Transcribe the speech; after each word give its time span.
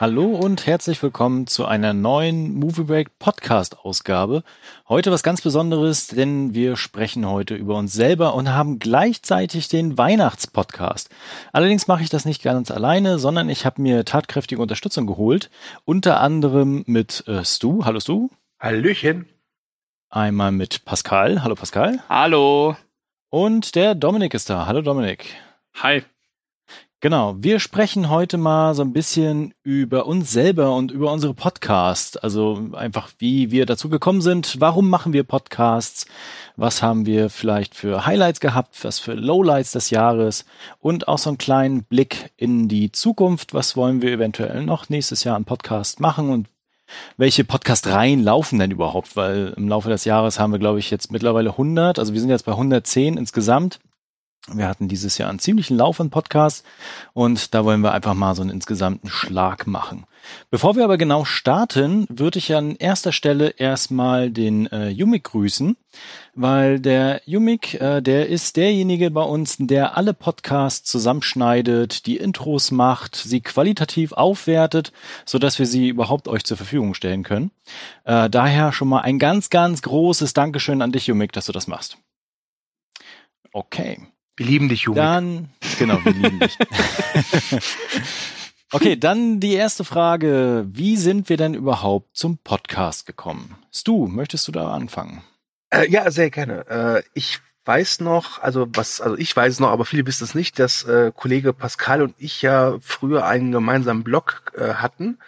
Hallo 0.00 0.24
und 0.24 0.66
herzlich 0.66 1.00
willkommen 1.04 1.46
zu 1.46 1.66
einer 1.66 1.92
neuen 1.92 2.52
Movie 2.54 2.82
Break 2.82 3.18
Podcast 3.20 3.78
Ausgabe. 3.78 4.42
Heute 4.88 5.12
was 5.12 5.22
ganz 5.22 5.40
Besonderes, 5.40 6.08
denn 6.08 6.52
wir 6.52 6.74
sprechen 6.74 7.28
heute 7.28 7.54
über 7.54 7.76
uns 7.76 7.92
selber 7.92 8.34
und 8.34 8.48
haben 8.50 8.80
gleichzeitig 8.80 9.68
den 9.68 9.96
Weihnachtspodcast. 9.96 11.10
Allerdings 11.52 11.86
mache 11.86 12.02
ich 12.02 12.10
das 12.10 12.24
nicht 12.24 12.42
ganz 12.42 12.72
alleine, 12.72 13.20
sondern 13.20 13.48
ich 13.48 13.64
habe 13.64 13.80
mir 13.80 14.04
tatkräftige 14.04 14.60
Unterstützung 14.60 15.06
geholt, 15.06 15.48
unter 15.84 16.18
anderem 16.18 16.82
mit 16.88 17.22
äh, 17.28 17.44
Stu. 17.44 17.84
Hallo 17.84 18.00
Stu. 18.00 18.30
Hallöchen. 18.58 19.28
Einmal 20.10 20.50
mit 20.50 20.84
Pascal. 20.84 21.44
Hallo 21.44 21.54
Pascal. 21.54 22.02
Hallo. 22.08 22.76
Und 23.30 23.76
der 23.76 23.94
Dominik 23.94 24.34
ist 24.34 24.50
da. 24.50 24.66
Hallo 24.66 24.82
Dominik. 24.82 25.36
Hi. 25.76 26.02
Genau, 27.04 27.36
wir 27.36 27.60
sprechen 27.60 28.08
heute 28.08 28.38
mal 28.38 28.74
so 28.74 28.80
ein 28.80 28.94
bisschen 28.94 29.52
über 29.62 30.06
uns 30.06 30.32
selber 30.32 30.74
und 30.74 30.90
über 30.90 31.12
unsere 31.12 31.34
Podcasts. 31.34 32.16
Also 32.16 32.70
einfach, 32.72 33.10
wie 33.18 33.50
wir 33.50 33.66
dazu 33.66 33.90
gekommen 33.90 34.22
sind, 34.22 34.58
warum 34.58 34.88
machen 34.88 35.12
wir 35.12 35.22
Podcasts, 35.22 36.06
was 36.56 36.82
haben 36.82 37.04
wir 37.04 37.28
vielleicht 37.28 37.74
für 37.74 38.06
Highlights 38.06 38.40
gehabt, 38.40 38.82
was 38.84 39.00
für 39.00 39.12
Lowlights 39.12 39.72
des 39.72 39.90
Jahres 39.90 40.46
und 40.80 41.06
auch 41.06 41.18
so 41.18 41.28
einen 41.28 41.36
kleinen 41.36 41.82
Blick 41.84 42.32
in 42.38 42.68
die 42.68 42.90
Zukunft. 42.90 43.52
Was 43.52 43.76
wollen 43.76 44.00
wir 44.00 44.10
eventuell 44.10 44.64
noch 44.64 44.88
nächstes 44.88 45.24
Jahr 45.24 45.36
an 45.36 45.44
Podcast 45.44 46.00
machen 46.00 46.30
und 46.30 46.48
welche 47.18 47.44
Podcast-Reihen 47.44 48.24
laufen 48.24 48.58
denn 48.58 48.70
überhaupt? 48.70 49.14
Weil 49.14 49.52
im 49.58 49.68
Laufe 49.68 49.90
des 49.90 50.06
Jahres 50.06 50.40
haben 50.40 50.52
wir, 50.52 50.58
glaube 50.58 50.78
ich, 50.78 50.90
jetzt 50.90 51.12
mittlerweile 51.12 51.50
100, 51.50 51.98
also 51.98 52.14
wir 52.14 52.20
sind 52.22 52.30
jetzt 52.30 52.46
bei 52.46 52.52
110 52.52 53.18
insgesamt. 53.18 53.78
Wir 54.52 54.68
hatten 54.68 54.88
dieses 54.88 55.16
Jahr 55.16 55.30
einen 55.30 55.38
ziemlichen 55.38 55.78
Lauf 55.78 55.98
an 56.00 56.10
Podcasts 56.10 56.64
und 57.14 57.54
da 57.54 57.64
wollen 57.64 57.80
wir 57.80 57.92
einfach 57.92 58.12
mal 58.12 58.34
so 58.34 58.42
einen 58.42 58.50
insgesamten 58.50 59.08
Schlag 59.08 59.66
machen. 59.66 60.04
Bevor 60.50 60.76
wir 60.76 60.84
aber 60.84 60.98
genau 60.98 61.24
starten, 61.24 62.06
würde 62.10 62.38
ich 62.38 62.54
an 62.54 62.76
erster 62.76 63.12
Stelle 63.12 63.48
erstmal 63.56 64.30
den 64.30 64.66
äh, 64.66 64.90
Yumik 64.90 65.24
grüßen, 65.24 65.78
weil 66.34 66.78
der 66.78 67.22
Yumik, 67.24 67.80
äh, 67.80 68.02
der 68.02 68.28
ist 68.28 68.58
derjenige 68.58 69.10
bei 69.10 69.22
uns, 69.22 69.56
der 69.58 69.96
alle 69.96 70.12
Podcasts 70.12 70.90
zusammenschneidet, 70.90 72.04
die 72.04 72.18
Intros 72.18 72.70
macht, 72.70 73.16
sie 73.16 73.40
qualitativ 73.40 74.12
aufwertet, 74.12 74.92
so 75.24 75.38
dass 75.38 75.58
wir 75.58 75.66
sie 75.66 75.88
überhaupt 75.88 76.28
euch 76.28 76.44
zur 76.44 76.58
Verfügung 76.58 76.92
stellen 76.92 77.22
können. 77.22 77.50
Äh, 78.04 78.28
daher 78.28 78.72
schon 78.72 78.88
mal 78.88 79.00
ein 79.00 79.18
ganz, 79.18 79.48
ganz 79.48 79.80
großes 79.80 80.34
Dankeschön 80.34 80.82
an 80.82 80.92
dich, 80.92 81.06
Yumik, 81.06 81.32
dass 81.32 81.46
du 81.46 81.52
das 81.52 81.66
machst. 81.66 81.96
Okay. 83.54 84.06
Wir 84.36 84.46
lieben 84.46 84.68
dich, 84.68 84.82
Jugend. 84.82 84.98
Dann, 84.98 85.48
genau, 85.78 86.04
wir 86.04 86.12
lieben 86.12 86.40
dich. 86.40 86.58
okay, 88.72 88.96
dann 88.96 89.38
die 89.38 89.54
erste 89.54 89.84
Frage. 89.84 90.66
Wie 90.68 90.96
sind 90.96 91.28
wir 91.28 91.36
denn 91.36 91.54
überhaupt 91.54 92.16
zum 92.16 92.38
Podcast 92.38 93.06
gekommen? 93.06 93.56
Stu, 93.72 94.08
möchtest 94.08 94.48
du 94.48 94.52
da 94.52 94.72
anfangen? 94.72 95.22
Äh, 95.70 95.88
ja, 95.88 96.10
sehr 96.10 96.30
gerne. 96.30 96.66
Äh, 96.68 97.02
ich 97.14 97.38
weiß 97.64 98.00
noch, 98.00 98.42
also 98.42 98.66
was, 98.74 99.00
also 99.00 99.16
ich 99.16 99.34
weiß 99.36 99.60
noch, 99.60 99.70
aber 99.70 99.84
viele 99.84 100.04
wissen 100.04 100.24
es 100.24 100.34
nicht, 100.34 100.58
dass 100.58 100.82
äh, 100.82 101.12
Kollege 101.14 101.52
Pascal 101.52 102.02
und 102.02 102.14
ich 102.18 102.42
ja 102.42 102.76
früher 102.80 103.26
einen 103.26 103.52
gemeinsamen 103.52 104.02
Blog 104.02 104.52
äh, 104.56 104.74
hatten. 104.74 105.18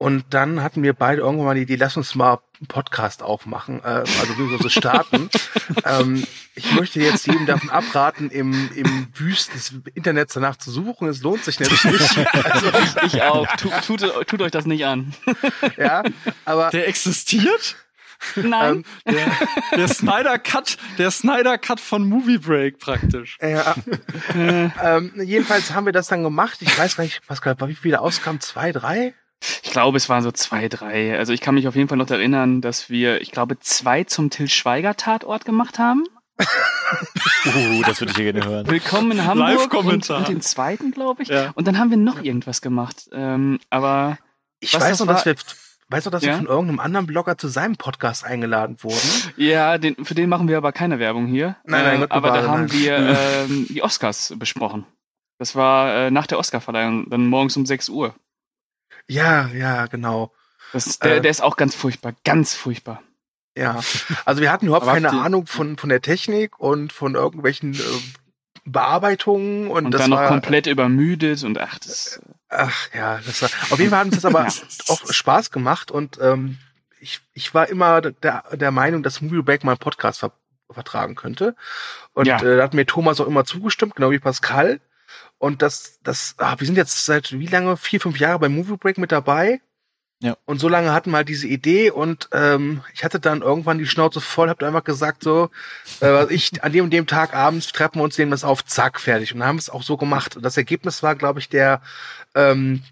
Und 0.00 0.26
dann 0.30 0.62
hatten 0.62 0.84
wir 0.84 0.92
beide 0.92 1.22
irgendwann 1.22 1.46
mal 1.46 1.54
die 1.56 1.62
Idee, 1.62 1.74
lass 1.74 1.96
uns 1.96 2.14
mal 2.14 2.38
einen 2.60 2.68
Podcast 2.68 3.20
aufmachen, 3.20 3.80
äh, 3.80 4.04
also 4.04 4.38
wir 4.38 4.58
so 4.58 4.68
starten. 4.68 5.28
ähm, 5.84 6.24
ich 6.54 6.72
möchte 6.72 7.00
jetzt 7.00 7.26
jedem 7.26 7.46
davon 7.46 7.68
abraten, 7.70 8.30
im, 8.30 8.70
im 8.76 9.08
Wüsten 9.12 9.54
des 9.54 9.74
Internets 9.94 10.34
danach 10.34 10.56
zu 10.56 10.70
suchen. 10.70 11.08
Es 11.08 11.20
lohnt 11.22 11.42
sich 11.42 11.58
nämlich 11.58 11.82
nicht. 11.84 12.16
Also, 12.44 12.70
ich 13.06 13.22
auch. 13.22 13.46
Tut, 13.56 13.72
tut, 13.86 14.28
tut 14.28 14.42
euch 14.42 14.52
das 14.52 14.66
nicht 14.66 14.86
an. 14.86 15.14
ja, 15.76 16.04
aber 16.44 16.70
der 16.70 16.86
existiert? 16.86 17.76
Nein. 18.36 18.84
Ähm, 19.04 19.14
der, 19.14 19.76
der 19.76 19.88
Snyder 19.88 20.38
Cut, 20.38 20.78
der 20.98 21.10
Snyder 21.10 21.58
Cut 21.58 21.80
von 21.80 22.08
Movie 22.08 22.38
Break 22.38 22.78
praktisch. 22.78 23.36
Ja. 23.40 23.74
ähm, 24.34 25.12
jedenfalls 25.16 25.72
haben 25.72 25.86
wir 25.86 25.92
das 25.92 26.06
dann 26.06 26.22
gemacht. 26.22 26.58
Ich 26.60 26.78
weiß 26.78 26.96
gar 26.96 27.04
nicht, 27.04 27.26
Pascal, 27.26 27.56
wie 27.66 27.74
viele 27.74 28.00
Auskamen? 28.00 28.40
Zwei, 28.40 28.72
drei? 28.72 29.14
Ich 29.62 29.70
glaube, 29.70 29.96
es 29.96 30.08
waren 30.08 30.22
so 30.22 30.32
zwei, 30.32 30.68
drei. 30.68 31.16
Also 31.16 31.32
ich 31.32 31.40
kann 31.40 31.54
mich 31.54 31.68
auf 31.68 31.76
jeden 31.76 31.88
Fall 31.88 31.98
noch 31.98 32.10
erinnern, 32.10 32.60
dass 32.60 32.90
wir, 32.90 33.20
ich 33.20 33.30
glaube, 33.30 33.58
zwei 33.60 34.04
zum 34.04 34.30
Till 34.30 34.48
Schweiger 34.48 34.96
Tatort 34.96 35.44
gemacht 35.44 35.78
haben. 35.78 36.04
uh, 36.40 37.82
das 37.84 38.00
würde 38.00 38.12
ich 38.12 38.16
hier 38.16 38.32
gerne 38.32 38.48
hören. 38.48 38.66
Willkommen 38.68 39.12
in 39.12 39.26
Hamburg 39.26 39.74
und, 39.74 40.10
und 40.10 40.28
den 40.28 40.40
zweiten, 40.40 40.90
glaube 40.90 41.22
ich. 41.22 41.28
Ja. 41.28 41.52
Und 41.54 41.66
dann 41.68 41.78
haben 41.78 41.90
wir 41.90 41.96
noch 41.96 42.22
irgendwas 42.22 42.60
gemacht. 42.60 43.08
Ähm, 43.12 43.60
aber 43.70 44.18
ich 44.60 44.74
was 44.74 44.82
weiß 44.82 45.00
noch, 45.00 45.06
dass 45.06 45.24
wir 45.24 45.34
Weißt 45.90 46.04
du, 46.04 46.10
dass 46.10 46.22
Ja? 46.22 46.32
wir 46.32 46.36
von 46.36 46.46
irgendeinem 46.46 46.80
anderen 46.80 47.06
Blogger 47.06 47.38
zu 47.38 47.48
seinem 47.48 47.76
Podcast 47.76 48.24
eingeladen 48.24 48.76
wurden? 48.82 49.32
ja, 49.36 49.78
den, 49.78 50.04
für 50.04 50.14
den 50.14 50.28
machen 50.28 50.46
wir 50.46 50.58
aber 50.58 50.72
keine 50.72 50.98
Werbung 50.98 51.26
hier. 51.26 51.56
Nein, 51.64 51.84
nein, 51.84 51.96
äh, 51.96 52.00
Gott 52.00 52.12
aber 52.12 52.28
da 52.30 52.46
haben 52.46 52.66
nein. 52.66 52.72
wir 52.72 52.96
ähm, 53.48 53.66
die 53.70 53.82
Oscars 53.82 54.34
besprochen. 54.36 54.84
Das 55.38 55.56
war 55.56 55.94
äh, 55.94 56.10
nach 56.10 56.26
der 56.26 56.38
Oscarverleihung, 56.38 57.08
dann 57.08 57.26
morgens 57.26 57.56
um 57.56 57.64
6 57.64 57.88
Uhr. 57.88 58.14
Ja, 59.08 59.48
ja, 59.48 59.86
genau. 59.86 60.32
Das, 60.72 60.98
der, 60.98 61.16
Äh. 61.16 61.20
der 61.22 61.30
ist 61.30 61.40
auch 61.42 61.56
ganz 61.56 61.74
furchtbar, 61.74 62.12
ganz 62.24 62.54
furchtbar. 62.54 63.02
Ja. 63.56 63.80
Also 64.24 64.40
wir 64.40 64.52
hatten 64.52 64.66
überhaupt 64.66 64.86
keine 64.86 65.10
Ahnung 65.10 65.46
von, 65.46 65.76
von 65.78 65.88
der 65.88 66.00
Technik 66.00 66.60
und 66.60 66.92
von 66.92 67.14
irgendwelchen 67.16 67.74
äh, 67.74 67.82
Bearbeitungen 68.64 69.68
und, 69.68 69.86
Und, 69.86 69.90
das 69.92 70.02
dann 70.02 70.10
noch 70.10 70.18
war, 70.18 70.28
komplett 70.28 70.66
übermüdet 70.66 71.42
und 71.42 71.58
ach, 71.58 71.78
das. 71.78 72.20
Ach 72.50 72.88
ja, 72.94 73.18
das 73.24 73.42
war. 73.42 73.48
Auf 73.70 73.78
jeden 73.78 73.90
Fall 73.90 74.00
hat 74.00 74.06
uns 74.06 74.16
das 74.16 74.24
aber 74.24 74.42
Ja. 74.46 74.52
auch 74.88 75.12
Spaß 75.12 75.50
gemacht 75.50 75.90
und 75.90 76.18
ähm, 76.20 76.58
ich, 77.00 77.20
ich 77.32 77.54
war 77.54 77.68
immer 77.68 78.00
der, 78.00 78.44
der 78.52 78.70
Meinung, 78.70 79.02
dass 79.02 79.20
Movie 79.20 79.42
Break 79.42 79.64
mal 79.64 79.72
einen 79.72 79.78
Podcast 79.78 80.20
ver 80.20 80.32
vertragen 80.70 81.14
könnte. 81.14 81.56
Und 82.12 82.26
Ja. 82.26 82.42
äh, 82.42 82.58
da 82.58 82.62
hat 82.62 82.74
mir 82.74 82.84
Thomas 82.84 83.18
auch 83.22 83.26
immer 83.26 83.46
zugestimmt, 83.46 83.96
genau 83.96 84.10
wie 84.10 84.18
Pascal. 84.18 84.80
Und 85.38 85.62
das, 85.62 86.00
das, 86.02 86.34
ah, 86.38 86.56
wir 86.58 86.66
sind 86.66 86.76
jetzt 86.76 87.04
seit 87.04 87.32
wie 87.38 87.46
lange? 87.46 87.76
Vier, 87.76 88.00
fünf 88.00 88.18
Jahre 88.18 88.38
bei 88.38 88.48
Movie 88.48 88.76
Break 88.76 88.98
mit 88.98 89.12
dabei. 89.12 89.60
Ja. 90.20 90.36
Und 90.46 90.58
so 90.58 90.68
lange 90.68 90.92
hatten 90.92 91.10
wir 91.12 91.18
halt 91.18 91.28
diese 91.28 91.46
Idee 91.46 91.92
und 91.92 92.28
ähm, 92.32 92.82
ich 92.92 93.04
hatte 93.04 93.20
dann 93.20 93.40
irgendwann 93.40 93.78
die 93.78 93.86
Schnauze 93.86 94.20
voll, 94.20 94.48
hab 94.48 94.60
einfach 94.64 94.82
gesagt 94.82 95.22
so, 95.22 95.48
äh, 96.00 96.10
was 96.12 96.30
ich 96.30 96.64
an 96.64 96.72
dem 96.72 96.86
und 96.86 96.90
dem 96.90 97.06
Tag 97.06 97.34
abends 97.34 97.70
treffen 97.70 98.00
wir 98.00 98.02
uns, 98.02 98.18
nehmen 98.18 98.32
das 98.32 98.42
auf, 98.42 98.64
zack, 98.64 98.98
fertig. 99.00 99.32
Und 99.32 99.38
dann 99.38 99.48
haben 99.48 99.56
wir 99.58 99.60
es 99.60 99.70
auch 99.70 99.84
so 99.84 99.96
gemacht. 99.96 100.34
Und 100.36 100.42
das 100.42 100.56
Ergebnis 100.56 101.04
war, 101.04 101.14
glaube 101.14 101.38
ich, 101.38 101.48
der 101.48 101.82
ähm, 102.34 102.82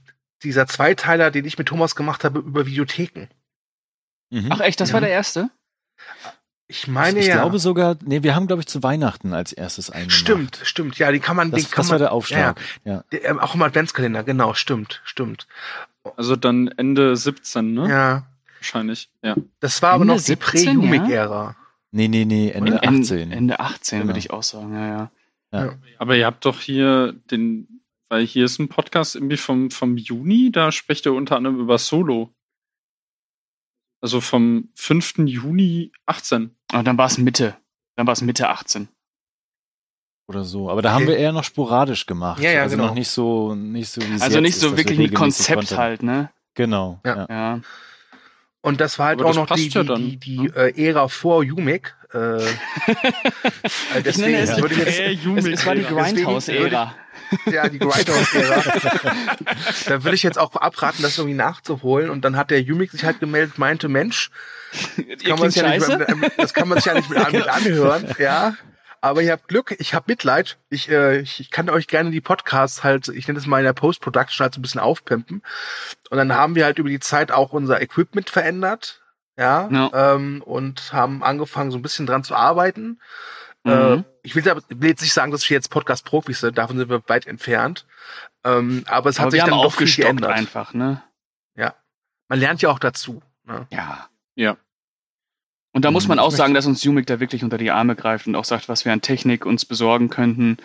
dieser 0.44 0.68
Zweiteiler, 0.68 1.32
den 1.32 1.44
ich 1.46 1.58
mit 1.58 1.66
Thomas 1.66 1.96
gemacht 1.96 2.22
habe 2.22 2.38
über 2.38 2.64
Videotheken. 2.64 3.26
Mhm. 4.30 4.52
Ach 4.52 4.60
echt, 4.60 4.80
das 4.80 4.90
Ja. 4.90 4.94
war 4.94 5.00
der 5.00 5.10
erste? 5.10 5.50
Ich 6.68 6.88
meine 6.88 7.20
ich 7.20 7.26
ja. 7.26 7.36
glaube 7.36 7.58
sogar, 7.60 7.96
nee, 8.04 8.22
wir 8.24 8.34
haben, 8.34 8.48
glaube 8.48 8.60
ich, 8.62 8.66
zu 8.66 8.82
Weihnachten 8.82 9.32
als 9.32 9.52
erstes 9.52 9.88
einen 9.90 10.10
stimmt, 10.10 10.58
stimmt. 10.64 10.98
Ja, 10.98 11.12
die 11.12 11.20
kann 11.20 11.36
man, 11.36 11.50
Das, 11.52 11.62
den 11.62 11.70
kann 11.70 11.76
das 11.82 11.86
man. 11.86 11.92
war 11.92 11.98
der 12.00 12.12
Aufschlag. 12.12 12.60
Ja, 12.84 12.92
Ja. 12.94 13.04
der, 13.12 13.24
ähm, 13.24 13.38
auch 13.38 13.54
im 13.54 13.62
Adventskalender, 13.62 14.24
genau, 14.24 14.52
stimmt, 14.54 15.00
stimmt. 15.04 15.46
Also 16.16 16.34
dann 16.34 16.68
Ende 16.68 17.16
17, 17.16 17.72
ne? 17.72 17.88
Ja. 17.88 18.26
Wahrscheinlich, 18.58 19.08
ja. 19.22 19.36
Das 19.60 19.80
war 19.82 19.92
aber 19.92 20.02
Ende 20.02 20.14
noch 20.14 20.20
die 20.20 20.26
17, 20.26 20.64
Prä-Humig-Ära. 20.80 21.54
Nee, 21.92 22.08
nee, 22.08 22.24
nee, 22.24 22.50
Ende 22.50 22.72
En- 22.82 23.00
18. 23.02 23.30
Ende 23.32 23.60
18 23.60 23.98
Genau. 24.00 24.08
würde 24.08 24.18
ich 24.18 24.30
auch 24.32 24.42
sagen, 24.42 24.74
ja, 24.74 25.10
ja. 25.52 25.72
Aber 25.98 26.16
ihr 26.16 26.26
habt 26.26 26.44
doch 26.44 26.60
hier 26.60 27.14
den, 27.30 27.80
weil 28.08 28.26
hier 28.26 28.44
ist 28.44 28.58
ein 28.58 28.68
Podcast 28.68 29.14
irgendwie 29.14 29.36
vom, 29.36 29.70
vom 29.70 29.96
Juni, 29.96 30.50
da 30.52 30.72
sprecht 30.72 31.06
ihr 31.06 31.12
unter 31.14 31.36
anderem 31.36 31.60
über 31.60 31.78
Solo. 31.78 32.30
Also 34.00 34.20
vom 34.20 34.68
5. 34.74 35.18
Juni 35.26 35.92
18. 36.06 36.54
Aber 36.72 36.82
dann 36.82 36.98
war 36.98 37.06
es 37.06 37.18
Mitte. 37.18 37.56
Dann 37.96 38.06
war 38.06 38.12
es 38.12 38.20
Mitte 38.22 38.48
18. 38.48 38.88
Oder 40.28 40.44
so. 40.44 40.70
Aber 40.70 40.82
da 40.82 40.92
haben 40.92 41.02
Okay. 41.04 41.12
wir 41.12 41.18
eher 41.18 41.32
noch 41.32 41.44
sporadisch 41.44 42.06
gemacht. 42.06 42.42
Ja, 42.42 42.50
ja, 42.50 42.62
also 42.62 42.76
genau. 42.76 42.88
noch 42.88 42.94
nicht 42.94 43.08
so, 43.08 43.54
nicht 43.54 43.88
so 43.88 44.00
wie 44.02 44.20
Also 44.20 44.40
nicht 44.40 44.50
ist, 44.56 44.60
so 44.60 44.70
wir 44.72 44.78
wirklich 44.78 44.98
ein 44.98 45.02
regelmäßig 45.04 45.14
Konzept 45.16 45.58
Content- 45.60 45.78
halt, 45.78 46.02
ne? 46.02 46.30
Genau. 46.54 47.00
Ja. 47.04 47.26
Ja. 47.28 47.60
Und 48.62 48.80
das 48.80 48.98
war 48.98 49.06
halt 49.06 49.20
Aber 49.20 49.30
auch 49.30 49.34
noch 49.34 49.46
die, 49.54 49.68
ja 49.68 49.82
die, 49.82 49.88
dann, 49.88 50.00
die, 50.02 50.16
die 50.18 50.46
äh, 50.48 50.86
Ära 50.88 51.06
vor 51.08 51.44
Humig. 51.44 51.94
Äh, 52.12 52.18
äh, 52.38 54.02
deswegen 54.04 54.32
nenne 54.32 54.44
es 54.44 54.56
würde 54.60 54.74
ich 54.74 54.80
jetzt, 54.80 55.26
Es, 55.26 55.60
es 55.60 55.66
war 55.66 55.74
die 55.74 55.84
Grindhouse-Ära. 55.84 56.94
ja, 57.46 57.68
die 57.68 57.78
Grindhouse-Ära. 57.78 58.62
da 59.86 60.04
würde 60.04 60.14
ich 60.14 60.22
jetzt 60.22 60.38
auch 60.38 60.54
abraten, 60.54 61.02
das 61.02 61.18
irgendwie 61.18 61.36
nachzuholen. 61.36 62.10
Und 62.10 62.24
dann 62.24 62.36
hat 62.36 62.50
der 62.50 62.62
Humig 62.62 62.92
sich 62.92 63.04
halt 63.04 63.20
gemeldet, 63.20 63.58
meinte, 63.58 63.88
Mensch, 63.88 64.30
kann 65.24 65.38
man 65.38 65.50
ja 65.50 65.78
mit, 65.78 66.16
mit, 66.16 66.32
das 66.38 66.54
kann 66.54 66.68
man 66.68 66.78
sich 66.78 66.86
ja 66.86 66.94
nicht 66.94 67.10
mit, 67.10 67.32
mit 67.32 67.48
anhören, 67.48 68.14
ja. 68.18 68.56
Aber 69.00 69.22
ihr 69.22 69.32
habt 69.32 69.48
Glück, 69.48 69.76
ich 69.78 69.94
habe 69.94 70.06
Mitleid. 70.08 70.58
Ich, 70.68 70.90
äh, 70.90 71.20
ich, 71.20 71.38
ich 71.38 71.50
kann 71.50 71.70
euch 71.70 71.86
gerne 71.86 72.10
die 72.10 72.20
Podcasts 72.20 72.82
halt, 72.82 73.08
ich 73.08 73.28
nenne 73.28 73.38
es 73.38 73.46
mal 73.46 73.58
in 73.58 73.64
der 73.64 73.72
Post-Production 73.72 74.44
halt 74.44 74.54
so 74.54 74.58
ein 74.58 74.62
bisschen 74.62 74.80
aufpimpen. 74.80 75.42
Und 76.10 76.18
dann 76.18 76.32
haben 76.32 76.54
wir 76.54 76.64
halt 76.64 76.78
über 76.78 76.88
die 76.88 76.98
Zeit 76.98 77.30
auch 77.30 77.52
unser 77.52 77.80
Equipment 77.80 78.30
verändert. 78.30 79.02
Ja. 79.38 79.68
Ja. 79.70 80.14
Ähm, 80.14 80.42
und 80.42 80.92
haben 80.92 81.22
angefangen, 81.22 81.70
so 81.70 81.78
ein 81.78 81.82
bisschen 81.82 82.06
dran 82.06 82.24
zu 82.24 82.34
arbeiten. 82.34 83.00
Mhm. 83.64 83.70
Äh, 83.72 84.02
ich 84.22 84.34
will, 84.34 84.42
da- 84.42 84.56
will 84.68 84.88
jetzt 84.90 85.02
nicht 85.02 85.12
sagen, 85.12 85.32
dass 85.32 85.48
wir 85.48 85.54
jetzt 85.56 85.70
Podcast-Profis 85.70 86.40
sind, 86.40 86.56
davon 86.58 86.78
sind 86.78 86.88
wir 86.88 87.02
weit 87.08 87.26
entfernt. 87.26 87.86
Ähm, 88.44 88.84
aber 88.86 89.10
es 89.10 89.18
hat 89.18 89.24
Aber 89.24 89.30
sich 89.32 89.38
wir 89.38 89.42
haben 89.42 89.50
dann 89.50 89.58
doch 89.62 89.72
viel 89.74 89.84
aufgestockt 89.86 90.06
geändert. 90.06 90.30
einfach, 90.32 90.74
ne? 90.74 91.02
Man 92.28 92.40
lernt 92.40 92.60
ja 92.60 92.70
auch 92.70 92.80
dazu. 92.80 93.22
Ne? 93.44 93.68
Ja. 93.70 94.08
Ja. 94.34 94.56
Und 95.72 95.84
da 95.84 95.92
muss 95.92 96.06
Mhm. 96.06 96.08
man 96.08 96.18
auch 96.18 96.32
sagen, 96.32 96.54
dass 96.54 96.66
uns 96.66 96.84
Umig 96.84 97.06
da 97.06 97.20
wirklich 97.20 97.44
unter 97.44 97.56
die 97.56 97.70
Arme 97.70 97.94
greift 97.94 98.26
und 98.26 98.34
auch 98.34 98.44
sagt, 98.44 98.68
was 98.68 98.84
wir 98.84 98.92
an 98.92 99.00
Technik 99.00 99.46
uns 99.46 99.64
besorgen 99.64 100.08
könnten, 100.10 100.56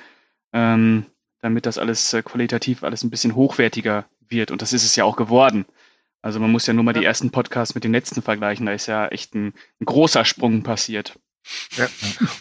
ähm, 0.54 1.06
damit 1.40 1.68
das 1.68 1.78
alles 1.78 2.14
äh, 2.14 2.24
qualitativ 2.24 2.82
alles 2.84 3.04
ein 3.04 3.12
bisschen 3.12 3.36
hochwertiger 3.36 4.06
wird. 4.28 4.50
Und 4.50 4.64
das 4.64 4.74
ist 4.74 4.84
es 4.86 4.96
ja 4.96 5.04
auch 5.04 5.18
geworden. 5.18 5.66
Also 6.22 6.40
man 6.40 6.52
muss 6.52 6.68
ja 6.68 6.74
nur 6.74 6.84
mal 6.84 6.94
die 6.94 7.06
ersten 7.06 7.32
Podcasts 7.32 7.74
mit 7.74 7.84
den 7.84 7.92
letzten 7.92 8.22
vergleichen. 8.22 8.66
Da 8.66 8.74
ist 8.74 8.88
ja 8.88 9.08
echt 9.08 9.34
ein, 9.34 9.54
ein 9.80 9.86
großer 9.86 10.24
Sprung 10.26 10.64
passiert. 10.64 11.18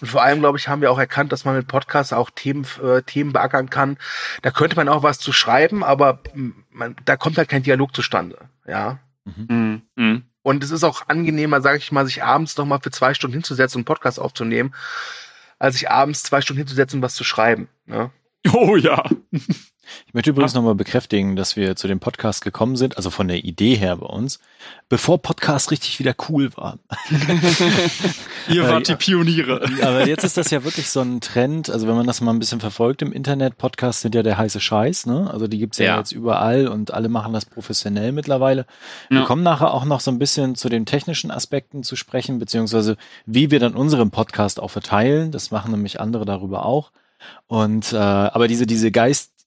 Und 0.02 0.08
vor 0.08 0.22
allem, 0.22 0.40
glaube 0.40 0.58
ich, 0.58 0.68
haben 0.68 0.82
wir 0.82 0.90
auch 0.90 0.98
erkannt, 0.98 1.32
dass 1.32 1.44
man 1.44 1.56
mit 1.56 1.66
Podcasts 1.66 2.12
auch 2.12 2.30
Themen, 2.30 2.66
äh, 2.82 3.02
Themen 3.02 3.32
beackern 3.32 3.70
kann. 3.70 3.96
Da 4.42 4.50
könnte 4.50 4.76
man 4.76 4.88
auch 4.88 5.02
was 5.02 5.18
zu 5.18 5.32
schreiben, 5.32 5.82
aber 5.82 6.20
mm, 6.34 6.50
man, 6.70 6.96
da 7.04 7.16
kommt 7.16 7.38
halt 7.38 7.48
kein 7.48 7.62
Dialog 7.62 7.94
zustande. 7.94 8.50
Ja. 8.66 8.98
Mhm. 9.24 9.82
Mhm. 9.96 10.24
Und 10.42 10.64
es 10.64 10.70
ist 10.70 10.84
auch 10.84 11.08
angenehmer, 11.08 11.60
sage 11.60 11.78
ich 11.78 11.92
mal, 11.92 12.06
sich 12.06 12.22
abends 12.22 12.56
noch 12.56 12.66
mal 12.66 12.80
für 12.80 12.90
zwei 12.90 13.14
Stunden 13.14 13.34
hinzusetzen 13.34 13.78
und 13.78 13.80
einen 13.80 13.84
Podcast 13.86 14.18
aufzunehmen, 14.18 14.74
als 15.58 15.74
sich 15.74 15.90
abends 15.90 16.22
zwei 16.22 16.40
Stunden 16.40 16.58
hinzusetzen 16.58 16.98
und 16.98 17.02
was 17.02 17.14
zu 17.14 17.24
schreiben. 17.24 17.68
Ne? 17.86 18.10
Oh 18.52 18.76
ja. 18.76 19.04
Ich 20.06 20.14
möchte 20.14 20.30
übrigens 20.30 20.54
nochmal 20.54 20.74
bekräftigen, 20.74 21.36
dass 21.36 21.56
wir 21.56 21.76
zu 21.76 21.88
dem 21.88 22.00
Podcast 22.00 22.42
gekommen 22.44 22.76
sind, 22.76 22.96
also 22.96 23.10
von 23.10 23.28
der 23.28 23.44
Idee 23.44 23.74
her 23.76 23.96
bei 23.96 24.06
uns, 24.06 24.40
bevor 24.88 25.18
Podcast 25.22 25.70
richtig 25.70 25.98
wieder 25.98 26.14
cool 26.28 26.50
war. 26.56 26.78
Ihr 28.48 28.68
wart 28.68 28.88
die 28.88 28.96
Pioniere. 28.96 29.62
Aber 29.82 30.06
jetzt 30.06 30.24
ist 30.24 30.36
das 30.36 30.50
ja 30.50 30.64
wirklich 30.64 30.88
so 30.90 31.00
ein 31.00 31.20
Trend, 31.20 31.70
also 31.70 31.86
wenn 31.86 31.94
man 31.94 32.06
das 32.06 32.20
mal 32.20 32.32
ein 32.32 32.38
bisschen 32.38 32.60
verfolgt 32.60 33.02
im 33.02 33.12
Internet, 33.12 33.58
Podcasts 33.58 34.02
sind 34.02 34.14
ja 34.14 34.22
der 34.22 34.38
heiße 34.38 34.60
Scheiß, 34.60 35.06
ne? 35.06 35.30
Also 35.32 35.46
die 35.46 35.58
gibt's 35.58 35.78
ja, 35.78 35.86
Ja. 35.86 35.98
jetzt 35.98 36.12
überall 36.12 36.68
und 36.68 36.92
alle 36.92 37.08
machen 37.08 37.32
das 37.32 37.44
professionell 37.44 38.12
mittlerweile. 38.12 38.66
Wir 39.08 39.20
Ja. 39.20 39.24
kommen 39.24 39.42
nachher 39.42 39.72
auch 39.72 39.84
noch 39.84 40.00
so 40.00 40.10
ein 40.10 40.18
bisschen 40.18 40.54
zu 40.54 40.68
den 40.68 40.86
technischen 40.86 41.30
Aspekten 41.30 41.82
zu 41.82 41.96
sprechen, 41.96 42.38
beziehungsweise 42.38 42.96
wie 43.26 43.50
wir 43.50 43.60
dann 43.60 43.74
unseren 43.74 44.10
Podcast 44.10 44.60
auch 44.60 44.70
verteilen. 44.70 45.30
Das 45.30 45.50
machen 45.50 45.70
nämlich 45.70 46.00
andere 46.00 46.24
darüber 46.24 46.64
auch. 46.64 46.90
Und 47.48 47.92
äh, 47.92 47.96
aber 47.96 48.48
diese, 48.48 48.66
diese 48.66 48.90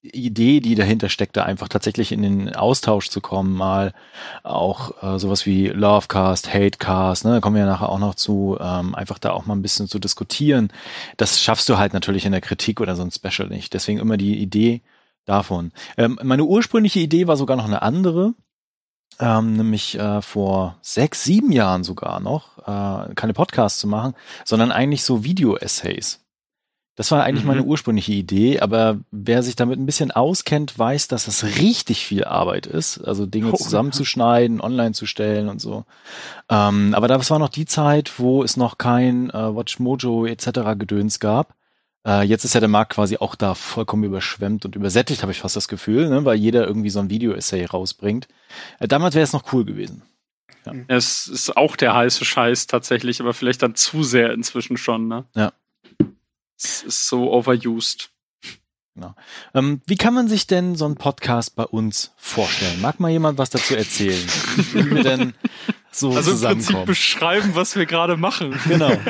Geistidee, 0.03 0.59
die 0.59 0.75
dahinter 0.75 1.09
steckt, 1.09 1.37
da 1.37 1.43
einfach 1.43 1.69
tatsächlich 1.69 2.11
in 2.11 2.21
den 2.21 2.55
Austausch 2.55 3.09
zu 3.09 3.21
kommen, 3.21 3.53
mal 3.53 3.93
auch 4.43 5.01
äh, 5.01 5.17
sowas 5.17 5.45
wie 5.45 5.67
Lovecast, 5.67 6.53
Hatecast, 6.53 7.25
ne, 7.25 7.31
da 7.31 7.39
kommen 7.39 7.55
wir 7.55 7.63
ja 7.63 7.69
nachher 7.69 7.89
auch 7.89 7.99
noch 7.99 8.15
zu, 8.15 8.57
ähm, 8.59 8.95
einfach 8.95 9.17
da 9.17 9.31
auch 9.31 9.45
mal 9.45 9.55
ein 9.55 9.61
bisschen 9.61 9.87
zu 9.87 9.99
diskutieren. 9.99 10.71
Das 11.17 11.41
schaffst 11.41 11.69
du 11.69 11.77
halt 11.77 11.93
natürlich 11.93 12.25
in 12.25 12.33
der 12.33 12.41
Kritik 12.41 12.81
oder 12.81 12.95
so 12.95 13.03
ein 13.03 13.11
Special 13.11 13.47
nicht. 13.47 13.73
Deswegen 13.73 13.99
immer 13.99 14.17
die 14.17 14.37
Idee 14.37 14.81
davon. 15.25 15.71
Ähm, 15.97 16.19
meine 16.21 16.43
ursprüngliche 16.43 16.99
Idee 16.99 17.27
war 17.27 17.37
sogar 17.37 17.55
noch 17.55 17.65
eine 17.65 17.81
andere. 17.81 18.33
Ähm, 19.19 19.55
nämlich 19.57 19.97
äh, 19.99 20.23
vor 20.23 20.79
sechs, 20.81 21.23
sieben 21.23 21.51
Jahren 21.51 21.83
sogar 21.83 22.19
noch, 22.19 22.57
äh, 22.57 23.13
keine 23.13 23.33
Podcasts 23.33 23.79
zu 23.79 23.87
machen, 23.87 24.15
sondern 24.43 24.71
eigentlich 24.71 25.03
so 25.03 25.23
Video-Essays. 25.23 26.22
Das 26.95 27.09
war 27.11 27.23
eigentlich 27.23 27.43
Mhm. 27.43 27.47
meine 27.47 27.63
ursprüngliche 27.63 28.11
Idee, 28.13 28.59
aber 28.59 28.99
wer 29.09 29.41
sich 29.41 29.55
damit 29.55 29.79
ein 29.79 29.85
bisschen 29.87 30.11
auskennt, 30.11 30.77
weiß, 30.77 31.07
dass 31.07 31.25
das 31.25 31.43
richtig 31.43 32.05
viel 32.05 32.23
Arbeit 32.23 32.67
ist, 32.67 32.99
also 32.99 33.25
Dinge 33.25 33.51
Oh, 33.51 33.55
zusammenzuschneiden, 33.57 34.61
online 34.61 34.91
zu 34.93 35.05
stellen 35.07 35.49
und 35.49 35.59
so. 35.59 35.85
Ähm, 36.49 36.93
aber 36.93 37.07
das 37.07 37.31
war 37.31 37.39
noch 37.39 37.49
die 37.49 37.65
Zeit, 37.65 38.19
wo 38.19 38.43
es 38.43 38.57
noch 38.57 38.77
kein 38.77 39.31
äh, 39.31 39.55
WatchMojo 39.55 40.25
etc. 40.27 40.75
Gedöns 40.77 41.19
gab. 41.19 41.55
Äh, 42.05 42.23
jetzt 42.27 42.43
ist 42.45 42.53
ja 42.53 42.59
der 42.59 42.69
Markt 42.69 42.93
quasi 42.93 43.17
auch 43.17 43.33
da 43.35 43.55
vollkommen 43.55 44.03
überschwemmt 44.03 44.65
und 44.65 44.75
übersättigt, 44.75 45.23
habe 45.23 45.31
ich 45.31 45.39
fast 45.39 45.55
das 45.55 45.67
Gefühl, 45.67 46.09
ne, 46.09 46.25
weil 46.25 46.35
jeder 46.37 46.67
irgendwie 46.67 46.89
so 46.91 46.99
ein 46.99 47.09
Video-Essay 47.09 47.65
rausbringt. 47.65 48.27
Äh, 48.79 48.87
damals 48.87 49.15
wäre 49.15 49.23
es 49.23 49.33
noch 49.33 49.51
cool 49.53 49.65
gewesen. 49.65 50.03
Es 50.87 51.27
ist 51.27 51.57
auch 51.57 51.75
der 51.75 51.93
heiße 51.95 52.23
Scheiß 52.23 52.67
tatsächlich, 52.67 53.19
aber 53.19 53.33
vielleicht 53.33 53.63
dann 53.63 53.75
zu 53.75 54.03
sehr 54.03 54.31
inzwischen 54.31 54.77
schon, 54.77 55.07
ne? 55.07 55.25
Ja. 55.35 55.51
Es 56.63 56.83
ist 56.83 57.07
so 57.07 57.31
overused. 57.31 58.09
Ähm, 59.55 59.81
wie 59.87 59.95
kann 59.97 60.13
man 60.13 60.27
sich 60.27 60.45
denn 60.45 60.75
so 60.75 60.85
einen 60.85 60.95
Podcast 60.95 61.55
bei 61.55 61.63
uns 61.63 62.11
vorstellen? 62.15 62.79
Mag 62.79 62.99
mal 62.99 63.09
jemand 63.09 63.39
was 63.39 63.49
dazu 63.49 63.75
erzählen? 63.75 64.23
Wie 64.73 64.91
wir 64.91 65.03
denn 65.03 65.33
so 65.91 66.11
Also 66.15 66.31
im 66.31 66.37
Prinzip 66.37 66.61
zusammenkommen? 66.61 66.85
beschreiben, 66.85 67.51
was 67.55 67.75
wir 67.75 67.87
gerade 67.87 68.17
machen. 68.17 68.59
Genau. 68.67 68.91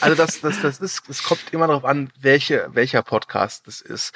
Also 0.00 0.14
das, 0.14 0.40
das, 0.42 0.60
das 0.60 0.78
ist, 0.80 1.08
es 1.08 1.22
kommt 1.22 1.40
immer 1.50 1.66
darauf 1.66 1.84
an, 1.84 2.10
welche, 2.20 2.68
welcher 2.72 3.02
Podcast 3.02 3.66
das 3.66 3.80
ist. 3.80 4.12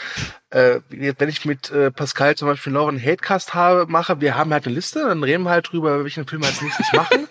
Äh, 0.50 0.80
wenn 0.90 1.28
ich 1.28 1.44
mit 1.44 1.70
äh, 1.70 1.90
Pascal 1.90 2.36
zum 2.36 2.46
Beispiel 2.46 2.72
noch 2.72 2.86
einen 2.86 3.00
Hatecast 3.02 3.54
habe, 3.54 3.86
mache, 3.90 4.20
wir 4.20 4.36
haben 4.36 4.52
halt 4.52 4.66
eine 4.66 4.74
Liste, 4.74 5.00
dann 5.00 5.24
reden 5.24 5.44
wir 5.44 5.50
halt 5.50 5.72
drüber, 5.72 6.04
welchen 6.04 6.26
Film 6.26 6.42
wir 6.42 6.48
als 6.48 6.60
nächstes 6.60 6.92
machen. 6.92 7.26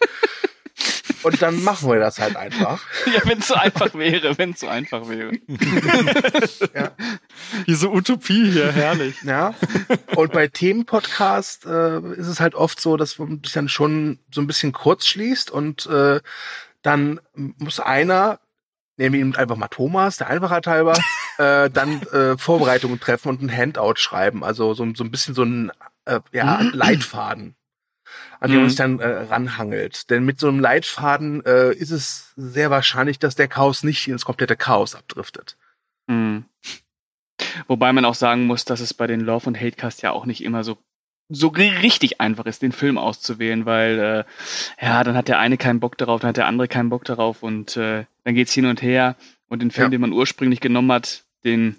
Und 1.23 1.41
dann 1.41 1.63
machen 1.63 1.89
wir 1.89 1.99
das 1.99 2.19
halt 2.19 2.35
einfach. 2.35 2.83
Ja, 3.13 3.21
wenn 3.25 3.39
es 3.39 3.47
so 3.47 3.55
einfach 3.55 3.93
wäre, 3.95 4.37
wenn 4.37 4.51
es 4.51 4.59
so 4.59 4.67
einfach 4.67 5.07
wäre. 5.07 5.31
Diese 7.67 7.89
Utopie 7.89 8.51
hier, 8.51 8.71
herrlich. 8.71 9.15
Ja. 9.23 9.55
Und 10.15 10.31
bei 10.31 10.47
Themenpodcast 10.47 11.65
äh, 11.65 11.99
ist 12.13 12.27
es 12.27 12.39
halt 12.39 12.55
oft 12.55 12.79
so, 12.79 12.97
dass 12.97 13.17
man 13.17 13.41
sich 13.43 13.53
dann 13.53 13.67
schon 13.67 14.19
so 14.31 14.41
ein 14.41 14.47
bisschen 14.47 14.73
kurz 14.73 15.07
schließt 15.07 15.49
und 15.49 15.87
äh, 15.87 16.19
dann 16.81 17.19
muss 17.33 17.79
einer, 17.79 18.39
nehmen 18.97 19.13
wir 19.13 19.21
ihn 19.21 19.35
einfach 19.35 19.55
mal 19.55 19.67
Thomas, 19.69 20.17
der 20.17 20.27
Einfachheit 20.27 20.67
halber, 20.67 20.93
äh, 21.37 21.69
dann 21.69 22.01
äh, 22.11 22.37
Vorbereitungen 22.37 22.99
treffen 22.99 23.29
und 23.29 23.41
ein 23.41 23.55
Handout 23.55 23.95
schreiben. 23.95 24.43
Also 24.43 24.73
so, 24.73 24.85
so 24.93 25.03
ein 25.03 25.11
bisschen 25.11 25.33
so 25.33 25.43
ein 25.43 25.71
äh, 26.05 26.19
ja, 26.31 26.61
Leitfaden, 26.73 27.55
an 28.39 28.49
dem 28.49 28.55
Mhm. 28.57 28.61
man 28.61 28.69
sich 28.69 28.77
dann 28.77 28.99
äh, 28.99 29.07
ranhangelt. 29.07 30.09
Denn 30.09 30.23
mit 30.25 30.39
so 30.39 30.47
einem 30.47 30.59
Leitfaden 30.59 31.45
äh, 31.45 31.71
ist 31.73 31.91
es 31.91 32.33
sehr 32.35 32.69
wahrscheinlich, 32.69 33.19
dass 33.19 33.35
der 33.35 33.47
Chaos 33.47 33.83
nicht 33.83 34.07
ins 34.07 34.25
komplette 34.25 34.55
Chaos 34.55 34.95
abdriftet. 34.95 35.57
Mhm. 36.07 36.45
Wobei 37.67 37.93
man 37.93 38.05
auch 38.05 38.15
sagen 38.15 38.45
muss, 38.47 38.65
dass 38.65 38.79
es 38.79 38.93
bei 38.93 39.07
den 39.07 39.21
Love 39.21 39.47
und 39.47 39.59
Hatecast 39.59 40.01
ja 40.01 40.11
auch 40.11 40.25
nicht 40.25 40.43
immer 40.43 40.63
so 40.63 40.77
so 41.31 41.49
ri- 41.49 41.83
richtig 41.83 42.19
einfach 42.19 42.47
ist, 42.47 42.63
den 42.63 42.71
Film 42.71 42.97
auszuwählen, 42.97 43.67
weil 43.67 44.25
äh, 44.79 44.83
ja, 44.83 45.03
dann 45.03 45.15
hat 45.15 45.27
der 45.27 45.37
eine 45.37 45.57
keinen 45.57 45.79
Bock 45.79 45.95
darauf, 45.95 46.21
dann 46.21 46.29
hat 46.29 46.37
der 46.37 46.47
andere 46.47 46.67
keinen 46.67 46.89
Bock 46.89 47.05
darauf 47.05 47.43
und 47.43 47.77
äh, 47.77 48.05
dann 48.23 48.33
geht's 48.33 48.51
hin 48.53 48.65
und 48.65 48.81
her 48.81 49.15
und 49.47 49.61
den 49.61 49.69
Film, 49.69 49.85
Ja. 49.85 49.89
den 49.91 50.01
man 50.01 50.11
ursprünglich 50.11 50.59
genommen 50.59 50.91
hat, 50.91 51.23
den 51.45 51.75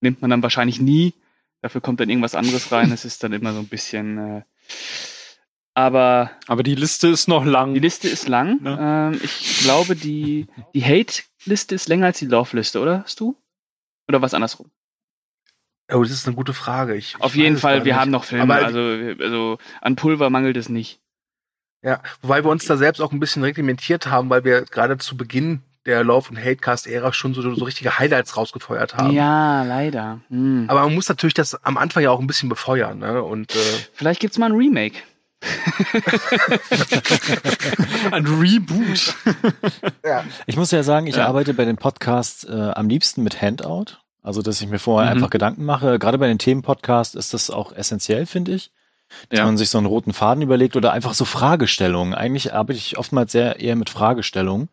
nimmt 0.00 0.22
man 0.22 0.30
dann 0.30 0.42
wahrscheinlich 0.42 0.80
nie. 0.80 1.12
Dafür 1.60 1.82
kommt 1.82 2.00
dann 2.00 2.08
irgendwas 2.08 2.34
anderes 2.34 2.72
rein. 2.72 2.90
Es 2.90 3.04
ist 3.04 3.22
dann 3.22 3.34
immer 3.34 3.52
so 3.52 3.58
ein 3.58 3.68
bisschen. 3.68 4.16
Äh, 4.38 4.42
aber 5.76 6.30
Aber 6.48 6.62
die 6.62 6.74
Liste 6.74 7.08
ist 7.08 7.28
noch 7.28 7.44
lang. 7.44 7.74
die 7.74 7.80
Liste 7.80 8.08
ist 8.08 8.26
lang. 8.28 8.60
Ähm, 8.64 9.20
ich 9.22 9.60
glaube, 9.62 9.94
die, 9.94 10.46
die 10.74 10.82
Hate-Liste 10.84 11.74
ist 11.74 11.88
länger 11.88 12.06
als 12.06 12.18
die 12.18 12.26
Love-Liste, 12.26 12.80
oder? 12.80 13.02
Hast 13.04 13.20
du? 13.20 13.36
Oder 14.08 14.22
was 14.22 14.34
andersrum? 14.34 14.70
Oh, 15.92 16.02
das 16.02 16.10
ist 16.12 16.26
eine 16.26 16.34
gute 16.34 16.52
Frage. 16.54 16.96
Ich, 16.96 17.14
ich 17.16 17.20
Auf 17.20 17.36
jeden 17.36 17.50
weiß 17.54 17.56
es 17.56 17.60
Fall, 17.62 17.84
wir 17.84 17.92
nicht. 17.92 18.00
haben 18.00 18.10
noch 18.10 18.24
Filme, 18.24 18.42
Aber- 18.54 18.64
also, 18.66 18.78
also 19.22 19.58
an 19.80 19.94
Pulver 19.96 20.30
mangelt 20.30 20.56
es 20.56 20.68
nicht. 20.68 20.98
Ja, 21.82 22.02
wobei 22.22 22.42
wir 22.42 22.50
uns 22.50 22.64
da 22.64 22.76
selbst 22.76 23.00
auch 23.00 23.12
ein 23.12 23.20
bisschen 23.20 23.44
reglementiert 23.44 24.06
haben, 24.06 24.28
weil 24.30 24.44
wir 24.44 24.62
gerade 24.62 24.98
zu 24.98 25.16
Beginn 25.16 25.60
der 25.84 26.02
Love- 26.02 26.30
und 26.30 26.36
Hatecast-Ära 26.38 27.12
schon 27.12 27.34
so, 27.34 27.42
so 27.54 27.64
richtige 27.64 27.98
Highlights 27.98 28.36
rausgefeuert 28.36 28.96
haben. 28.96 29.12
Ja, 29.12 29.62
leider. 29.62 30.20
Hm. 30.30 30.64
Aber 30.68 30.80
man 30.82 30.94
muss 30.94 31.08
natürlich 31.08 31.34
das 31.34 31.54
am 31.64 31.76
Anfang 31.76 32.02
ja 32.02 32.10
auch 32.10 32.18
ein 32.18 32.26
bisschen 32.26 32.48
befeuern, 32.48 32.98
ne? 32.98 33.22
Und 33.22 33.54
äh, 33.54 33.58
Vielleicht 33.92 34.18
gibt's 34.20 34.38
mal 34.38 34.46
ein 34.50 34.56
Remake. 34.56 34.96
Ein 38.10 38.26
Reboot. 38.26 39.14
ja. 40.04 40.24
Ich 40.46 40.56
muss 40.56 40.70
ja 40.70 40.82
sagen, 40.82 41.06
ich 41.06 41.16
Ja. 41.16 41.26
arbeite 41.26 41.54
bei 41.54 41.64
den 41.64 41.76
Podcasts 41.76 42.44
äh, 42.44 42.52
am 42.74 42.88
liebsten 42.88 43.22
mit 43.22 43.40
Handout. 43.40 43.98
Also, 44.22 44.42
dass 44.42 44.60
ich 44.60 44.68
mir 44.68 44.78
vorher 44.78 45.10
Mhm. 45.10 45.16
einfach 45.16 45.30
Gedanken 45.30 45.64
mache. 45.64 45.98
Gerade 45.98 46.18
bei 46.18 46.26
den 46.26 46.38
Themenpodcasts 46.38 47.14
ist 47.14 47.32
das 47.34 47.50
auch 47.50 47.72
essentiell, 47.72 48.26
finde 48.26 48.52
ich. 48.54 48.70
Dass 49.28 49.38
Ja. 49.38 49.44
man 49.44 49.56
sich 49.56 49.70
so 49.70 49.78
einen 49.78 49.86
roten 49.86 50.12
Faden 50.12 50.42
überlegt 50.42 50.74
oder 50.74 50.92
einfach 50.92 51.14
so 51.14 51.24
Fragestellungen. 51.24 52.12
Eigentlich 52.14 52.52
arbeite 52.52 52.78
ich 52.78 52.98
oftmals 52.98 53.30
sehr 53.32 53.60
eher 53.60 53.76
mit 53.76 53.88
Fragestellungen. 53.90 54.68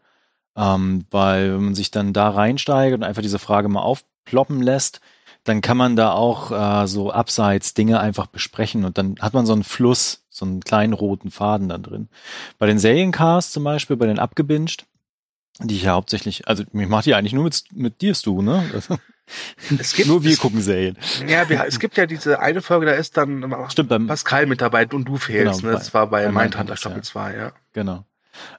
Ähm, 0.55 1.05
weil 1.11 1.53
wenn 1.53 1.65
man 1.65 1.75
sich 1.75 1.89
dann 1.91 2.13
da 2.13 2.29
reinsteigt 2.29 2.93
und 2.95 3.03
einfach 3.03 3.21
diese 3.23 3.39
Frage 3.39 3.69
mal 3.69 3.81
aufploppen 3.81 4.61
lässt, 4.61 5.01
dann 5.43 5.61
kann 5.61 5.77
man 5.77 5.95
da 5.95 6.11
auch 6.13 6.51
äh, 6.51 6.87
so 6.87 7.11
abseits 7.11 7.73
Dinge 7.73 7.99
einfach 7.99 8.27
besprechen 8.27 8.85
und 8.85 8.97
dann 8.97 9.15
hat 9.19 9.33
man 9.33 9.45
so 9.47 9.53
einen 9.53 9.63
Fluss, 9.63 10.22
so 10.33 10.45
einen 10.45 10.61
kleinen 10.61 10.93
roten 10.93 11.31
Faden 11.31 11.69
da 11.69 11.77
drin. 11.77 12.09
Bei 12.57 12.65
den 12.65 12.79
Seriencasts 12.79 13.53
zum 13.53 13.63
Beispiel, 13.63 13.95
bei 13.95 14.07
den 14.07 14.19
Abgebinged, 14.19 14.85
Die 15.59 15.75
ich 15.75 15.83
ja 15.83 15.93
hauptsächlich, 15.93 16.47
also 16.47 16.63
ich 16.63 16.73
mache 16.87 17.03
die 17.03 17.13
eigentlich 17.13 17.33
nur 17.33 17.43
mit, 17.43 17.63
mit 17.71 18.01
dir, 18.01 18.15
Stu, 18.15 18.41
ne? 18.41 18.63
Es 19.79 19.93
gibt, 19.93 20.09
nur 20.09 20.23
wir 20.25 20.33
es, 20.33 20.39
gucken 20.39 20.61
Serien. 20.61 20.97
Ja, 21.27 21.47
wir, 21.47 21.63
es 21.65 21.79
gibt 21.79 21.95
ja 21.95 22.05
diese 22.05 22.41
eine 22.41 22.61
Folge, 22.61 22.87
da 22.87 22.91
ist 22.91 23.15
dann 23.15 23.55
Stimmt, 23.69 23.87
beim, 23.87 24.05
Pascal 24.05 24.47
mit 24.47 24.59
dabei 24.59 24.85
und 24.87 25.05
du 25.05 25.15
fehlst. 25.15 25.61
Genau, 25.61 25.71
ne? 25.71 25.77
Das 25.79 25.93
war 25.93 26.07
bei, 26.07 26.25
bei 26.25 26.31
Mindhunter 26.31 26.75
Staffel 26.75 26.97
ja. 26.97 27.03
2, 27.03 27.35
ja. 27.37 27.51
Genau. 27.71 28.03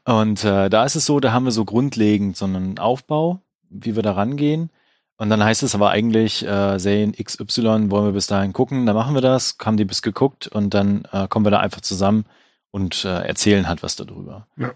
Und 0.05 0.43
äh, 0.43 0.71
da 0.71 0.85
ist 0.85 0.95
es 0.95 1.05
so, 1.05 1.21
da 1.21 1.33
haben 1.33 1.45
wir 1.45 1.53
so 1.53 1.67
grundlegend 1.67 2.37
so 2.37 2.47
einen 2.47 2.79
Aufbau, 2.79 3.43
wie 3.69 3.95
wir 3.95 4.03
da 4.03 4.13
rangehen. 4.13 4.71
Und 5.17 5.31
dann 5.31 5.45
heißt 5.45 5.63
es 5.63 5.75
aber 5.75 5.91
eigentlich, 5.91 6.45
äh, 6.45 6.79
Serien 6.79 7.13
XY 7.13 7.91
wollen 7.91 8.07
wir 8.07 8.13
bis 8.13 8.27
dahin 8.27 8.53
gucken, 8.53 8.85
dann 8.85 8.97
machen 8.97 9.15
wir 9.15 9.21
das, 9.21 9.57
haben 9.65 9.77
die 9.77 9.85
bis 9.85 10.03
geguckt 10.03 10.49
und 10.49 10.75
dann 10.75 11.07
äh, 11.13 11.29
kommen 11.29 11.47
wir 11.47 11.51
da 11.51 11.61
einfach 11.61 11.83
zusammen 11.83 12.25
und 12.73 13.05
äh, 13.05 13.27
erzählen 13.27 13.69
halt 13.69 13.83
was 13.85 13.95
darüber. 13.95 14.49
Ja. 14.57 14.75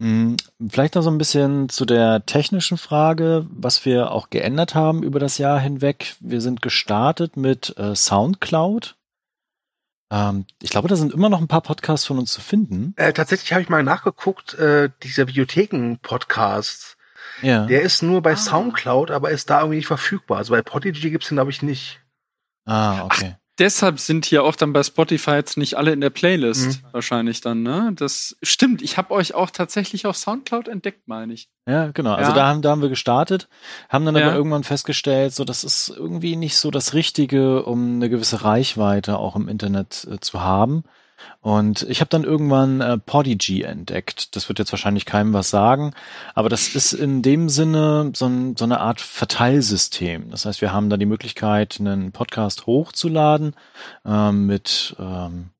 Hm, 0.00 0.36
Vielleicht 0.68 0.94
noch 0.94 1.02
so 1.02 1.10
ein 1.10 1.18
bisschen 1.18 1.68
zu 1.68 1.84
der 1.84 2.24
technischen 2.26 2.78
Frage, 2.78 3.46
was 3.50 3.84
wir 3.84 4.10
auch 4.10 4.30
geändert 4.30 4.74
haben 4.74 5.02
über 5.02 5.18
das 5.18 5.38
Jahr 5.38 5.58
hinweg. 5.58 6.16
Wir 6.20 6.40
sind 6.40 6.62
gestartet 6.62 7.36
mit 7.36 7.76
äh, 7.78 7.94
Soundcloud. 7.94 8.96
Ähm, 10.10 10.46
ich 10.62 10.70
glaube, 10.70 10.88
da 10.88 10.96
sind 10.96 11.12
immer 11.12 11.28
noch 11.28 11.40
ein 11.40 11.48
paar 11.48 11.62
Podcasts 11.62 12.06
von 12.06 12.18
uns 12.18 12.32
zu 12.32 12.40
finden. 12.40 12.94
Äh, 12.96 13.12
tatsächlich 13.12 13.52
habe 13.52 13.62
ich 13.62 13.68
mal 13.68 13.82
nachgeguckt, 13.82 14.54
äh, 14.54 14.90
dieser 15.02 15.24
Bibliotheken-Podcast, 15.26 16.95
Ja. 17.42 17.66
der 17.66 17.82
ist 17.82 18.02
nur 18.02 18.22
bei 18.22 18.32
Ah. 18.32 18.36
Soundcloud, 18.36 19.10
aber 19.10 19.30
ist 19.30 19.50
da 19.50 19.60
irgendwie 19.60 19.76
nicht 19.78 19.86
verfügbar. 19.86 20.38
Also 20.38 20.52
bei 20.52 20.62
Podigy 20.62 21.10
gibt's 21.10 21.28
den, 21.28 21.36
glaube 21.36 21.50
ich, 21.50 21.62
nicht. 21.62 22.00
Ah, 22.64 23.04
okay. 23.04 23.36
Deshalb 23.58 23.98
sind 24.00 24.26
hier 24.26 24.44
auch 24.44 24.54
dann 24.54 24.74
bei 24.74 24.82
Spotify 24.82 25.30
jetzt 25.30 25.56
nicht 25.56 25.78
alle 25.78 25.90
in 25.92 26.02
der 26.02 26.10
Playlist 26.10 26.82
Mhm. 26.82 26.88
wahrscheinlich 26.92 27.40
dann, 27.40 27.62
ne? 27.62 27.90
Das 27.94 28.36
stimmt. 28.42 28.82
Ich 28.82 28.98
habe 28.98 29.12
euch 29.14 29.34
auch 29.34 29.48
tatsächlich 29.50 30.04
auf 30.06 30.14
Soundcloud 30.18 30.68
entdeckt, 30.68 31.08
meine 31.08 31.32
ich. 31.32 31.48
Ja, 31.66 31.90
genau. 31.92 32.12
Also 32.12 32.32
Ja. 32.32 32.36
da 32.36 32.46
haben, 32.48 32.60
da 32.60 32.70
haben 32.70 32.82
wir 32.82 32.90
gestartet, 32.90 33.48
haben 33.88 34.04
dann 34.04 34.14
Ja. 34.14 34.26
aber 34.26 34.36
irgendwann 34.36 34.62
festgestellt, 34.64 35.32
so 35.34 35.44
das 35.44 35.64
ist 35.64 35.88
irgendwie 35.88 36.36
nicht 36.36 36.58
so 36.58 36.70
das 36.70 36.92
Richtige, 36.92 37.62
um 37.64 37.94
eine 37.94 38.10
gewisse 38.10 38.44
Reichweite 38.44 39.16
auch 39.18 39.36
im 39.36 39.48
Internet 39.48 40.06
äh, 40.10 40.20
zu 40.20 40.42
haben. 40.42 40.84
Und 41.40 41.82
ich 41.88 42.00
habe 42.00 42.08
dann 42.08 42.24
irgendwann 42.24 42.80
äh, 42.80 42.98
Podigy 42.98 43.62
entdeckt. 43.62 44.36
Das 44.36 44.48
wird 44.48 44.58
jetzt 44.58 44.72
wahrscheinlich 44.72 45.06
keinem 45.06 45.32
was 45.32 45.50
sagen, 45.50 45.94
aber 46.34 46.48
das 46.48 46.74
ist 46.74 46.92
in 46.92 47.22
dem 47.22 47.48
Sinne 47.48 48.12
so, 48.14 48.26
ein, 48.26 48.56
so 48.56 48.64
eine 48.64 48.80
Art 48.80 49.00
Verteilsystem. 49.00 50.30
Das 50.30 50.44
heißt, 50.44 50.60
wir 50.60 50.72
haben 50.72 50.90
da 50.90 50.96
die 50.96 51.06
Möglichkeit, 51.06 51.76
einen 51.80 52.12
Podcast 52.12 52.66
hochzuladen 52.66 53.54
ähm, 54.04 54.46
mit 54.46 54.96
ähm, 54.98 55.50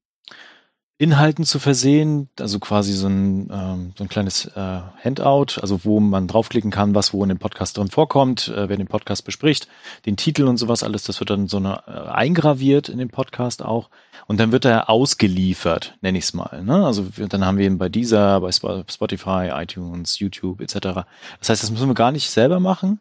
Inhalten 0.99 1.45
zu 1.45 1.59
versehen, 1.59 2.31
also 2.41 2.59
quasi 2.59 2.95
so 2.95 3.07
ein, 3.07 3.51
ähm, 3.53 3.93
so 3.99 4.05
ein 4.05 4.09
kleines 4.09 4.47
äh, 4.47 4.81
Handout, 5.05 5.61
also 5.61 5.85
wo 5.85 6.01
man 6.01 6.27
draufklicken 6.27 6.71
kann, 6.71 6.95
was 6.95 7.13
wo 7.13 7.23
in 7.23 7.29
dem 7.29 7.39
Podcast 7.39 7.77
drin 7.77 7.89
vorkommt, 7.89 8.49
äh, 8.49 8.71
wer 8.71 8.79
den 8.79 8.87
Podcast 8.87 9.27
bespricht, 9.27 9.69
den 10.07 10.17
Titel 10.17 10.45
und 10.45 10.57
sowas 10.57 10.83
alles, 10.83 11.05
das 11.05 11.21
wird 11.21 11.29
dann 11.29 11.49
so 11.49 11.59
eine, 11.59 11.83
äh, 11.87 12.09
eingraviert 12.09 12.89
in 12.89 12.97
den 12.97 13.11
Podcast 13.11 13.63
auch 13.63 13.91
und 14.27 14.41
dann 14.41 14.53
wird 14.53 14.65
er 14.65 14.89
ausgeliefert, 14.89 15.99
nenne 16.01 16.17
ich 16.17 16.25
es 16.25 16.33
mal. 16.33 16.63
Ne? 16.63 16.87
Also 16.87 17.19
wir, 17.19 17.29
dann 17.29 17.45
haben 17.45 17.59
wir 17.59 17.67
ihn 17.67 17.77
bei 17.77 17.91
dieser, 17.91 18.41
bei 18.41 18.49
Sp- 18.49 18.89
Spotify, 18.91 19.51
iTunes, 19.53 20.19
YouTube 20.19 20.63
etc. 20.63 21.05
Das 21.41 21.51
heißt, 21.51 21.63
das 21.63 21.71
müssen 21.71 21.89
wir 21.89 21.95
gar 21.95 22.11
nicht 22.13 22.31
selber 22.31 22.59
machen. 22.59 23.01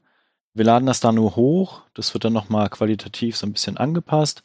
Wir 0.53 0.65
laden 0.65 0.85
das 0.85 0.99
da 0.99 1.13
nur 1.13 1.37
hoch, 1.37 1.83
das 1.93 2.13
wird 2.13 2.25
dann 2.25 2.33
nochmal 2.33 2.69
qualitativ 2.69 3.37
so 3.37 3.47
ein 3.47 3.53
bisschen 3.53 3.77
angepasst 3.77 4.43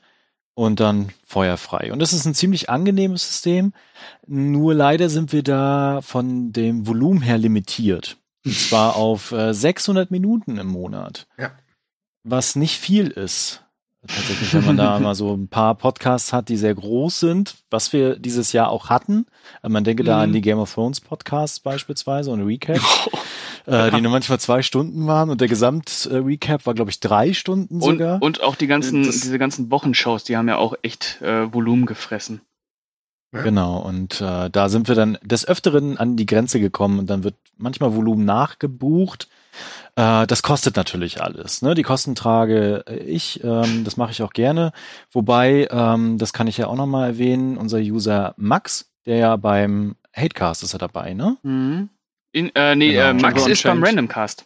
und 0.54 0.80
dann 0.80 1.12
feuerfrei. 1.24 1.92
Und 1.92 2.00
das 2.00 2.12
ist 2.12 2.26
ein 2.26 2.34
ziemlich 2.34 2.68
angenehmes 2.70 3.26
System. 3.26 3.72
Nur 4.26 4.74
leider 4.74 5.08
sind 5.08 5.32
wir 5.32 5.42
da 5.42 6.00
von 6.02 6.52
dem 6.52 6.86
Volumen 6.86 7.22
her 7.22 7.38
limitiert. 7.38 8.18
Und 8.44 8.54
zwar 8.58 8.96
auf 8.96 9.32
äh, 9.32 9.54
600 9.54 10.10
Minuten 10.10 10.58
im 10.58 10.68
Monat. 10.68 11.26
Ja. 11.38 11.52
Was 12.24 12.56
nicht 12.56 12.78
viel 12.78 13.08
ist. 13.08 13.64
Tatsächlich, 14.06 14.54
wenn 14.54 14.64
man 14.64 14.76
da 14.78 14.98
mal 15.00 15.14
so 15.14 15.34
ein 15.34 15.48
paar 15.48 15.74
Podcasts 15.74 16.32
hat, 16.32 16.48
die 16.48 16.56
sehr 16.56 16.74
groß 16.74 17.20
sind, 17.20 17.54
was 17.70 17.92
wir 17.92 18.16
dieses 18.18 18.52
Jahr 18.52 18.70
auch 18.70 18.88
hatten. 18.88 19.26
Äh, 19.62 19.68
Man 19.68 19.84
denke 19.84 20.04
da 20.04 20.16
Mhm. 20.16 20.22
an 20.22 20.32
die 20.32 20.40
Game 20.40 20.58
of 20.58 20.72
Thrones 20.72 21.00
Podcasts 21.00 21.60
beispielsweise 21.60 22.30
und 22.30 22.40
Recap, 22.42 22.80
äh, 23.66 23.90
die 23.90 24.00
nur 24.00 24.10
manchmal 24.12 24.40
zwei 24.40 24.62
Stunden 24.62 25.06
waren 25.06 25.28
und 25.28 25.40
der 25.42 25.48
Gesamt-Recap 25.48 26.64
war, 26.64 26.74
glaube 26.74 26.90
ich, 26.90 27.00
drei 27.00 27.34
Stunden 27.34 27.74
Und, 27.74 27.82
sogar. 27.82 28.22
und 28.22 28.42
auch 28.42 28.56
die 28.56 28.66
ganzen, 28.66 29.02
Das- 29.04 29.20
diese 29.20 29.38
ganzen 29.38 29.70
Wochenshows, 29.70 30.24
die 30.24 30.36
haben 30.36 30.48
ja 30.48 30.56
auch 30.56 30.74
echt 30.82 31.20
äh, 31.20 31.52
Volumen 31.52 31.84
gefressen. 31.86 32.40
Ja. 33.32 33.42
Genau, 33.42 33.78
und 33.80 34.20
äh, 34.22 34.50
da 34.50 34.68
sind 34.68 34.88
wir 34.88 34.96
dann 34.96 35.16
des 35.22 35.46
Öfteren 35.46 35.98
an 35.98 36.16
die 36.16 36.26
Grenze 36.26 36.58
gekommen 36.58 36.98
und 36.98 37.08
dann 37.10 37.22
wird 37.22 37.36
manchmal 37.58 37.94
Volumen 37.94 38.24
nachgebucht. 38.24 39.28
Äh, 39.96 40.26
das 40.26 40.42
kostet 40.42 40.76
natürlich 40.76 41.22
alles. 41.22 41.62
Ne? 41.62 41.74
Die 41.74 41.82
Kosten 41.82 42.14
trage 42.14 42.84
ich, 43.06 43.42
ähm, 43.44 43.84
das 43.84 43.96
mache 43.96 44.12
ich 44.12 44.22
auch 44.22 44.32
gerne. 44.32 44.72
Wobei, 45.12 45.68
ähm, 45.70 46.18
das 46.18 46.32
kann 46.32 46.46
ich 46.46 46.56
ja 46.58 46.66
auch 46.68 46.76
nochmal 46.76 47.08
erwähnen, 47.10 47.56
unser 47.56 47.78
User 47.78 48.34
Max, 48.36 48.90
der 49.06 49.16
ja 49.16 49.36
beim 49.36 49.96
Hatecast 50.14 50.62
ist 50.62 50.72
er 50.74 50.78
dabei, 50.78 51.14
ne? 51.14 51.36
Mhm. 51.42 51.88
In, 52.32 52.54
äh, 52.54 52.76
nee, 52.76 52.92
Genau. 52.92 53.10
äh, 53.10 53.12
Max 53.14 53.34
Django 53.42 53.50
ist 53.50 53.62
beim. 53.64 53.82
Randomcast. 53.82 54.44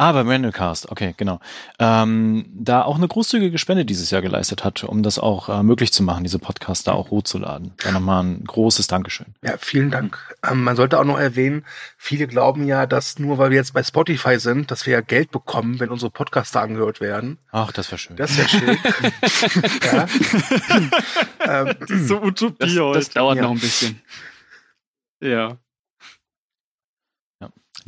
Ah, 0.00 0.12
beim 0.12 0.28
Randomcast, 0.28 0.92
okay, 0.92 1.12
genau. 1.16 1.40
Ähm, 1.80 2.46
da 2.54 2.82
auch 2.82 2.94
eine 2.94 3.08
großzügige 3.08 3.58
Spende 3.58 3.84
dieses 3.84 4.12
Jahr 4.12 4.22
geleistet 4.22 4.62
hat, 4.62 4.84
um 4.84 5.02
das 5.02 5.18
auch 5.18 5.48
äh, 5.48 5.64
möglich 5.64 5.92
zu 5.92 6.04
machen, 6.04 6.22
diese 6.22 6.38
Podcasts 6.38 6.84
da 6.84 6.92
auch 6.92 7.10
hochzuladen. 7.10 7.72
Da 7.82 7.90
nochmal 7.90 8.22
ein 8.22 8.44
großes 8.44 8.86
Dankeschön. 8.86 9.34
Ja, 9.42 9.56
vielen 9.58 9.90
Dank. 9.90 10.36
Ähm, 10.48 10.62
man 10.62 10.76
sollte 10.76 11.00
auch 11.00 11.04
noch 11.04 11.18
erwähnen, 11.18 11.64
viele 11.96 12.28
glauben 12.28 12.64
ja, 12.64 12.86
dass 12.86 13.18
nur 13.18 13.38
weil 13.38 13.50
wir 13.50 13.56
jetzt 13.56 13.74
bei 13.74 13.82
Spotify 13.82 14.38
sind, 14.38 14.70
dass 14.70 14.86
wir 14.86 14.92
ja 14.92 15.00
Geld 15.00 15.32
bekommen, 15.32 15.80
wenn 15.80 15.88
unsere 15.88 16.12
Podcasts 16.12 16.52
da 16.52 16.60
angehört 16.60 17.00
werden. 17.00 17.38
Ach, 17.50 17.72
das 17.72 17.90
wäre 17.90 17.98
schön. 17.98 18.14
Das 18.14 18.36
ja 18.36 18.46
schön. 18.46 18.78
ja. 19.82 20.06
ähm, 21.40 22.06
So 22.06 22.22
Utopie 22.22 22.56
Das, 22.58 22.74
das 22.74 22.84
heute. 22.84 23.10
dauert 23.14 23.36
ja. 23.38 23.42
noch 23.42 23.50
ein 23.50 23.58
bisschen. 23.58 24.00
Ja. 25.20 25.58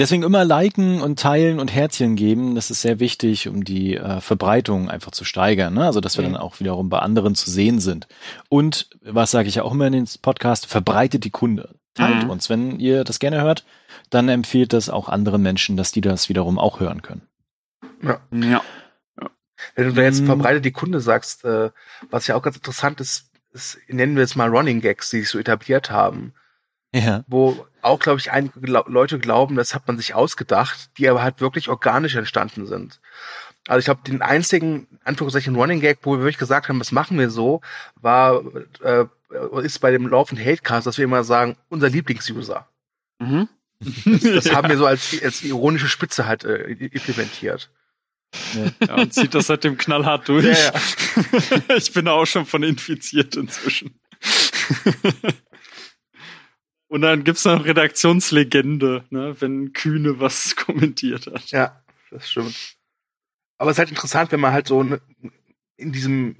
Deswegen 0.00 0.22
immer 0.22 0.44
liken 0.44 1.00
und 1.02 1.18
teilen 1.20 1.60
und 1.60 1.72
Herzchen 1.72 2.16
geben. 2.16 2.54
Das 2.56 2.70
ist 2.70 2.80
sehr 2.80 2.98
wichtig, 3.00 3.46
um 3.48 3.62
die 3.64 3.96
äh, 3.96 4.20
Verbreitung 4.20 4.88
einfach 4.90 5.10
zu 5.12 5.24
steigern. 5.24 5.74
Ne? 5.74 5.84
Also, 5.84 6.00
dass 6.00 6.16
wir 6.16 6.26
Mhm. 6.26 6.32
dann 6.32 6.42
auch 6.42 6.58
wiederum 6.58 6.88
bei 6.88 6.98
anderen 7.00 7.34
zu 7.34 7.50
sehen 7.50 7.78
sind. 7.80 8.08
Und 8.48 8.88
was 9.02 9.30
sage 9.30 9.48
ich 9.48 9.56
ja 9.56 9.62
auch 9.62 9.72
immer 9.72 9.86
in 9.86 9.92
den 9.92 10.08
Podcast, 10.22 10.66
verbreitet 10.66 11.24
die 11.24 11.30
Kunde. 11.30 11.74
Teilt 11.94 12.24
Mhm. 12.24 12.30
uns. 12.30 12.48
Wenn 12.48 12.80
ihr 12.80 13.04
das 13.04 13.18
gerne 13.18 13.42
hört, 13.42 13.64
dann 14.10 14.28
empfiehlt 14.28 14.72
das 14.72 14.88
auch 14.88 15.08
anderen 15.08 15.42
Menschen, 15.42 15.76
dass 15.76 15.92
die 15.92 16.00
das 16.00 16.28
wiederum 16.28 16.58
auch 16.58 16.80
hören 16.80 17.02
können. 17.02 17.22
ja. 18.02 18.20
Ja. 18.32 18.62
Wenn 19.74 19.88
du 19.88 19.92
da 19.92 20.02
jetzt 20.02 20.22
Mm. 20.22 20.26
verbreitet 20.26 20.64
die 20.64 20.70
Kunde 20.72 21.00
sagst, 21.00 21.44
äh, 21.44 21.70
was 22.08 22.26
ja 22.26 22.34
auch 22.36 22.42
ganz 22.42 22.56
interessant 22.56 23.00
ist, 23.00 23.30
ist, 23.52 23.76
nennen 23.88 24.16
wir 24.16 24.22
es 24.24 24.34
mal 24.36 24.48
Running 24.48 24.80
Gags, 24.80 25.10
die 25.10 25.18
sich 25.20 25.28
so 25.28 25.38
etabliert 25.38 25.90
haben, 25.90 26.32
Ja. 26.94 27.24
wo 27.26 27.66
auch, 27.82 27.98
glaube 27.98 28.20
ich, 28.20 28.30
einige 28.30 28.60
glau 28.60 28.84
Leute 28.86 29.18
glauben, 29.18 29.56
das 29.56 29.74
hat 29.74 29.86
man 29.86 29.96
sich 29.96 30.14
ausgedacht, 30.14 30.90
die 30.98 31.08
aber 31.08 31.22
halt 31.22 31.40
wirklich 31.40 31.68
organisch 31.68 32.14
entstanden 32.14 32.66
sind. 32.66 33.00
Also 33.68 33.78
ich 33.80 33.84
glaube, 33.84 34.00
den 34.06 34.22
einzigen, 34.22 34.86
in 34.90 34.98
Anführungszeichen, 35.04 35.54
Running 35.54 35.80
Gag, 35.80 35.98
wo 36.02 36.12
wir 36.12 36.20
wirklich 36.20 36.38
gesagt 36.38 36.68
haben, 36.68 36.78
das 36.78 36.92
machen 36.92 37.18
wir 37.18 37.30
so, 37.30 37.60
war, 37.96 38.42
äh, 38.82 39.04
ist 39.62 39.78
bei 39.80 39.90
dem 39.90 40.08
Lauf 40.08 40.32
und 40.32 40.38
Hatecast, 40.38 40.86
dass 40.86 40.98
wir 40.98 41.04
immer 41.04 41.24
sagen, 41.24 41.56
unser 41.68 41.88
Lieblingsuser. 41.88 42.66
Mhm. 43.18 43.48
Das 44.04 44.50
haben 44.54 44.68
wir 44.68 44.76
so 44.76 44.86
als, 44.86 45.14
als 45.22 45.42
ironische 45.42 45.88
Spitze 45.88 46.26
halt 46.26 46.44
äh, 46.44 46.64
implementiert. 46.70 47.70
Ja, 48.86 48.94
und 48.94 49.12
zieht 49.12 49.34
das 49.34 49.48
seitdem 49.48 49.76
knallhart 49.76 50.28
durch. 50.28 50.46
Ja, 50.46 50.72
ich 51.76 51.92
bin 51.92 52.04
da 52.04 52.12
auch 52.12 52.26
schon 52.26 52.46
von 52.46 52.62
infiziert 52.62 53.36
inzwischen. 53.36 53.98
Und 56.90 57.02
dann 57.02 57.22
gibt's 57.22 57.44
noch 57.44 57.64
Redaktionslegende, 57.64 59.04
ne, 59.10 59.36
wenn 59.38 59.72
Kühne 59.72 60.18
was 60.18 60.56
kommentiert 60.66 61.28
hat. 61.28 61.52
Ja, 61.52 61.80
das 62.10 62.28
stimmt. 62.28 62.76
Aber 63.58 63.70
es 63.70 63.76
ist 63.76 63.78
halt 63.78 63.90
interessant, 63.90 64.32
wenn 64.32 64.40
man 64.40 64.52
halt 64.52 64.66
so 64.66 64.82
ne- 64.82 65.00
in 65.76 65.92
diesem, 65.92 66.34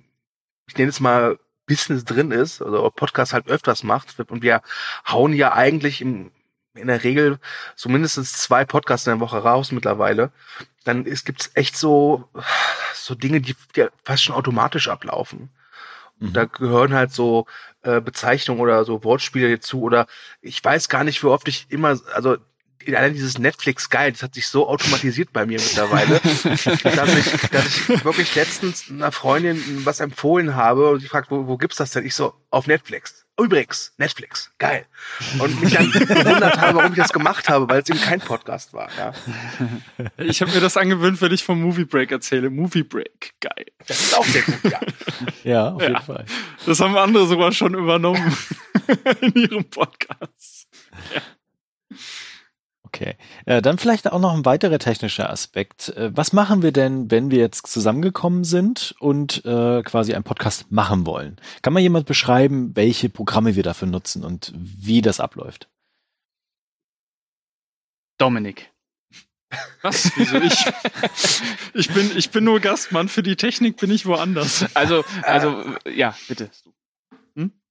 ich 0.66 0.76
nenne 0.76 0.90
es 0.90 0.98
mal, 0.98 1.38
Business 1.66 2.04
drin 2.04 2.32
ist, 2.32 2.60
also 2.62 2.90
Podcast 2.90 3.32
halt 3.32 3.46
öfters 3.46 3.84
macht. 3.84 4.18
Und 4.28 4.42
wir 4.42 4.60
hauen 5.06 5.34
ja 5.34 5.52
eigentlich 5.52 6.00
im, 6.00 6.32
in 6.74 6.88
der 6.88 7.04
Regel 7.04 7.38
so 7.76 7.88
mindestens 7.88 8.32
zwei 8.32 8.64
Podcasts 8.64 9.06
in 9.06 9.12
der 9.12 9.20
Woche 9.20 9.38
raus 9.38 9.70
mittlerweile. 9.70 10.32
Dann 10.82 11.06
ist, 11.06 11.26
gibt's 11.26 11.52
echt 11.54 11.76
so, 11.76 12.28
so 12.92 13.14
Dinge, 13.14 13.40
die, 13.40 13.54
die 13.76 13.86
fast 14.02 14.24
schon 14.24 14.34
automatisch 14.34 14.88
ablaufen. 14.88 15.48
Mhm. 16.20 16.32
Da 16.32 16.44
gehören 16.44 16.94
halt 16.94 17.12
so 17.12 17.46
äh, 17.82 18.00
Bezeichnungen 18.00 18.60
oder 18.60 18.84
so 18.84 19.02
Wortspiele 19.02 19.56
dazu 19.56 19.82
oder 19.82 20.06
ich 20.40 20.62
weiß 20.62 20.88
gar 20.88 21.04
nicht, 21.04 21.22
wie 21.22 21.28
oft 21.28 21.48
ich 21.48 21.66
immer, 21.70 21.98
also 22.14 22.36
allein 22.86 23.14
dieses 23.14 23.38
Netflix 23.38 23.90
geil, 23.90 24.12
das 24.12 24.22
hat 24.22 24.34
sich 24.34 24.48
so 24.48 24.68
automatisiert 24.68 25.32
bei 25.32 25.46
mir 25.46 25.58
mittlerweile, 25.58 26.20
dass, 26.44 27.14
ich, 27.14 27.50
dass 27.50 27.66
ich 27.66 28.04
wirklich 28.04 28.34
letztens 28.34 28.90
einer 28.90 29.12
Freundin 29.12 29.84
was 29.84 30.00
empfohlen 30.00 30.54
habe 30.56 30.90
und 30.90 31.00
sie 31.00 31.08
fragt, 31.08 31.30
wo, 31.30 31.46
wo 31.46 31.56
gibt's 31.56 31.76
das 31.76 31.90
denn? 31.90 32.06
Ich 32.06 32.14
so, 32.14 32.34
auf 32.50 32.66
Netflix. 32.66 33.26
Übrigens, 33.42 33.92
Netflix, 33.98 34.52
geil. 34.58 34.86
Und 35.38 35.60
mich 35.62 35.74
dann 35.74 35.90
gewundert 35.90 36.60
habe, 36.60 36.78
warum 36.78 36.92
ich 36.92 36.98
das 36.98 37.12
gemacht 37.12 37.48
habe, 37.48 37.68
weil 37.68 37.82
es 37.82 37.88
eben 37.90 38.00
kein 38.00 38.20
Podcast 38.20 38.72
war. 38.72 38.88
Ja. 38.98 39.12
Ich 40.18 40.40
habe 40.42 40.52
mir 40.52 40.60
das 40.60 40.76
angewöhnt, 40.76 41.20
wenn 41.20 41.32
ich 41.32 41.42
vom 41.44 41.60
Movie 41.60 41.84
Break 41.84 42.10
erzähle. 42.12 42.50
Movie 42.50 42.82
Break, 42.82 43.34
geil. 43.40 43.66
Das 43.86 44.00
ist 44.00 44.16
auch 44.16 44.24
sehr 44.24 44.42
gut, 44.42 44.64
ja. 44.64 44.80
Ja, 45.44 45.68
auf 45.72 45.82
Ja. 45.82 45.88
jeden 45.88 46.02
Fall. 46.02 46.24
Das 46.66 46.80
haben 46.80 46.96
andere 46.96 47.26
sogar 47.26 47.52
schon 47.52 47.74
übernommen 47.74 48.36
in 49.20 49.32
ihrem 49.34 49.64
Podcast. 49.64 50.68
Okay. 52.92 53.14
Äh, 53.46 53.62
dann 53.62 53.78
vielleicht 53.78 54.10
auch 54.10 54.18
noch 54.18 54.34
ein 54.34 54.44
weiterer 54.44 54.80
technischer 54.80 55.30
Aspekt. 55.30 55.90
Äh, 55.90 56.10
was 56.14 56.32
machen 56.32 56.62
wir 56.62 56.72
denn, 56.72 57.08
wenn 57.08 57.30
wir 57.30 57.38
jetzt 57.38 57.68
zusammengekommen 57.68 58.42
sind 58.42 58.96
und 58.98 59.44
äh, 59.44 59.82
quasi 59.84 60.12
einen 60.12 60.24
Podcast 60.24 60.72
machen 60.72 61.06
wollen? 61.06 61.36
Kann 61.62 61.72
mal 61.72 61.80
jemand 61.80 62.06
beschreiben, 62.06 62.74
welche 62.74 63.08
Programme 63.08 63.54
wir 63.54 63.62
dafür 63.62 63.86
nutzen 63.86 64.24
und 64.24 64.52
wie 64.56 65.02
das 65.02 65.20
abläuft? 65.20 65.68
Dominik. 68.18 68.72
Was? 69.82 70.10
Wieso 70.16 70.36
ich? 70.38 70.66
Ich 71.74 71.94
bin, 71.94 72.16
ich 72.16 72.30
bin 72.30 72.42
nur 72.42 72.58
Gastmann. 72.58 73.08
Für 73.08 73.22
die 73.22 73.36
Technik 73.36 73.76
bin 73.76 73.90
ich 73.92 74.04
woanders. 74.04 74.66
Also, 74.74 75.04
also, 75.22 75.64
ja, 75.88 76.16
bitte. 76.26 76.50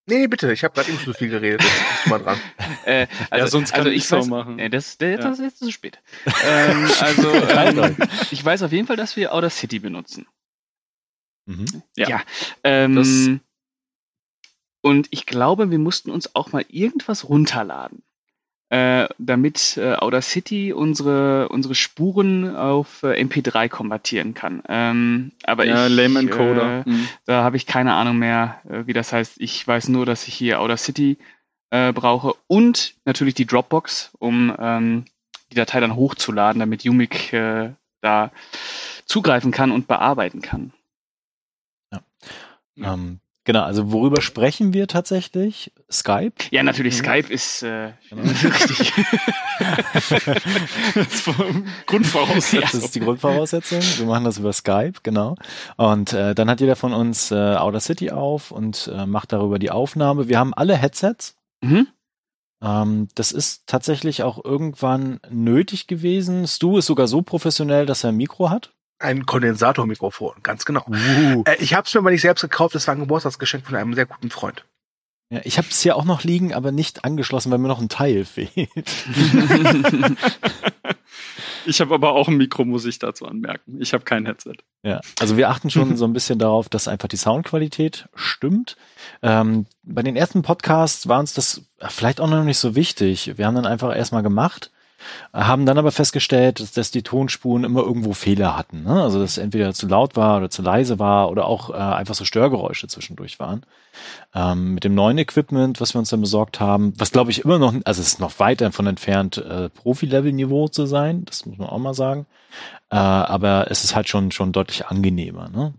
Nee, 0.09 0.17
nee, 0.19 0.27
bitte, 0.27 0.51
ich 0.51 0.63
habe 0.63 0.73
gerade 0.73 0.89
eben 0.91 0.99
zu 0.99 1.13
viel 1.13 1.29
geredet. 1.29 1.61
Jetzt 1.63 2.07
mal 2.07 2.19
dran. 2.19 2.39
Äh, 2.85 3.07
also, 3.29 3.45
Ja, 3.45 3.47
sonst 3.47 3.71
kann 3.71 3.79
also 3.81 3.91
ich 3.91 4.09
weiß, 4.11 4.25
auch 4.25 4.27
machen. 4.27 4.55
Nee, 4.55 4.69
das, 4.69 4.97
Ja. 5.01 5.17
das 5.17 5.39
ist 5.39 5.45
jetzt 5.45 5.59
zu 5.59 5.71
spät. 5.71 5.99
ähm, 6.45 6.87
also, 7.01 7.31
ähm, 7.33 7.97
ich 8.31 8.43
weiß 8.43 8.63
auf 8.63 8.71
jeden 8.71 8.87
Fall, 8.87 8.95
dass 8.97 9.15
wir 9.15 9.33
Outer 9.33 9.49
City 9.49 9.79
benutzen. 9.79 10.27
Mhm. 11.45 11.83
Ja. 11.97 12.09
Ja. 12.09 12.21
Ähm, 12.63 12.95
Das- 12.95 13.29
und 14.81 15.07
ich 15.11 15.25
glaube, 15.25 15.71
wir 15.71 15.79
mussten 15.79 16.09
uns 16.09 16.35
auch 16.35 16.51
mal 16.53 16.63
irgendwas 16.69 17.27
runterladen, 17.27 18.01
äh, 18.69 19.07
damit 19.17 19.77
äh, 19.77 19.95
Outer 19.95 20.21
City 20.21 20.73
unsere, 20.73 21.49
unsere 21.49 21.73
Spuren 21.75 22.55
auf 22.55 23.03
äh, 23.03 23.19
MP3 23.21 23.67
konvertieren 23.67 24.33
kann. 24.33 24.61
Ähm, 24.69 25.31
aber 25.43 25.65
Ja, 25.65 25.88
ich, 25.88 25.93
Lame 25.93 26.19
Encoder. 26.19 26.81
Äh, 26.81 26.85
Hm. 26.85 27.07
da 27.25 27.43
habe 27.43 27.57
ich 27.57 27.65
keine 27.65 27.93
Ahnung 27.95 28.17
mehr, 28.19 28.61
äh, 28.69 28.85
wie 28.85 28.93
das 28.93 29.11
heißt. 29.11 29.41
Ich 29.41 29.67
weiß 29.67 29.89
nur, 29.89 30.05
dass 30.05 30.27
ich 30.27 30.35
hier 30.35 30.61
Outer 30.61 30.77
City 30.77 31.17
äh, 31.71 31.91
brauche 31.93 32.35
und 32.47 32.93
natürlich 33.05 33.33
die 33.33 33.45
Dropbox, 33.45 34.11
um 34.19 34.55
ähm, 34.59 35.05
die 35.51 35.55
Datei 35.55 35.79
dann 35.79 35.95
hochzuladen, 35.95 36.59
damit 36.59 36.85
Umik 36.85 37.33
äh, 37.33 37.71
da 38.01 38.31
zugreifen 39.05 39.51
kann 39.51 39.71
und 39.71 39.88
bearbeiten 39.88 40.41
kann. 40.41 40.71
Ja. 42.75 42.93
Ähm, 42.93 43.19
genau, 43.49 43.63
also 43.63 43.91
worüber 43.91 44.21
sprechen 44.21 44.73
wir 44.73 44.87
tatsächlich? 44.87 45.71
Skype? 45.91 46.33
Ja, 46.51 46.61
natürlich, 46.61 46.93
Mhm. 46.93 46.97
Skype 46.99 47.33
ist 47.33 47.63
äh, 47.63 47.93
Genau. 48.11 48.21
richtig. 48.43 48.93
Das 50.95 51.23
Grundvoraussetzung. 51.87 52.61
Das 52.61 52.73
ist 52.75 52.93
die 52.95 52.99
Grundvoraussetzung. 52.99 53.79
Wir 53.97 54.05
machen 54.05 54.23
das 54.23 54.37
über 54.37 54.53
Skype, 54.53 54.99
genau. 55.01 55.35
Und 55.77 56.13
äh, 56.13 56.35
dann 56.35 56.47
hat 56.49 56.61
jeder 56.61 56.75
von 56.75 56.93
uns 56.93 57.31
äh, 57.31 57.35
Outer 57.35 57.79
City 57.79 58.11
auf 58.11 58.51
und 58.51 58.89
äh, 58.93 59.05
macht 59.07 59.33
darüber 59.33 59.57
die 59.57 59.71
Aufnahme. 59.71 60.27
Wir 60.29 60.37
haben 60.37 60.53
alle 60.53 60.77
Headsets. 60.77 61.35
mhm. 61.61 61.87
Ähm, 62.61 63.07
das 63.15 63.31
ist 63.31 63.63
tatsächlich 63.67 64.21
auch 64.23 64.43
irgendwann 64.43 65.21
nötig 65.29 65.87
gewesen. 65.87 66.45
Stu 66.45 66.77
ist 66.77 66.87
sogar 66.87 67.07
so 67.07 67.21
professionell, 67.21 67.85
dass 67.85 68.03
er 68.03 68.09
ein 68.09 68.17
Mikro 68.17 68.49
hat. 68.49 68.73
Ein 68.99 69.25
Kondensatormikrofon, 69.25 70.35
ganz 70.43 70.65
genau. 70.65 70.85
Uh. 70.87 71.43
Äh, 71.45 71.55
ich 71.59 71.73
habe 71.73 71.87
es 71.87 71.93
mir 71.93 72.01
aber 72.01 72.11
nicht 72.11 72.21
selbst 72.21 72.41
gekauft, 72.41 72.75
das 72.75 72.87
war 72.87 72.95
ein 72.95 72.99
Geburtstagsgeschenk 72.99 73.65
von 73.65 73.75
einem 73.75 73.93
sehr 73.93 74.05
guten 74.05 74.29
Freund. 74.29 74.65
Ja, 75.31 75.41
ich 75.43 75.57
habe 75.57 75.67
es 75.69 75.81
hier 75.81 75.95
auch 75.95 76.05
noch 76.05 76.23
liegen, 76.23 76.53
aber 76.53 76.71
nicht 76.71 77.05
angeschlossen, 77.05 77.51
weil 77.51 77.59
mir 77.59 77.67
noch 77.67 77.81
ein 77.81 77.89
Teil 77.89 78.25
fehlt. 78.25 78.67
Ich 81.65 81.81
habe 81.81 81.93
aber 81.93 82.13
auch 82.13 82.27
ein 82.27 82.37
Mikro, 82.37 82.65
muss 82.65 82.85
ich 82.85 82.99
dazu 82.99 83.25
anmerken. 83.25 83.79
Ich 83.79 83.93
habe 83.93 84.03
kein 84.03 84.25
Headset. 84.25 84.55
Ja, 84.83 85.01
also 85.19 85.37
wir 85.37 85.49
achten 85.49 85.69
schon 85.69 85.97
so 85.97 86.05
ein 86.05 86.13
bisschen 86.13 86.39
darauf, 86.39 86.69
dass 86.69 86.87
einfach 86.87 87.07
die 87.07 87.17
Soundqualität 87.17 88.07
stimmt. 88.15 88.77
Ähm, 89.21 89.65
bei 89.83 90.01
den 90.01 90.15
ersten 90.15 90.41
Podcasts 90.41 91.07
war 91.07 91.19
uns 91.19 91.33
das 91.33 91.61
vielleicht 91.87 92.21
auch 92.21 92.29
noch 92.29 92.43
nicht 92.43 92.57
so 92.57 92.75
wichtig. 92.75 93.38
Wir 93.38 93.45
haben 93.45 93.55
dann 93.55 93.65
einfach 93.65 93.95
erstmal 93.95 94.23
gemacht, 94.23 94.71
haben 95.33 95.65
dann 95.65 95.77
aber 95.77 95.91
festgestellt, 95.91 96.59
dass, 96.59 96.71
dass 96.71 96.91
die 96.91 97.03
Tonspuren 97.03 97.63
immer 97.63 97.81
irgendwo 97.81 98.13
Fehler 98.13 98.57
hatten. 98.57 98.83
Ne? 98.83 99.01
Also 99.01 99.19
dass 99.19 99.31
es 99.31 99.38
entweder 99.38 99.73
zu 99.73 99.88
laut 99.88 100.15
war 100.15 100.38
oder 100.38 100.49
zu 100.49 100.62
leise 100.62 100.99
war 100.99 101.29
oder 101.29 101.45
auch 101.45 101.69
äh, 101.69 101.73
einfach 101.73 102.15
so 102.15 102.25
Störgeräusche 102.25 102.88
zwischendurch 102.88 103.39
waren. 103.39 103.65
Ähm, 104.33 104.73
mit 104.73 104.83
dem 104.83 104.95
neuen 104.95 105.17
Equipment, 105.17 105.81
was 105.81 105.93
wir 105.93 105.99
uns 105.99 106.09
dann 106.09 106.21
besorgt 106.21 106.59
haben, 106.59 106.93
was 106.97 107.12
glaube 107.12 107.31
ich 107.31 107.43
immer 107.45 107.59
noch, 107.59 107.73
also 107.85 108.01
es 108.01 108.07
ist 108.07 108.19
noch 108.19 108.39
weit 108.39 108.62
davon 108.62 108.88
entfernt, 108.88 109.38
äh, 109.38 109.69
Profi-Level-Niveau 109.69 110.67
zu 110.67 110.85
sein, 110.85 111.25
das 111.25 111.45
muss 111.45 111.57
man 111.57 111.69
auch 111.69 111.79
mal 111.79 111.93
sagen. 111.93 112.25
Äh, 112.89 112.95
aber 112.95 113.69
es 113.69 113.83
ist 113.83 113.95
halt 113.95 114.09
schon, 114.09 114.31
schon 114.31 114.51
deutlich 114.51 114.88
angenehmer. 114.88 115.49
Ne? 115.49 115.73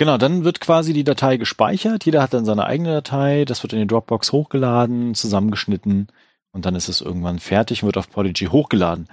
Genau, 0.00 0.16
dann 0.16 0.44
wird 0.44 0.60
quasi 0.60 0.94
die 0.94 1.04
Datei 1.04 1.36
gespeichert. 1.36 2.06
Jeder 2.06 2.22
hat 2.22 2.32
dann 2.32 2.46
seine 2.46 2.64
eigene 2.64 2.90
Datei. 2.90 3.44
Das 3.44 3.62
wird 3.62 3.74
in 3.74 3.80
die 3.80 3.86
Dropbox 3.86 4.32
hochgeladen, 4.32 5.14
zusammengeschnitten 5.14 6.08
und 6.52 6.66
dann 6.66 6.74
ist 6.74 6.88
es 6.88 7.00
irgendwann 7.00 7.38
fertig 7.38 7.82
und 7.82 7.88
wird 7.88 7.96
auf 7.96 8.10
Podigy 8.10 8.46
hochgeladen. 8.46 9.08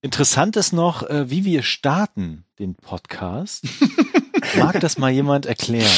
Interessant 0.00 0.56
ist 0.56 0.72
noch, 0.72 1.02
äh, 1.02 1.30
wie 1.30 1.44
wir 1.44 1.62
starten 1.62 2.44
den 2.58 2.74
Podcast. 2.74 3.64
Mag 4.58 4.78
das 4.80 4.98
mal 4.98 5.10
jemand 5.10 5.46
erklären? 5.46 5.90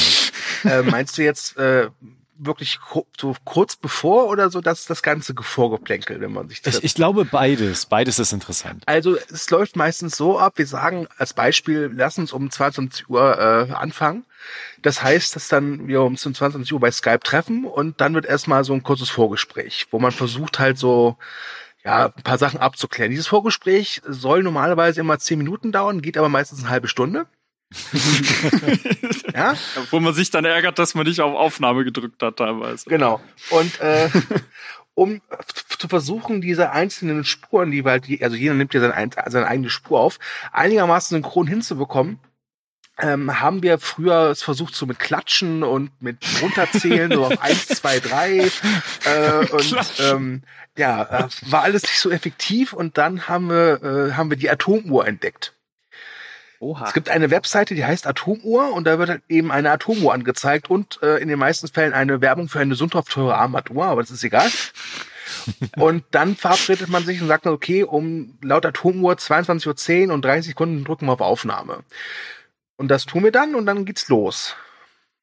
äh, 0.65 0.83
meinst 0.83 1.19
du 1.19 1.23
jetzt 1.23 1.57
äh, 1.57 1.89
wirklich 2.38 2.79
so 3.18 3.35
kurz 3.44 3.77
bevor 3.77 4.29
oder 4.29 4.51
so 4.51 4.61
das, 4.61 4.87
das 4.87 5.03
ganze 5.03 5.35
Vorgeplänkel, 5.38 6.20
wenn 6.20 6.33
man 6.33 6.49
sich 6.49 6.59
Ich, 6.59 6.62
trifft? 6.64 6.85
ich 6.85 6.94
glaube 6.94 7.25
beides. 7.25 7.87
Beides 7.87 8.18
ist 8.18 8.33
interessant. 8.33 8.83
Also 8.87 9.16
es 9.33 9.51
läuft 9.51 9.77
meistens 9.77 10.16
so 10.16 10.38
ab, 10.38 10.55
wir 10.57 10.66
sagen 10.66 11.09
als 11.18 11.35
Beispiel, 11.35 11.90
lass 11.94 12.18
uns 12.18 12.33
um 12.33 12.51
22 12.51 13.09
Uhr 13.09 13.38
äh, 13.38 13.72
anfangen. 13.72 14.25
Das 14.83 15.03
heißt, 15.03 15.35
dass 15.35 15.49
dann 15.49 15.88
wir 15.88 16.03
um 16.03 16.16
22 16.16 16.72
Uhr 16.72 16.81
bei 16.81 16.90
Skype 16.90 17.20
treffen 17.20 17.64
und 17.64 18.01
dann 18.01 18.14
wird 18.14 18.27
erstmal 18.27 18.64
so 18.64 18.72
ein 18.72 18.83
kurzes 18.83 19.11
Vorgespräch, 19.11 19.87
wo 19.90 19.99
man 19.99 20.12
versucht 20.12 20.59
halt 20.59 20.79
so 20.79 21.16
ja, 21.85 22.07
ein 22.07 22.22
paar 22.22 22.38
Sachen 22.38 22.59
abzuklären. 22.59 23.11
Dieses 23.11 23.29
Vorgespräch 23.29 24.03
soll 24.07 24.42
normalerweise 24.42 25.01
immer 25.01 25.18
10 25.18 25.38
Minuten 25.38 25.72
dauern, 25.72 26.03
geht 26.03 26.18
aber 26.18 26.29
meistens 26.29 26.61
eine 26.61 26.70
halbe 26.70 26.88
Stunde. 26.88 27.27
ja, 29.35 29.55
Wo 29.91 30.01
man 30.01 30.15
sich 30.15 30.31
dann 30.31 30.45
ärgert, 30.45 30.79
dass 30.79 30.95
man 30.95 31.07
nicht 31.07 31.21
auf 31.21 31.35
Aufnahme 31.35 31.85
gedrückt 31.85 32.23
hat 32.23 32.37
teilweise. 32.37 32.89
Genau. 32.89 33.21
Und 33.51 33.81
äh, 33.81 34.09
um 34.95 35.21
zu 35.79 35.89
versuchen, 35.89 36.41
diese 36.41 36.71
einzelnen 36.71 37.25
Spuren, 37.25 37.71
die 37.71 37.85
wir 37.85 37.91
halt, 37.93 38.05
also 38.23 38.37
jeder 38.37 38.55
nimmt 38.55 38.73
ja 38.75 38.81
seine, 38.81 38.95
ein- 38.95 39.11
seine 39.27 39.47
eigene 39.47 39.71
Spur 39.71 40.01
auf, 40.01 40.19
einigermaßen 40.53 41.17
synchron 41.17 41.47
hinzubekommen, 41.47 42.19
ähm, 42.99 43.41
haben 43.41 43.63
wir 43.63 43.79
früher 43.79 44.31
es 44.31 44.43
versucht, 44.43 44.75
so 44.75 44.87
mit 44.87 44.99
Klatschen 44.99 45.63
und 45.63 45.91
mit 46.01 46.17
runterzählen, 46.41 47.13
so 47.13 47.27
auf 47.27 47.39
eins, 47.43 47.67
zwei, 47.67 48.01
drei. 48.01 48.51
Äh, 49.05 49.47
und 49.51 49.61
Klatschen. 49.61 50.17
ähm, 50.17 50.43
ja, 50.79 51.03
äh, 51.03 51.29
war 51.51 51.63
alles 51.63 51.83
nicht 51.83 51.99
so 52.01 52.11
effektiv 52.11 52.73
und 52.73 52.97
dann 52.97 53.29
haben 53.29 53.49
wir, 53.51 53.83
äh, 53.83 54.13
haben 54.13 54.31
wir 54.31 54.39
die 54.39 54.49
Atomuhr 54.49 55.07
entdeckt. 55.07 55.53
Oha. 56.61 56.87
Es 56.87 56.95
gibt 56.95 57.09
eine 57.11 57.31
Webseite, 57.31 57.75
die 57.75 57.85
heißt 57.85 58.07
Atomuhr 58.07 58.73
und 58.73 58.85
da 58.87 58.99
wird 58.99 59.09
halt 59.11 59.23
eben 59.29 59.51
eine 59.53 59.71
Atomuhr 59.71 60.14
angezeigt 60.14 60.71
und 60.71 61.01
äh, 61.03 61.16
in 61.19 61.29
den 61.29 61.38
meisten 61.38 61.69
Fällen 61.69 61.92
eine 61.92 62.21
Werbung 62.21 62.49
für 62.49 62.61
eine 62.61 62.75
sündhaft 62.75 63.11
teure 63.12 63.37
Armbanduhr, 63.37 63.85
aber 63.87 64.01
das 64.03 64.11
ist 64.11 64.25
egal. 64.25 64.51
und 65.77 66.05
dann 66.12 66.37
verabredet 66.37 66.88
man 66.88 67.05
sich 67.05 67.21
und 67.21 67.29
sagt, 67.29 67.47
okay, 67.47 67.83
um 67.85 68.38
laut 68.42 68.64
Atomuhr 68.66 69.14
22.10 69.14 70.09
Uhr 70.09 70.14
und 70.14 70.25
30 70.25 70.51
Sekunden 70.53 70.85
drücken 70.85 71.07
wir 71.07 71.12
auf 71.12 71.21
Aufnahme. 71.21 71.85
Und 72.77 72.88
das 72.88 73.07
tun 73.07 73.25
wir 73.25 73.33
dann 73.33 73.55
und 73.55 73.66
dann 73.66 73.85
geht's 73.85 74.09
los. 74.09 74.55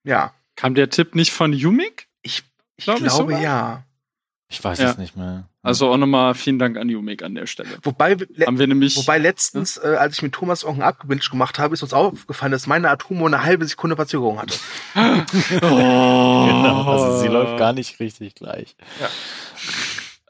Ja, 0.03 0.33
Kam 0.55 0.75
der 0.75 0.89
Tipp 0.89 1.15
nicht 1.15 1.31
von 1.33 1.51
Umik? 1.53 2.07
ich, 2.21 2.43
ich 2.77 2.85
Glaub 2.85 2.97
ich 2.97 3.03
glaube 3.03 3.15
sogar. 3.33 3.41
ja. 3.41 3.83
Ich 4.49 4.63
weiß 4.63 4.79
Ja. 4.79 4.91
es 4.91 4.97
nicht 4.99 5.15
mehr. 5.17 5.47
Also 5.65 5.89
auch 5.89 5.97
nochmal 5.97 6.33
vielen 6.35 6.59
Dank 6.59 6.77
an 6.77 6.93
Umik 6.93 7.23
an 7.23 7.35
der 7.35 7.47
Stelle. 7.47 7.69
Wobei, 7.83 8.15
le- 8.15 8.45
Haben 8.45 8.59
wir 8.59 8.67
nämlich. 8.67 8.97
wobei 8.97 9.17
letztens, 9.17 9.77
äh, 9.77 9.95
als 9.97 10.15
ich 10.17 10.21
mit 10.21 10.33
Thomas 10.33 10.63
irgendeinen 10.63 10.89
Abgebinsch 10.89 11.29
gemacht 11.31 11.57
habe, 11.57 11.73
ist 11.73 11.81
uns 11.83 11.93
aufgefallen, 11.93 12.51
dass 12.51 12.67
meine 12.67 12.89
Atomuhr 12.89 13.27
eine 13.27 13.43
halbe 13.43 13.65
Sekunde 13.65 13.95
Verzögerung 13.95 14.39
hatte. 14.41 14.55
oh, 14.95 15.59
Genau, 15.61 16.83
also 16.91 17.17
sie 17.21 17.27
läuft 17.29 17.57
gar 17.57 17.71
nicht 17.71 17.99
richtig 18.01 18.35
gleich. 18.35 18.75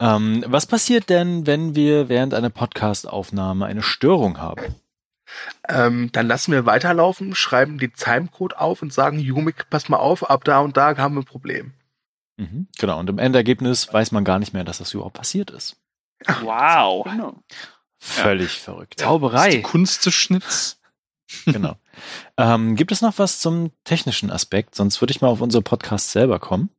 Ähm, 0.00 0.44
was 0.46 0.66
passiert 0.66 1.08
denn, 1.10 1.46
wenn 1.46 1.74
wir 1.74 2.08
während 2.08 2.32
einer 2.34 2.50
Podcast-Aufnahme 2.50 3.66
eine 3.66 3.82
Störung 3.82 4.38
haben? 4.38 4.74
Ähm, 5.68 6.10
dann 6.12 6.28
lassen 6.28 6.52
wir 6.52 6.64
weiterlaufen, 6.66 7.34
schreiben 7.34 7.78
den 7.78 7.92
Timecode 7.94 8.56
auf 8.56 8.82
und 8.82 8.92
sagen, 8.92 9.18
Jumik, 9.18 9.68
pass 9.70 9.88
mal 9.88 9.96
auf, 9.96 10.28
ab 10.30 10.44
da 10.44 10.60
und 10.60 10.76
da 10.76 10.96
haben 10.96 11.14
wir 11.16 11.22
ein 11.22 11.26
Problem. 11.26 11.72
Mhm, 12.36 12.68
genau, 12.78 12.98
und 12.98 13.08
im 13.10 13.18
Endergebnis 13.18 13.92
weiß 13.92 14.12
man 14.12 14.24
gar 14.24 14.38
nicht 14.38 14.52
mehr, 14.52 14.64
dass 14.64 14.78
das 14.78 14.92
überhaupt 14.92 15.16
passiert 15.16 15.50
ist. 15.50 15.76
Wow. 16.42 17.04
Genau. 17.04 17.42
Völlig 17.98 18.60
verrückt. 18.60 18.94
Das 19.00 19.04
ist 19.04 19.08
Zauberei. 19.08 19.60
Kunst 19.62 20.04
des 20.04 20.14
Schnitts. 20.14 20.80
genau. 21.46 21.76
Ähm, 22.36 22.76
gibt 22.76 22.92
es 22.92 23.00
noch 23.00 23.18
was 23.18 23.40
zum 23.40 23.70
technischen 23.84 24.30
Aspekt? 24.30 24.74
Sonst 24.74 25.00
würde 25.00 25.12
ich 25.12 25.20
mal 25.20 25.28
auf 25.28 25.40
unsere 25.40 25.62
Podcast 25.62 26.10
selber 26.10 26.38
kommen. 26.38 26.70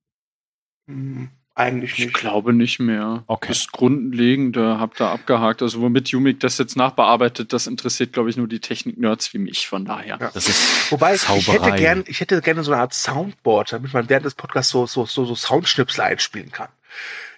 Eigentlich 1.57 1.93
Ich 1.93 2.05
nicht. 2.07 2.13
glaube 2.13 2.51
nicht 2.51 2.79
mehr. 2.79 3.23
Okay. 3.27 3.47
Das 3.49 3.67
Grundlegende 3.71 4.77
habt 4.77 4.99
ihr 4.99 5.07
abgehakt. 5.07 5.61
Also 5.61 5.79
womit 5.81 6.13
Umik 6.13 6.41
das 6.41 6.57
jetzt 6.57 6.75
nachbearbeitet, 6.75 7.53
das 7.53 7.65
interessiert, 7.65 8.11
glaube 8.11 8.29
ich, 8.29 8.35
nur 8.35 8.47
die 8.49 8.59
Technik-Nerds 8.59 9.33
wie 9.33 9.37
mich. 9.37 9.67
Von 9.67 9.85
daher. 9.85 10.17
Ja. 10.19 10.31
Das 10.33 10.49
ist 10.49 10.91
Wobei, 10.91 11.15
ich 11.15 11.27
hätte, 11.27 11.45
Zauberei. 11.45 11.77
gern, 11.77 12.03
ich 12.07 12.19
hätte 12.19 12.41
gerne 12.41 12.61
so 12.63 12.73
eine 12.73 12.81
Art 12.81 12.93
Soundboard, 12.93 13.71
damit 13.71 13.93
man 13.93 14.09
während 14.09 14.25
des 14.25 14.35
Podcasts 14.35 14.69
so, 14.71 14.85
so, 14.85 15.05
so, 15.05 15.23
so 15.23 15.33
Soundschnipsel 15.33 16.03
einspielen 16.03 16.51
kann. 16.51 16.67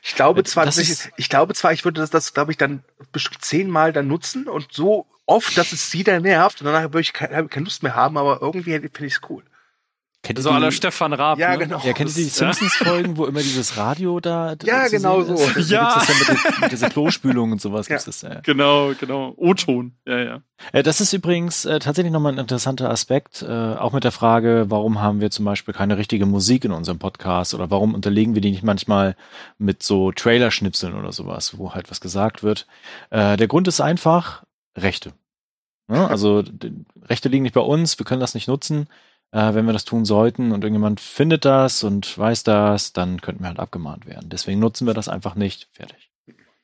Ich 0.01 0.15
glaube 0.15 0.41
Das 0.41 0.53
zwar, 0.53 0.67
ich, 0.67 1.10
ich 1.17 1.30
glaube 1.30 1.53
zwar, 1.53 1.73
ich 1.73 1.86
würde 1.86 2.01
das, 2.01 2.10
das 2.10 2.34
glaube 2.34 2.51
ich, 2.51 2.58
dann 2.58 2.84
bestimmt 3.12 3.43
zehnmal 3.43 3.93
dann 3.93 4.08
nutzen 4.08 4.47
und 4.47 4.67
so 4.71 5.06
oft, 5.27 5.56
dass 5.58 5.73
es 5.73 5.91
sie 5.91 6.03
dann 6.03 6.23
nervt 6.23 6.62
und 6.62 6.65
danach 6.65 6.84
würde 6.84 7.01
ich 7.01 7.13
keine, 7.13 7.47
keine 7.47 7.65
Lust 7.65 7.84
mehr 7.84 7.95
haben, 7.95 8.17
aber 8.17 8.41
irgendwie 8.41 8.71
finde 8.80 9.06
ich 9.06 9.13
es 9.15 9.21
cool. 9.30 9.43
Kennt 10.28 10.42
So 10.44 10.52
aller 10.52 10.72
Stefan 10.72 11.13
Raab. 11.13 11.40
Ja, 11.40 11.52
ne? 11.52 11.60
genau. 11.60 11.82
Ja, 11.84 11.94
kennt 11.94 12.10
ihr 12.10 12.16
die. 12.16 12.24
Simpsons-Folgen, 12.30 13.18
wo 13.18 13.26
immer 13.26 13.40
dieses 13.40 13.78
Radio 13.78 14.20
da 14.20 14.56
Ja, 14.63 14.86
zu 14.86 14.92
genau 14.92 15.24
sehen 15.24 15.38
so. 15.38 15.44
Ist? 15.60 15.72
Da 15.72 15.76
Ja. 15.76 15.94
gibt's 15.94 16.08
das 16.08 16.28
ja 16.28 16.34
mit, 16.52 16.62
mit 16.62 16.72
dieser 16.72 16.90
Klospülung 16.90 17.52
und 17.54 17.62
sowas. 17.62 17.88
Ja. 17.88 17.96
Gibt's 17.96 18.06
das, 18.06 18.22
ja. 18.22 18.40
Genau, 18.42 18.92
genau. 19.00 19.34
O-Ton. 19.38 19.94
Ja, 20.06 20.18
ja. 20.20 20.42
Äh, 20.74 20.84
Das 20.84 21.02
ist 21.02 21.13
übrigens 21.13 21.66
äh, 21.66 21.80
tatsächlich 21.80 22.12
nochmal 22.12 22.34
ein 22.34 22.40
interessanter 22.40 22.90
Aspekt, 22.90 23.42
äh, 23.42 23.52
auch 23.52 23.94
mit 23.94 24.04
der 24.04 24.12
Frage, 24.12 24.66
warum 24.70 25.02
haben 25.02 25.22
wir 25.22 25.32
zum 25.32 25.46
Beispiel 25.46 25.74
keine 25.74 25.98
richtige 25.98 26.26
Musik 26.26 26.66
in 26.66 26.72
unserem 26.72 27.00
Podcast 27.00 27.54
oder 27.54 27.72
warum 27.72 27.94
unterlegen 27.94 28.34
wir 28.36 28.42
die 28.42 28.52
nicht 28.52 28.63
manchmal 28.63 29.16
mit 29.58 29.82
so 29.84 30.12
Trailerschnipseln 30.12 30.94
oder 30.96 31.12
sowas, 31.12 31.58
wo 31.58 31.74
halt 31.74 31.90
was 31.90 32.02
gesagt 32.02 32.44
wird. 32.44 32.68
Der 33.12 33.48
Grund 33.48 33.68
ist 33.68 33.82
einfach 33.82 34.44
Rechte. 34.78 35.13
Ja, 35.90 36.08
also 36.08 36.42
d- 36.42 36.72
Rechte 37.08 37.30
liegen 37.30 37.44
nicht 37.44 37.54
bei 37.56 37.62
uns, 37.62 37.98
wir 37.98 38.06
können 38.06 38.20
das 38.20 38.34
nicht 38.34 38.48
nutzen. 38.50 38.88
Äh, 39.32 39.54
wenn 39.54 39.66
wir 39.66 39.74
das 39.74 39.86
tun 39.86 40.06
sollten 40.06 40.52
und 40.52 40.63
irgendjemand 40.63 41.00
findet 41.00 41.46
das 41.46 41.84
und 41.84 42.18
weiß 42.18 42.44
das, 42.44 42.94
dann 42.94 43.22
könnten 43.22 43.44
wir 43.44 43.50
halt 43.50 43.60
abgemahnt 43.60 44.06
werden. 44.06 44.30
Deswegen 44.30 44.60
nutzen 44.60 44.88
wir 44.88 44.94
das 44.94 45.10
einfach 45.10 45.36
nicht. 45.36 45.68
Fertig. 45.72 46.12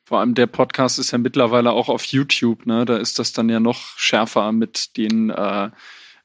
Vor 0.06 0.20
allem 0.20 0.34
der 0.34 0.46
Podcast 0.46 0.98
ist 0.98 1.10
ja 1.12 1.18
mittlerweile 1.18 1.72
auch 1.72 1.88
auf 1.88 2.04
YouTube, 2.04 2.66
ne? 2.66 2.84
Da 2.84 2.96
ist 2.96 3.18
das 3.18 3.32
dann 3.32 3.48
ja 3.48 3.60
noch 3.60 3.96
schärfer 3.96 4.52
mit 4.52 4.96
den 4.96 5.30
äh, 5.30 5.70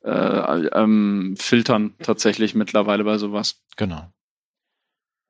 äh, 0.03 0.67
ähm, 0.73 1.35
Filtern 1.37 1.95
tatsächlich 2.01 2.55
mittlerweile 2.55 3.03
bei 3.03 3.17
sowas. 3.17 3.61
Genau. 3.77 4.11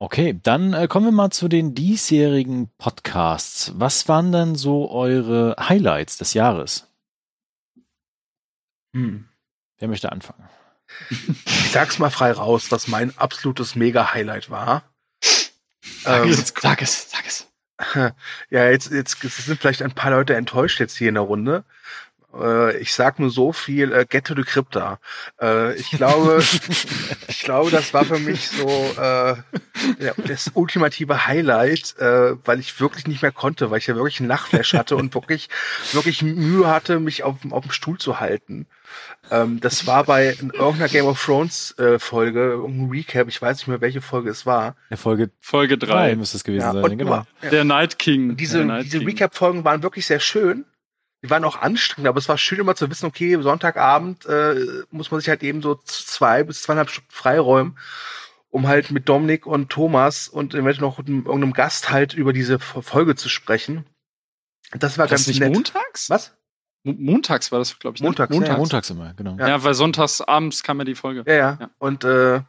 Okay, 0.02 0.40
dann 0.42 0.74
äh, 0.74 0.88
kommen 0.88 1.08
wir 1.08 1.12
mal 1.12 1.30
zu 1.30 1.48
den 1.48 1.76
diesjährigen 1.76 2.70
Podcasts. 2.78 3.74
Was 3.76 4.08
waren 4.08 4.32
denn 4.32 4.56
so 4.56 4.90
eure 4.90 5.56
Highlights 5.60 6.18
des 6.18 6.34
Jahres? 6.34 6.88
Hm. 8.96 9.28
Wer 9.78 9.88
möchte 9.88 10.12
anfangen? 10.12 10.48
Ich 11.10 11.72
sag's 11.72 12.00
mal 12.00 12.10
frei 12.10 12.32
raus, 12.32 12.72
was 12.72 12.88
mein 12.88 13.18
absolutes 13.18 13.76
Mega-Highlight 13.76 14.50
war. 14.50 14.84
Ähm, 16.06 16.34
Sag 16.34 16.82
es, 16.82 17.12
sag 17.12 17.26
es. 17.28 17.48
ja, 18.50 18.70
jetzt, 18.70 18.92
jetzt 18.92 19.20
sind 19.22 19.60
vielleicht 19.60 19.82
ein 19.82 19.94
paar 19.94 20.12
Leute 20.12 20.36
enttäuscht 20.36 20.80
jetzt 20.80 20.98
hier 20.98 21.10
in 21.10 21.16
der 21.16 21.24
Runde. 21.24 21.64
Äh, 22.34 22.78
ich 22.78 22.94
sag 22.94 23.20
nur 23.20 23.30
so 23.32 23.54
viel, 23.54 23.92
äh, 23.92 24.06
Get 24.08 24.26
to 24.26 24.36
the 24.36 24.44
Crypta. 24.44 25.00
Äh, 25.42 25.76
ich 25.76 25.92
glaube, 25.92 26.44
ich 27.28 27.42
glaube, 27.42 27.72
das 27.72 27.94
war 27.94 28.06
für 28.06 28.20
mich 28.20 28.50
so 28.50 28.68
äh, 28.68 29.36
ja, 30.00 30.14
das 30.18 30.52
ultimative 30.54 31.26
Highlight, 31.26 31.96
äh, 32.00 32.36
weil 32.46 32.60
ich 32.60 32.80
wirklich 32.80 33.08
nicht 33.08 33.22
mehr 33.22 33.32
konnte, 33.32 33.72
weil 33.72 33.80
ich 33.80 33.88
ja 33.88 33.96
wirklich 33.96 34.20
einen 34.20 34.30
Nachtflash 34.30 34.74
hatte 34.74 34.96
und 34.96 35.14
wirklich, 35.16 35.50
wirklich 35.94 36.22
Mühe 36.22 36.68
hatte, 36.68 37.00
mich 37.00 37.24
auf, 37.24 37.38
auf 37.50 37.64
dem 37.64 37.72
Stuhl 37.72 37.98
zu 37.98 38.20
halten. 38.20 38.68
Ähm, 39.32 39.60
das 39.60 39.86
war 39.88 40.04
bei 40.06 40.28
irgendeiner 40.28 40.88
Game 40.88 41.06
of 41.06 41.24
Thrones 41.24 41.78
äh, 41.78 42.00
Folge, 42.00 42.40
irgendein 42.54 42.90
Recap, 42.90 43.28
ich 43.28 43.42
weiß 43.42 43.58
nicht 43.58 43.68
mehr, 43.68 43.82
welche 43.82 44.02
Folge 44.02 44.30
es 44.30 44.46
war. 44.46 44.76
Der 44.90 44.98
Folge 44.98 45.30
Folge 45.40 45.78
3 45.78 45.88
3. 46.12 46.16
müsste 46.16 46.38
es 46.38 46.44
gewesen 46.44 46.62
Ja, 46.64 46.74
sein, 46.74 46.98
genau. 46.98 47.26
ja. 47.44 47.50
Der 47.50 47.64
Night 47.64 48.00
King. 48.00 48.32
Und 48.32 48.38
diese, 48.40 48.66
Night 48.66 48.86
diese. 48.86 49.00
Recap-Folgen 49.00 49.64
waren 49.66 49.84
wirklich 49.84 50.06
sehr 50.06 50.20
schön. 50.20 50.66
Die 51.22 51.30
waren 51.30 51.44
auch 51.44 51.58
anstrengend, 51.62 52.08
aber 52.08 52.18
es 52.18 52.30
war 52.30 52.38
schön 52.38 52.60
immer 52.60 52.76
zu 52.76 52.90
wissen, 52.90 53.06
okay, 53.06 53.38
Sonntagabend 53.42 54.26
äh, 54.26 54.56
muss 54.90 55.12
man 55.12 55.20
sich 55.20 55.28
halt 55.30 55.44
eben 55.44 55.62
so 55.62 55.76
zwei 55.84 56.44
bis 56.44 56.62
zweieinhalb 56.62 56.90
Stunden 56.90 57.12
freiräumen, 57.12 57.78
um 58.50 58.68
halt 58.68 58.90
mit 58.90 59.10
Dominik 59.10 59.46
und 59.46 59.70
Thomas 59.70 60.30
und 60.30 60.54
eventuell 60.54 60.80
noch 60.80 60.98
mit 60.98 61.10
irgendeinem 61.10 61.52
Gast 61.54 61.90
halt 61.92 62.14
über 62.14 62.32
diese 62.32 62.58
Folge 62.58 63.16
zu 63.16 63.28
sprechen. 63.28 63.86
Das 64.72 64.98
war 64.98 65.04
War 65.04 65.08
das 65.10 65.22
ganz 65.22 65.28
nicht 65.28 65.40
nett. 65.42 65.54
montags? 65.54 66.10
Was? 66.10 66.38
Mo- 66.90 67.12
Montags 67.14 67.52
war 67.52 67.60
das, 67.60 67.78
glaube 67.80 67.96
ich. 67.96 68.02
Ne? 68.02 68.08
Montags, 68.08 68.36
Ja, 68.36 68.44
ja. 68.44 68.58
montags 68.58 68.90
immer, 68.90 69.14
genau. 69.16 69.36
Ja. 69.40 69.64
weil 69.64 69.74
sonntags 69.74 70.22
abends 70.22 70.64
kam 70.64 70.80
ja 70.80 70.86
die 70.86 70.96
Folge. 70.96 71.24
Ja, 71.28 71.34
ja. 71.34 71.58
Ja. 71.60 71.70
Und 71.80 72.04
äh, 72.04 72.42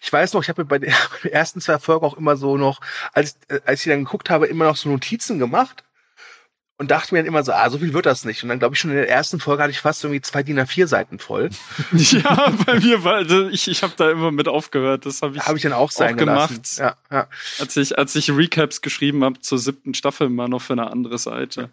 ich 0.00 0.12
weiß 0.12 0.32
noch, 0.32 0.42
ich 0.42 0.48
habe 0.48 0.62
mir 0.62 0.66
bei 0.68 0.78
den 0.78 0.90
bei 1.12 1.28
den 1.28 1.32
ersten 1.32 1.60
zwei 1.60 1.78
Folgen 1.78 2.04
auch 2.06 2.16
immer 2.16 2.36
so 2.36 2.56
noch, 2.56 2.80
als, 3.12 3.38
äh, 3.48 3.60
als 3.66 3.84
ich 3.84 3.90
dann 3.90 4.04
geguckt 4.04 4.30
habe, 4.30 4.46
immer 4.46 4.64
noch 4.66 4.76
so 4.76 4.88
Notizen 4.88 5.38
gemacht 5.38 5.84
und 6.76 6.90
dachte 6.90 7.14
mir 7.14 7.20
dann 7.20 7.26
immer 7.26 7.44
so, 7.44 7.52
ah, 7.52 7.70
so 7.70 7.78
viel 7.78 7.92
wird 7.92 8.04
das 8.04 8.24
nicht. 8.24 8.42
Und 8.42 8.48
dann 8.48 8.58
glaube 8.58 8.74
ich 8.74 8.80
schon 8.80 8.90
in 8.90 8.96
der 8.96 9.08
ersten 9.08 9.38
Folge 9.38 9.62
hatte 9.62 9.70
ich 9.70 9.78
fast 9.78 10.02
irgendwie 10.02 10.20
zwei 10.20 10.42
DIN 10.42 10.58
A4 10.58 10.88
Seiten 10.88 11.20
voll. 11.20 11.50
ja, 11.92 12.52
bei 12.66 12.80
mir 12.80 13.04
war, 13.04 13.14
also 13.14 13.48
ich, 13.48 13.68
ich 13.68 13.84
habe 13.84 13.92
da 13.96 14.10
immer 14.10 14.32
mit 14.32 14.48
aufgehört. 14.48 15.06
Das 15.06 15.22
habe 15.22 15.36
ich, 15.36 15.42
Habe 15.42 15.56
ich 15.56 15.62
dann 15.62 15.72
auch 15.72 15.92
sein 15.92 16.14
auch 16.14 16.18
gemacht. 16.18 16.76
Ja, 16.78 16.96
ja. 17.12 17.28
als 17.60 17.76
ich, 17.76 17.96
als 17.96 18.16
ich 18.16 18.28
Recaps 18.28 18.80
geschrieben 18.80 19.22
habe 19.22 19.38
zur 19.38 19.58
siebten 19.58 19.94
Staffel, 19.94 20.28
mal 20.28 20.48
noch 20.48 20.62
für 20.62 20.72
eine 20.72 20.90
andere 20.90 21.18
Seite. 21.18 21.70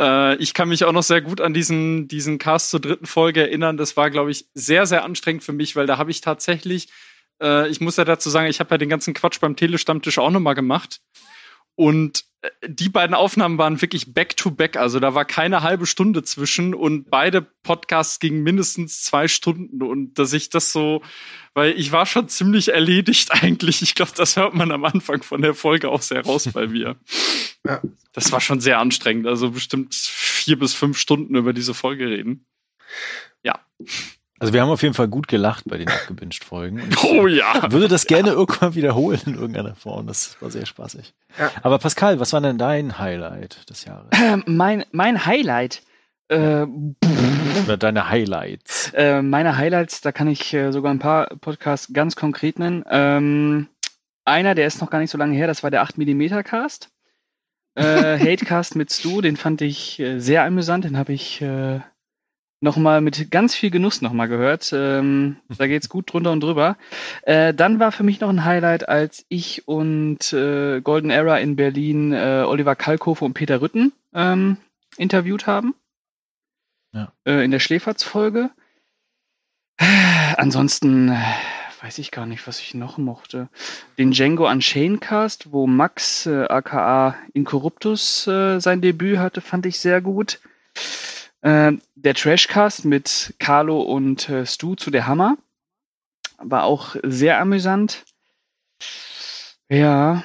Äh, 0.00 0.36
ich 0.36 0.54
kann 0.54 0.70
mich 0.70 0.84
auch 0.84 0.92
noch 0.92 1.02
sehr 1.02 1.20
gut 1.20 1.42
an 1.42 1.52
diesen, 1.52 2.08
diesen 2.08 2.38
Cast 2.38 2.70
zur 2.70 2.80
dritten 2.80 3.06
Folge 3.06 3.42
erinnern. 3.42 3.76
Das 3.76 3.98
war, 3.98 4.10
glaube 4.10 4.30
ich, 4.30 4.46
sehr, 4.54 4.86
sehr 4.86 5.04
anstrengend 5.04 5.44
für 5.44 5.52
mich, 5.52 5.76
weil 5.76 5.86
da 5.86 5.98
habe 5.98 6.10
ich 6.10 6.22
tatsächlich, 6.22 6.88
äh, 7.42 7.68
ich 7.68 7.82
muss 7.82 7.98
ja 7.98 8.06
dazu 8.06 8.30
sagen, 8.30 8.48
ich 8.48 8.60
habe 8.60 8.70
ja 8.70 8.78
den 8.78 8.88
ganzen 8.88 9.12
Quatsch 9.12 9.40
beim 9.40 9.56
Telestammtisch 9.56 10.18
auch 10.18 10.30
nochmal 10.30 10.54
gemacht. 10.54 11.00
Und 11.74 12.24
die 12.66 12.88
beiden 12.88 13.14
Aufnahmen 13.14 13.58
waren 13.58 13.82
wirklich 13.82 14.14
back 14.14 14.36
to 14.36 14.50
back. 14.50 14.76
Also 14.76 15.00
da 15.00 15.14
war 15.14 15.24
keine 15.24 15.62
halbe 15.62 15.86
Stunde 15.86 16.22
zwischen 16.22 16.72
und 16.74 17.10
beide 17.10 17.42
Podcasts 17.42 18.20
gingen 18.20 18.42
mindestens 18.42 19.02
zwei 19.02 19.26
Stunden. 19.26 19.82
Und 19.82 20.18
dass 20.18 20.32
ich 20.32 20.48
das 20.48 20.70
so, 20.70 21.02
weil 21.54 21.78
ich 21.78 21.90
war 21.90 22.06
schon 22.06 22.28
ziemlich 22.28 22.68
erledigt 22.68 23.32
eigentlich. 23.42 23.82
Ich 23.82 23.94
glaube, 23.94 24.12
das 24.14 24.36
hört 24.36 24.54
man 24.54 24.70
am 24.70 24.84
Anfang 24.84 25.22
von 25.22 25.42
der 25.42 25.54
Folge 25.54 25.88
auch 25.90 26.02
sehr 26.02 26.24
raus 26.24 26.48
bei 26.52 26.66
mir. 26.68 26.96
Ja. 27.66 27.82
Das 28.12 28.30
war 28.30 28.40
schon 28.40 28.60
sehr 28.60 28.78
anstrengend. 28.78 29.26
Also 29.26 29.50
bestimmt 29.50 29.94
vier 29.94 30.58
bis 30.58 30.74
fünf 30.74 30.98
Stunden 30.98 31.34
über 31.34 31.52
diese 31.52 31.74
Folge 31.74 32.08
reden. 32.08 32.46
Also 34.40 34.52
wir 34.52 34.62
haben 34.62 34.70
auf 34.70 34.82
jeden 34.82 34.94
Fall 34.94 35.08
gut 35.08 35.26
gelacht 35.28 35.64
bei 35.66 35.78
den 35.78 35.88
abgebinged 35.88 36.44
Folgen. 36.44 36.80
Und 36.80 36.96
Oh 37.04 37.26
ja. 37.26 37.64
ich 37.66 37.72
würde 37.72 37.88
das 37.88 38.06
gerne 38.06 38.30
irgendwann 38.30 38.74
wiederholen 38.74 39.20
in 39.26 39.34
irgendeiner 39.34 39.74
Form. 39.74 40.06
Das 40.06 40.36
war 40.40 40.50
sehr 40.50 40.64
spaßig. 40.66 41.12
Ja. 41.38 41.50
Aber 41.62 41.78
Pascal, 41.78 42.20
was 42.20 42.32
war 42.32 42.40
denn 42.40 42.58
dein 42.58 42.98
Highlight 42.98 43.68
des 43.68 43.84
Jahres? 43.84 44.08
Ähm, 44.12 44.44
mein, 44.46 44.84
mein 44.92 45.26
Highlight. 45.26 45.82
Äh, 46.28 46.66
Oder 47.64 47.76
deine 47.78 48.10
Highlights? 48.10 48.92
äh, 48.94 49.22
meine 49.22 49.56
Highlights, 49.56 50.02
da 50.02 50.12
kann 50.12 50.28
ich 50.28 50.52
äh, 50.52 50.72
sogar 50.72 50.92
ein 50.92 50.98
paar 50.98 51.28
Podcasts 51.40 51.92
ganz 51.92 52.16
konkret 52.16 52.58
nennen. 52.58 52.84
Ähm, 52.90 53.68
einer, 54.26 54.54
der 54.54 54.66
ist 54.66 54.80
noch 54.80 54.90
gar 54.90 54.98
nicht 54.98 55.10
so 55.10 55.16
lange 55.18 55.34
her, 55.34 55.46
das 55.46 55.62
war 55.62 55.70
der 55.70 55.82
8mm 55.84 56.42
Cast. 56.42 56.90
Äh, 57.74 57.82
Hatecast 58.18 58.76
mit 58.76 58.92
Stu, 58.92 59.22
den 59.22 59.36
fand 59.38 59.62
ich 59.62 59.98
äh, 60.00 60.18
sehr 60.18 60.44
amüsant, 60.44 60.84
den 60.84 60.98
habe 60.98 61.14
ich 61.14 61.40
äh, 61.40 61.80
nochmal 62.60 63.00
mit 63.00 63.30
ganz 63.30 63.54
viel 63.54 63.70
Genuss 63.70 64.02
nochmal 64.02 64.28
gehört. 64.28 64.72
Ähm, 64.72 65.36
da 65.56 65.66
geht's 65.66 65.88
gut 65.88 66.12
drunter 66.12 66.32
und 66.32 66.40
drüber. 66.40 66.76
Äh, 67.22 67.54
dann 67.54 67.78
war 67.78 67.92
für 67.92 68.02
mich 68.02 68.20
noch 68.20 68.28
ein 68.28 68.44
Highlight, 68.44 68.88
als 68.88 69.24
ich 69.28 69.66
und 69.68 70.32
äh, 70.32 70.80
Golden 70.80 71.10
Era 71.10 71.38
in 71.38 71.56
Berlin 71.56 72.12
äh, 72.12 72.44
Oliver 72.46 72.76
Kalkofe 72.76 73.24
und 73.24 73.34
Peter 73.34 73.60
Rütten 73.60 73.92
ähm, 74.14 74.56
interviewt 74.96 75.46
haben. 75.46 75.74
Ja. 76.92 77.12
Äh, 77.24 77.44
in 77.44 77.50
der 77.50 77.60
Schläferz-Folge. 77.60 78.50
Ansonsten 80.36 81.10
äh, 81.10 81.22
weiß 81.82 81.98
ich 81.98 82.10
gar 82.10 82.26
nicht, 82.26 82.46
was 82.46 82.60
ich 82.60 82.74
noch 82.74 82.98
mochte. 82.98 83.48
Den 83.98 84.10
Django 84.10 84.48
Unchained 84.48 85.00
Cast, 85.00 85.52
wo 85.52 85.66
Max 85.66 86.26
äh, 86.26 86.46
aka 86.48 87.16
Incorruptus 87.32 88.26
äh, 88.26 88.58
sein 88.58 88.80
Debüt 88.80 89.18
hatte, 89.18 89.40
fand 89.40 89.66
ich 89.66 89.78
sehr 89.78 90.00
gut. 90.00 90.40
Äh, 91.42 91.72
der 91.94 92.14
Trashcast 92.14 92.84
mit 92.84 93.34
Carlo 93.38 93.80
und 93.80 94.28
äh, 94.28 94.44
Stu 94.46 94.74
zu 94.74 94.90
der 94.90 95.06
Hammer 95.06 95.36
war 96.38 96.64
auch 96.64 96.96
sehr 97.02 97.40
amüsant. 97.40 98.04
Ja. 99.68 100.24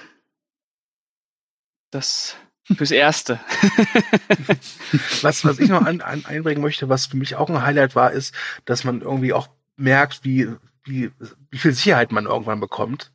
Das 1.92 2.36
fürs 2.76 2.92
Erste. 2.92 3.40
Was, 5.22 5.44
was 5.46 5.60
ich 5.60 5.70
noch 5.70 5.86
an, 5.86 6.02
an, 6.02 6.26
einbringen 6.26 6.62
möchte, 6.62 6.90
was 6.90 7.08
für 7.08 7.18
mich 7.18 7.36
auch 7.36 7.50
ein 7.50 7.62
Highlight 7.62 7.96
war, 7.96 8.12
ist, 8.12 8.34
dass 8.66 8.84
man 8.84 9.02
irgendwie 9.02 9.34
auch 9.34 9.50
merkt, 9.76 10.24
wie, 10.24 10.50
wie, 10.84 11.12
wie 11.50 11.58
viel 11.58 11.74
Sicherheit 11.74 12.12
man 12.12 12.26
irgendwann 12.26 12.60
bekommt. 12.60 13.13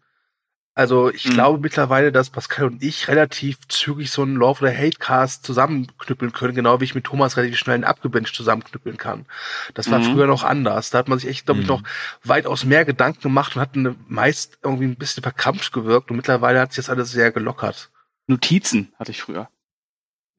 Also 0.79 1.11
ich 1.11 1.25
Mhm. 1.25 1.31
glaube 1.33 1.59
mittlerweile, 1.61 2.13
dass 2.13 2.31
Pascal 2.31 2.67
und 2.67 2.85
ich 2.85 3.09
relativ 3.09 3.59
zügig 3.67 4.13
so 4.13 4.23
einen 4.23 4.37
Love 4.37 4.61
oder 4.63 4.73
Hatecast 4.73 5.45
zusammenknüppeln 5.45 6.31
können, 6.33 6.55
genau 6.55 6.81
wie 6.81 6.85
ich 6.85 6.95
mit 6.95 7.03
Thomas 7.03 7.37
relativ 7.37 7.59
schnell 7.59 7.75
einen 7.75 7.83
Abgebencht 7.83 8.33
zusammenknüppeln 8.37 8.97
kann. 8.97 9.27
Das 9.75 9.91
war 9.91 9.99
Mhm. 9.99 10.05
früher 10.05 10.29
noch 10.29 10.45
anders. 10.45 10.91
Da 10.91 10.99
hat 10.99 11.09
man 11.09 11.19
sich 11.19 11.29
echt, 11.29 11.47
glaube 11.47 11.63
ich, 11.63 11.67
Mhm. 11.67 11.73
noch 11.73 11.83
weitaus 12.23 12.65
mehr 12.65 12.85
Gedanken 12.85 13.21
gemacht 13.23 13.57
und 13.57 13.63
hat 13.63 13.75
eine, 13.75 13.97
meist 14.07 14.59
irgendwie 14.63 14.85
ein 14.85 14.95
bisschen 14.95 15.25
verkrampft 15.25 15.73
gewirkt 15.73 16.13
und 16.13 16.17
mittlerweile 16.17 16.61
hat 16.61 16.73
sich 16.73 16.85
das 16.85 16.91
alles 16.91 17.11
sehr 17.11 17.33
gelockert. 17.33 17.91
Notizen 18.29 18.93
hatte 19.01 19.11
ich 19.11 19.21
früher. 19.23 19.49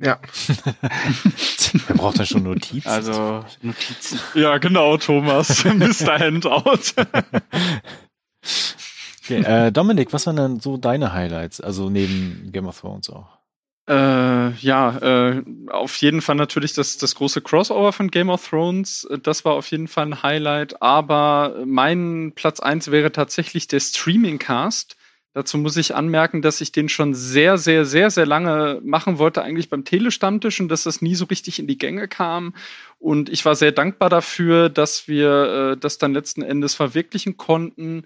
Ja. 0.01 0.21
Wer 1.87 1.95
braucht 1.97 2.17
denn 2.19 2.25
schon 2.27 2.43
Notizen? 2.43 2.87
Also 2.87 3.43
Notizen. 3.61 4.21
Ja, 4.35 4.57
genau, 4.57 4.95
Thomas. 4.95 5.65
Mr. 5.65 6.17
Handout. 6.17 6.93
Okay, 9.29 9.67
äh, 9.67 9.71
Dominik, 9.71 10.11
was 10.11 10.25
waren 10.25 10.35
denn 10.37 10.59
so 10.59 10.77
deine 10.77 11.13
Highlights? 11.13 11.61
Also 11.61 11.89
neben 11.89 12.49
Game 12.51 12.67
of 12.67 12.79
Thrones 12.79 13.09
auch. 13.09 13.39
Äh, 13.87 14.51
ja, 14.51 14.97
äh, 14.99 15.43
auf 15.69 15.95
jeden 15.97 16.21
Fall 16.21 16.35
natürlich 16.35 16.73
das, 16.73 16.97
das 16.97 17.15
große 17.15 17.41
Crossover 17.41 17.91
von 17.91 18.11
Game 18.11 18.29
of 18.29 18.47
Thrones. 18.47 19.07
Das 19.23 19.45
war 19.45 19.53
auf 19.53 19.69
jeden 19.71 19.87
Fall 19.87 20.07
ein 20.07 20.23
Highlight. 20.23 20.81
Aber 20.81 21.63
mein 21.65 22.33
Platz 22.35 22.59
eins 22.59 22.91
wäre 22.91 23.11
tatsächlich 23.11 23.67
der 23.67 23.79
Streaming-Cast. 23.79 24.95
Dazu 25.33 25.59
muss 25.59 25.77
ich 25.77 25.93
anmerken, 25.93 26.41
dass 26.41 26.59
ich 26.59 26.71
den 26.71 26.89
schon 26.89 27.13
sehr, 27.13 27.59
sehr, 27.59 27.85
sehr, 27.85 28.09
sehr 28.09 28.25
lange 28.25 28.81
machen 28.83 29.19
wollte, 29.19 29.43
eigentlich 29.43 29.69
beim 29.69 29.85
Telestammtisch 29.85 30.59
und 30.59 30.69
dass 30.69 30.83
das 30.83 31.03
nie 31.03 31.13
so 31.13 31.25
richtig 31.25 31.59
in 31.59 31.67
die 31.67 31.77
Gänge 31.77 32.07
kam. 32.07 32.55
Und 32.97 33.29
ich 33.29 33.45
war 33.45 33.55
sehr 33.55 33.71
dankbar 33.71 34.09
dafür, 34.09 34.69
dass 34.69 35.07
wir 35.07 35.73
äh, 35.73 35.77
das 35.77 35.99
dann 35.99 36.13
letzten 36.13 36.41
Endes 36.41 36.73
verwirklichen 36.73 37.37
konnten. 37.37 38.05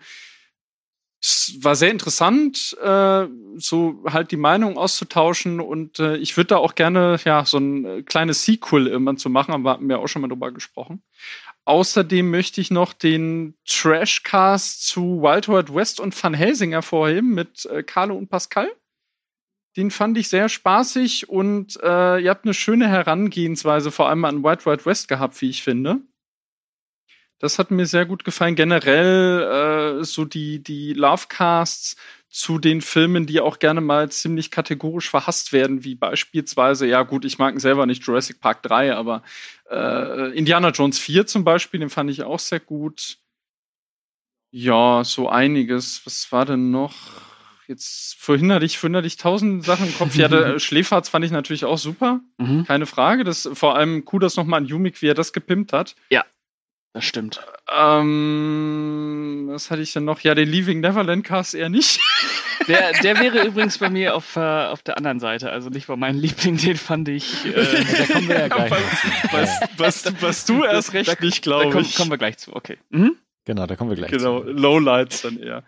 Es 1.26 1.56
war 1.62 1.76
sehr 1.76 1.90
interessant, 1.90 2.76
äh, 2.84 3.28
so 3.56 4.04
halt 4.06 4.32
die 4.32 4.38
Meinung 4.38 4.78
auszutauschen 4.78 5.62
und 5.62 6.00
äh, 6.00 6.18
ich 6.18 6.36
würde 6.36 6.50
da 6.50 6.58
auch 6.58 6.76
gerne 6.76 7.18
ja 7.24 7.46
so 7.46 7.60
ein 7.60 7.86
äh, 7.86 8.02
kleines 8.04 8.44
Sequel 8.44 8.88
irgendwann 8.88 9.16
zu 9.16 9.30
machen, 9.30 9.54
aber 9.54 9.72
hatten 9.72 9.88
wir 9.88 10.00
auch 10.00 10.08
schon 10.08 10.22
mal 10.22 10.28
drüber 10.28 10.52
gesprochen. 10.52 11.02
Außerdem 11.64 12.30
möchte 12.30 12.60
ich 12.60 12.72
noch 12.72 12.92
den 12.92 13.56
Trashcast 13.66 14.86
zu 14.86 15.22
Wild 15.22 15.48
Wild 15.48 15.74
West 15.74 16.02
und 16.02 16.22
Van 16.22 16.34
Helsing 16.34 16.72
hervorheben 16.72 17.34
mit 17.34 17.68
äh, 17.68 17.84
Carlo 17.84 18.18
und 18.18 18.28
Pascal. 18.28 18.70
Den 19.78 19.92
fand 19.92 20.18
ich 20.18 20.28
sehr 20.28 20.50
spaßig 20.50 21.30
und 21.30 21.80
äh, 21.82 22.20
ihr 22.20 22.32
habt 22.32 22.44
eine 22.44 22.54
schöne 22.54 22.90
Herangehensweise 22.90 23.92
vor 23.92 24.10
allem 24.10 24.26
an 24.26 24.44
Wild 24.44 24.66
Wild 24.66 24.86
West 24.86 25.08
gehabt, 25.08 25.42
wie 25.42 25.50
ich 25.50 25.64
finde. 25.64 26.02
Das 27.44 27.60
hat 27.60 27.72
mir 27.72 27.86
sehr 27.86 28.06
gut 28.06 28.24
gefallen. 28.24 28.56
Generell 28.56 30.00
äh, 30.00 30.04
so 30.06 30.24
die, 30.24 30.64
die 30.64 30.94
Lovecasts 30.94 31.98
zu 32.30 32.58
den 32.58 32.80
Filmen, 32.80 33.26
die 33.26 33.42
auch 33.42 33.60
gerne 33.60 33.82
mal 33.82 34.10
ziemlich 34.10 34.50
kategorisch 34.50 35.10
verhasst 35.10 35.52
werden, 35.52 35.84
wie 35.84 35.96
beispielsweise, 35.96 36.88
ja 36.88 37.04
gut, 37.04 37.26
ich 37.26 37.40
mag 37.40 37.54
ihn 37.54 37.60
selber 37.60 37.86
nicht, 37.86 38.02
Jurassic 38.08 38.40
Park 38.40 38.64
3, 38.64 38.96
aber 38.96 39.24
äh, 39.70 40.32
Indiana 40.38 40.70
Jones 40.70 41.00
4 41.00 41.28
zum 41.28 41.44
Beispiel, 41.44 41.82
den 41.82 41.90
fand 41.90 42.10
ich 42.12 42.24
auch 42.24 42.40
sehr 42.40 42.62
gut. 42.62 43.18
Ja, 44.52 45.04
so 45.04 45.28
einiges. 45.28 46.02
Was 46.06 46.32
war 46.32 46.46
denn 46.46 46.72
noch? 46.72 46.96
Jetzt 47.68 48.16
vorhin 48.22 48.54
hatte 48.54 48.64
ich, 48.64 48.78
vorhin 48.78 48.96
hatte 48.96 49.08
ich 49.08 49.18
tausend 49.18 49.66
Sachen 49.66 49.88
im 49.88 49.98
Kopf. 49.98 50.16
Ja, 50.16 50.30
der 50.30 50.60
Schläferz 50.60 51.10
fand 51.10 51.26
ich 51.26 51.32
natürlich 51.32 51.66
auch 51.66 51.78
super. 51.78 52.22
Mhm, 52.38 52.64
Keine 52.64 52.86
Frage. 52.86 53.26
Das 53.26 53.50
vor 53.54 53.76
allem 53.76 54.06
Kudos 54.06 54.38
nochmal 54.38 54.62
an 54.62 54.66
Yumik, 54.66 55.02
wie 55.02 55.08
er 55.08 55.14
das 55.14 55.34
gepimpt 55.34 55.74
hat. 55.74 55.98
Das 56.94 57.06
stimmt. 57.06 57.42
Ähm, 57.76 59.48
was 59.50 59.72
hatte 59.72 59.82
ich 59.82 59.94
denn 59.94 60.06
noch? 60.06 60.20
Ja, 60.22 60.36
den 60.36 60.48
Leaving 60.48 60.80
Neverland 60.80 61.24
Cast 61.24 61.56
eher 61.56 61.70
nicht. 61.70 62.00
Der, 62.68 62.94
der 62.94 63.20
wäre 63.20 63.46
übrigens 63.46 63.80
bei 63.80 63.90
mir 63.90 64.16
auf, 64.16 64.38
äh, 64.38 64.40
auf 64.40 64.84
der 64.84 64.96
anderen 64.96 65.20
Seite. 65.20 65.52
Also 65.52 65.70
nicht 65.70 65.88
bei 65.88 65.98
meinem 65.98 66.18
Liebling, 66.18 66.56
den 66.56 66.78
fand 66.78 67.10
ich. 67.10 67.46
Äh, 67.46 67.52
Da 67.98 68.14
kommen 68.14 68.30
wir 68.30 68.40
ja 68.40 68.48
gleich 68.48 68.72
was, 68.72 69.50
was, 69.76 70.06
was, 70.06 70.22
was 70.22 70.46
du 70.46 70.64
erst 70.64 70.94
recht 70.94 71.20
nicht, 71.20 71.46
da 71.46 71.50
glaube 71.50 71.72
kommen, 71.72 71.84
ich. 71.84 71.96
kommen 71.96 72.10
wir 72.10 72.18
gleich 72.18 72.38
zu. 72.38 72.56
Okay. 72.56 72.78
Mhm. 72.90 73.18
Genau, 73.44 73.66
da 73.68 73.76
kommen 73.76 73.90
wir 73.90 73.98
gleich 73.98 74.12
genau, 74.12 74.42
zu. 74.44 74.50
Lowlights 74.50 75.24
dann 75.24 75.40
eher. 75.40 75.64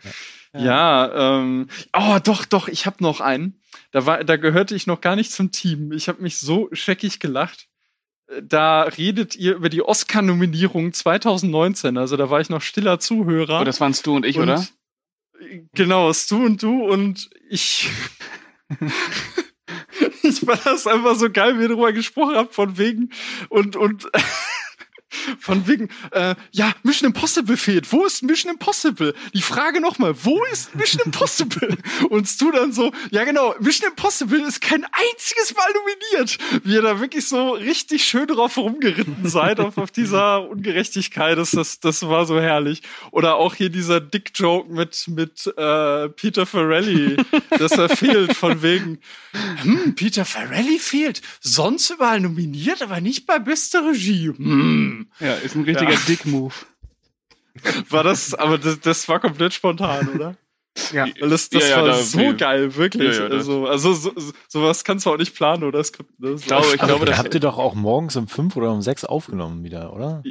Ja, 0.53 1.39
ähm, 1.39 1.67
oh, 1.91 2.19
doch, 2.23 2.45
doch, 2.45 2.69
ich 2.69 2.85
habe 2.85 3.03
noch 3.03 3.19
einen. 3.19 3.59
Da 3.91 4.05
war, 4.05 4.23
da 4.23 4.38
gehörte 4.38 4.73
ich 4.73 4.88
noch 4.88 5.01
gar 5.01 5.17
nicht 5.17 5.31
zum 5.33 5.51
Team. 5.51 5.91
Ich 5.91 6.07
habe 6.07 6.21
mich 6.21 6.39
so 6.39 6.69
scheckig 6.71 7.19
gelacht. 7.19 7.67
Äh, 8.27 8.41
Da 8.43 8.83
redet 8.83 9.35
ihr 9.35 9.55
über 9.55 9.69
die 9.69 9.81
Oscar-Nominierung 9.81 10.93
2019. 10.93 11.97
Also 11.97 12.17
da 12.17 12.29
war 12.29 12.39
ich 12.41 12.49
noch 12.49 12.61
stiller 12.61 12.99
Zuhörer. 12.99 13.61
Oh, 13.61 13.63
das 13.63 13.79
warenst 13.79 14.05
du 14.07 14.15
und 14.15 14.25
ich, 14.25 14.38
Und- 14.38 14.43
oder? 14.43 14.65
Genau, 15.73 16.09
es 16.09 16.27
du 16.27 16.45
und 16.45 16.63
du 16.63 16.83
und 16.85 17.29
ich. 17.49 17.89
ich 20.23 20.39
fand 20.39 20.65
das 20.65 20.88
einfach 20.88 21.15
so 21.15 21.29
geil, 21.29 21.57
wie 21.57 21.63
ihr 21.63 21.69
darüber 21.69 21.91
gesprochen 21.93 22.35
habt, 22.35 22.55
von 22.55 22.77
wegen 22.77 23.11
und 23.49 23.75
und 23.75 24.07
von 25.39 25.67
wegen, 25.67 25.89
äh, 26.12 26.36
ja, 26.51 26.73
Mission 26.84 27.08
Impossible 27.08 27.58
fehlt. 27.58 27.91
Wo 27.91 28.06
ist 28.06 28.23
Mission 28.23 28.51
Impossible? 28.51 29.13
Die 29.34 29.41
Frage 29.41 29.82
nochmal, 29.82 30.15
wo 30.23 30.43
ist 30.51 30.75
Mission 30.75 31.01
Impossible? 31.06 31.78
Und 32.10 32.41
du 32.41 32.51
dann 32.51 32.73
so, 32.73 32.91
ja 33.12 33.23
genau, 33.23 33.56
Mission 33.60 33.89
Impossible 33.89 34.41
ist 34.41 34.62
kein 34.62 34.86
einziges 34.86 35.54
Mal 35.56 35.67
nominiert. 35.73 36.38
Wie 36.63 36.73
ihr 36.73 36.82
da 36.82 36.99
wirklich 36.99 37.28
so 37.28 37.51
richtig 37.51 38.06
schön 38.06 38.28
drauf 38.28 38.58
rumgeritten 38.58 39.28
seid, 39.28 39.60
auf, 39.60 39.78
auf 39.78 39.91
dieser 39.91 40.47
Ungerechtigkeit. 40.49 41.38
Das, 41.38 41.51
das, 41.51 41.80
das 41.80 42.08
war 42.08 42.25
so 42.25 42.39
herrlich. 42.39 42.82
Oder 43.12 43.36
auch 43.36 43.56
hier 43.56 43.69
dieser 43.69 43.99
Dick-Joke 43.99 44.71
mit, 44.71 45.08
mit 45.08 45.47
äh, 45.58 46.10
Peter 46.10 46.45
Farrelly, 46.45 47.17
dass 47.58 47.71
er 47.71 47.89
fehlt, 47.89 48.36
von 48.36 48.62
wegen, 48.62 48.99
hm, 49.62 49.95
Peter 49.95 50.25
Farrelly 50.25 50.80
fehlt. 50.80 51.21
Sonst 51.39 51.89
überall 51.89 52.19
nominiert, 52.19 52.82
aber 52.82 53.01
nicht 53.01 53.25
bei 53.25 53.39
bester 53.39 53.88
Regie. 53.88 54.28
Hm. 54.28 55.05
Ja, 55.20 55.34
ist 55.36 55.56
ein 55.56 55.63
richtiger 55.63 55.91
Ja. 55.94 56.00
Dick-Move. 56.08 56.54
War 57.89 58.04
das, 58.04 58.34
aber 58.34 58.58
das, 58.58 58.80
das 58.82 59.08
war 59.08 59.20
komplett 59.20 59.54
spontan, 59.54 60.10
oder? 60.10 60.36
Ja. 60.91 61.06
Das, 61.22 61.50
das 61.50 61.63
Ja, 61.63 61.70
ja, 61.70 61.78
war 61.78 61.88
da- 61.88 61.94
so 61.96 62.20
ja. 62.20 62.32
geil, 62.34 62.76
wirklich. 62.76 63.15
Ja, 63.15 63.24
ja, 63.24 63.30
das- 63.30 63.48
also, 63.48 63.65
also 63.65 63.94
so, 63.94 64.12
so, 64.18 64.34
sowas 64.50 64.84
kannst 64.84 65.06
du 65.06 65.12
auch 65.12 65.18
nicht 65.18 65.34
planen, 65.34 65.63
oder? 65.63 65.82
Skript, 65.84 66.20
ne? 66.20 66.32
Ich 66.38 66.46
glaube, 66.46 66.65
ich 66.74 66.82
Aber 66.82 66.88
glaube, 66.88 67.06
das, 67.06 67.18
habt 67.18 67.34
ihr 67.34 67.39
doch 67.39 67.58
auch 67.58 67.74
morgens 67.76 68.18
um 68.18 68.28
fünf 68.28 68.58
oder 68.58 68.72
um 68.74 68.82
sechs 68.82 69.06
aufgenommen 69.06 69.63
wieder, 69.63 69.94
oder? 69.94 70.22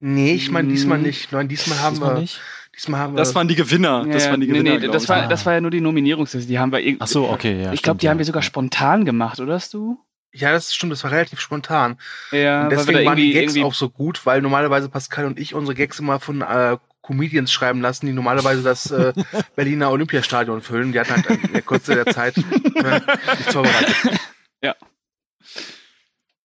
Nee, 0.00 0.32
ich 0.34 0.50
meine 0.50 0.68
diesmal 0.68 0.98
Mm. 0.98 1.02
nicht. 1.02 1.32
Nein, 1.32 1.48
diesmal 1.48 1.78
haben 1.80 1.94
Diesmal 1.94 2.14
wir. 2.16 2.20
nicht? 2.22 2.40
Diesmal 2.74 3.00
haben 3.00 3.12
wir. 3.14 3.18
Das 3.18 3.34
waren 3.34 3.46
die 3.46 3.54
Gewinner. 3.54 4.06
Das 4.06 4.28
waren 4.28 4.40
die 4.40 4.46
nee, 4.46 4.52
Gewinner. 4.54 4.74
nee, 4.74 4.80
glaub 4.80 4.92
das 4.92 5.08
war, 5.08 5.28
das 5.28 5.46
war 5.46 5.52
ja 5.54 5.60
nur 5.60 5.70
die 5.70 5.80
Nominierungsliste. 5.80 6.48
Die 6.48 6.58
haben 6.58 6.72
wir 6.72 6.80
irgendwie. 6.80 7.00
Ach 7.02 7.06
so, 7.06 7.28
okay, 7.28 7.62
ja. 7.62 7.72
ich 7.72 7.82
glaube, 7.82 8.00
die 8.00 8.08
haben 8.08 8.18
wir 8.18 8.24
sogar 8.24 8.42
spontan 8.42 9.04
gemacht, 9.04 9.38
oder 9.38 9.58
du? 9.72 9.98
Ja, 10.34 10.52
das 10.52 10.74
stimmt, 10.74 10.92
das 10.92 11.04
war 11.04 11.12
relativ 11.12 11.40
spontan. 11.40 11.98
Ja, 12.32 12.64
Und 12.64 12.70
deswegen 12.70 13.04
waren 13.06 13.16
die 13.16 13.32
Gags 13.32 13.56
auch 13.58 13.74
so 13.74 13.88
gut, 13.88 14.26
weil 14.26 14.42
normalerweise 14.42 14.88
Pascal 14.88 15.26
und 15.26 15.38
ich 15.38 15.54
unsere 15.54 15.74
Gags 15.74 15.98
immer 16.00 16.20
von 16.20 16.42
äh, 16.42 16.76
Comedians 17.02 17.52
schreiben 17.52 17.80
lassen, 17.80 18.06
die 18.06 18.12
normalerweise 18.12 18.62
das 18.62 18.90
äh, 18.90 19.12
Berliner 19.56 19.90
Olympiastadion 19.90 20.60
füllen. 20.60 20.92
Die 20.92 21.00
hatten 21.00 21.12
halt 21.12 21.26
in 21.44 21.52
der 21.52 21.62
Kürze 21.62 21.94
der 21.94 22.06
Zeit 22.06 22.36
äh, 22.36 23.00
nichts 23.36 23.52
vorbereitet. 23.52 24.20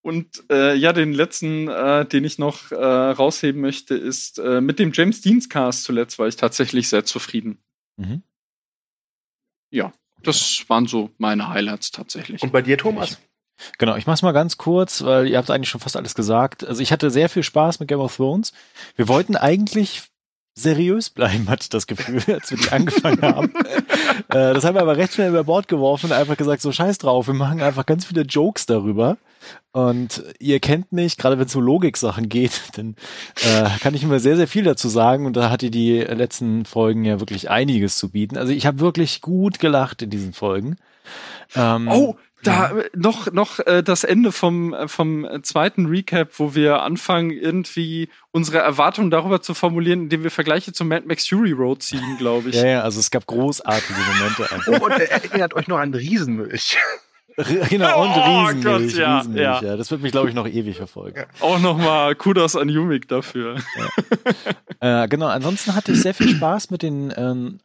Und 0.01 0.43
äh, 0.49 0.75
ja, 0.75 0.93
den 0.93 1.13
letzten, 1.13 1.67
äh, 1.67 2.05
den 2.05 2.23
ich 2.23 2.37
noch 2.37 2.71
äh, 2.71 2.75
rausheben 2.75 3.61
möchte, 3.61 3.95
ist 3.95 4.39
äh, 4.39 4.61
mit 4.61 4.79
dem 4.79 4.91
James 4.93 5.21
Deans 5.21 5.49
Cast 5.49 5.83
zuletzt 5.83 6.19
war 6.19 6.27
ich 6.27 6.35
tatsächlich 6.35 6.89
sehr 6.89 7.05
zufrieden. 7.05 7.59
Mhm. 7.97 8.23
Das 10.23 10.65
waren 10.67 10.85
so 10.85 11.11
meine 11.17 11.49
Highlights 11.49 11.91
tatsächlich. 11.91 12.41
Und 12.41 12.51
bei 12.51 12.61
dir, 12.61 12.77
Thomas? 12.77 13.19
Genau, 13.77 13.95
ich 13.95 14.07
mach's 14.07 14.21
mal 14.21 14.31
ganz 14.31 14.57
kurz, 14.57 15.03
weil 15.03 15.27
ihr 15.27 15.37
habt 15.37 15.51
eigentlich 15.51 15.69
schon 15.69 15.81
fast 15.81 15.97
alles 15.97 16.15
gesagt. 16.15 16.65
Also 16.65 16.81
ich 16.81 16.91
hatte 16.91 17.11
sehr 17.11 17.29
viel 17.29 17.43
Spaß 17.43 17.79
mit 17.79 17.89
Game 17.89 17.99
of 17.99 18.15
Thrones. 18.15 18.53
Wir 18.95 19.07
wollten 19.07 19.35
eigentlich 19.35 20.03
seriös 20.55 21.09
bleiben, 21.09 21.49
hatte 21.49 21.63
ich 21.63 21.69
das 21.69 21.87
Gefühl, 21.87 22.21
als 22.27 22.51
wir 22.51 22.57
die 22.57 22.69
angefangen 22.69 23.21
haben. 23.21 23.53
äh, 24.29 24.53
das 24.53 24.63
haben 24.63 24.75
wir 24.75 24.81
aber 24.81 24.97
recht 24.97 25.13
schnell 25.13 25.29
über 25.29 25.43
Bord 25.43 25.67
geworfen 25.67 26.07
und 26.07 26.11
einfach 26.13 26.37
gesagt, 26.37 26.61
so 26.61 26.71
scheiß 26.71 26.97
drauf, 26.97 27.27
wir 27.27 27.33
machen 27.33 27.61
einfach 27.61 27.85
ganz 27.85 28.05
viele 28.05 28.21
Jokes 28.21 28.65
darüber. 28.65 29.17
Und 29.71 30.23
ihr 30.39 30.59
kennt 30.59 30.91
mich, 30.91 31.15
gerade 31.15 31.39
wenn 31.39 31.45
es 31.45 31.55
um 31.55 31.63
Logik-Sachen 31.63 32.27
geht, 32.27 32.61
dann 32.75 32.95
äh, 33.41 33.69
kann 33.79 33.93
ich 33.93 34.03
immer 34.03 34.19
sehr, 34.19 34.35
sehr 34.35 34.47
viel 34.47 34.63
dazu 34.63 34.89
sagen. 34.89 35.25
Und 35.25 35.37
da 35.37 35.49
hatte 35.49 35.69
die 35.69 35.99
letzten 35.99 36.65
Folgen 36.65 37.05
ja 37.05 37.19
wirklich 37.19 37.49
einiges 37.49 37.97
zu 37.97 38.09
bieten. 38.09 38.37
Also 38.37 38.51
ich 38.51 38.65
habe 38.65 38.79
wirklich 38.79 39.21
gut 39.21 39.59
gelacht 39.59 40.01
in 40.01 40.09
diesen 40.09 40.33
Folgen. 40.33 40.77
Ähm, 41.55 41.87
Oh, 41.87 42.15
da 42.43 42.71
äh, 42.71 42.89
noch 42.95 43.31
noch 43.31 43.59
äh, 43.59 43.83
das 43.83 44.03
Ende 44.03 44.31
vom 44.31 44.73
äh, 44.73 44.87
vom 44.87 45.25
äh, 45.25 45.41
zweiten 45.41 45.87
Recap, 45.87 46.29
wo 46.37 46.55
wir 46.55 46.81
anfangen 46.81 47.31
irgendwie 47.31 48.09
unsere 48.31 48.59
Erwartungen 48.59 49.11
darüber 49.11 49.41
zu 49.41 49.53
formulieren, 49.53 50.03
indem 50.03 50.23
wir 50.23 50.31
Vergleiche 50.31 50.71
zum 50.71 50.87
Mad 50.87 51.05
Max 51.07 51.27
Fury 51.27 51.51
Road 51.51 51.83
ziehen, 51.83 52.17
glaube 52.17 52.49
ich. 52.49 52.55
Ja, 52.55 52.67
ja, 52.67 52.81
also 52.81 52.99
es 52.99 53.11
gab 53.11 53.25
großartige 53.25 53.99
Momente. 53.99 54.43
einfach. 54.51 54.81
Oh, 54.81 54.85
und 54.85 54.91
erinnert 54.91 55.53
euch 55.53 55.67
noch 55.67 55.79
an 55.79 55.93
Riesenmilch. 55.93 56.77
genau, 57.69 58.03
und 58.03 58.09
Oh 58.09 58.45
Riesenmilch, 58.45 58.63
Gott, 58.63 58.99
ja, 58.99 59.17
Riesenmilch, 59.17 59.43
ja. 59.43 59.61
ja. 59.61 59.77
Das 59.77 59.91
wird 59.91 60.01
mich, 60.01 60.11
glaube 60.11 60.29
ich, 60.29 60.35
noch 60.35 60.47
ewig 60.47 60.77
verfolgen. 60.77 61.23
Auch 61.39 61.59
nochmal 61.59 62.15
Kudos 62.15 62.55
an 62.55 62.69
Yumik 62.69 63.07
dafür. 63.07 63.57
Äh, 64.81 65.07
genau, 65.09 65.27
ansonsten 65.27 65.75
hatte 65.75 65.91
ich 65.91 66.01
sehr 66.01 66.13
viel 66.13 66.29
Spaß 66.29 66.69
mit 66.69 66.83
den 66.83 67.13
ähm, 67.17 67.59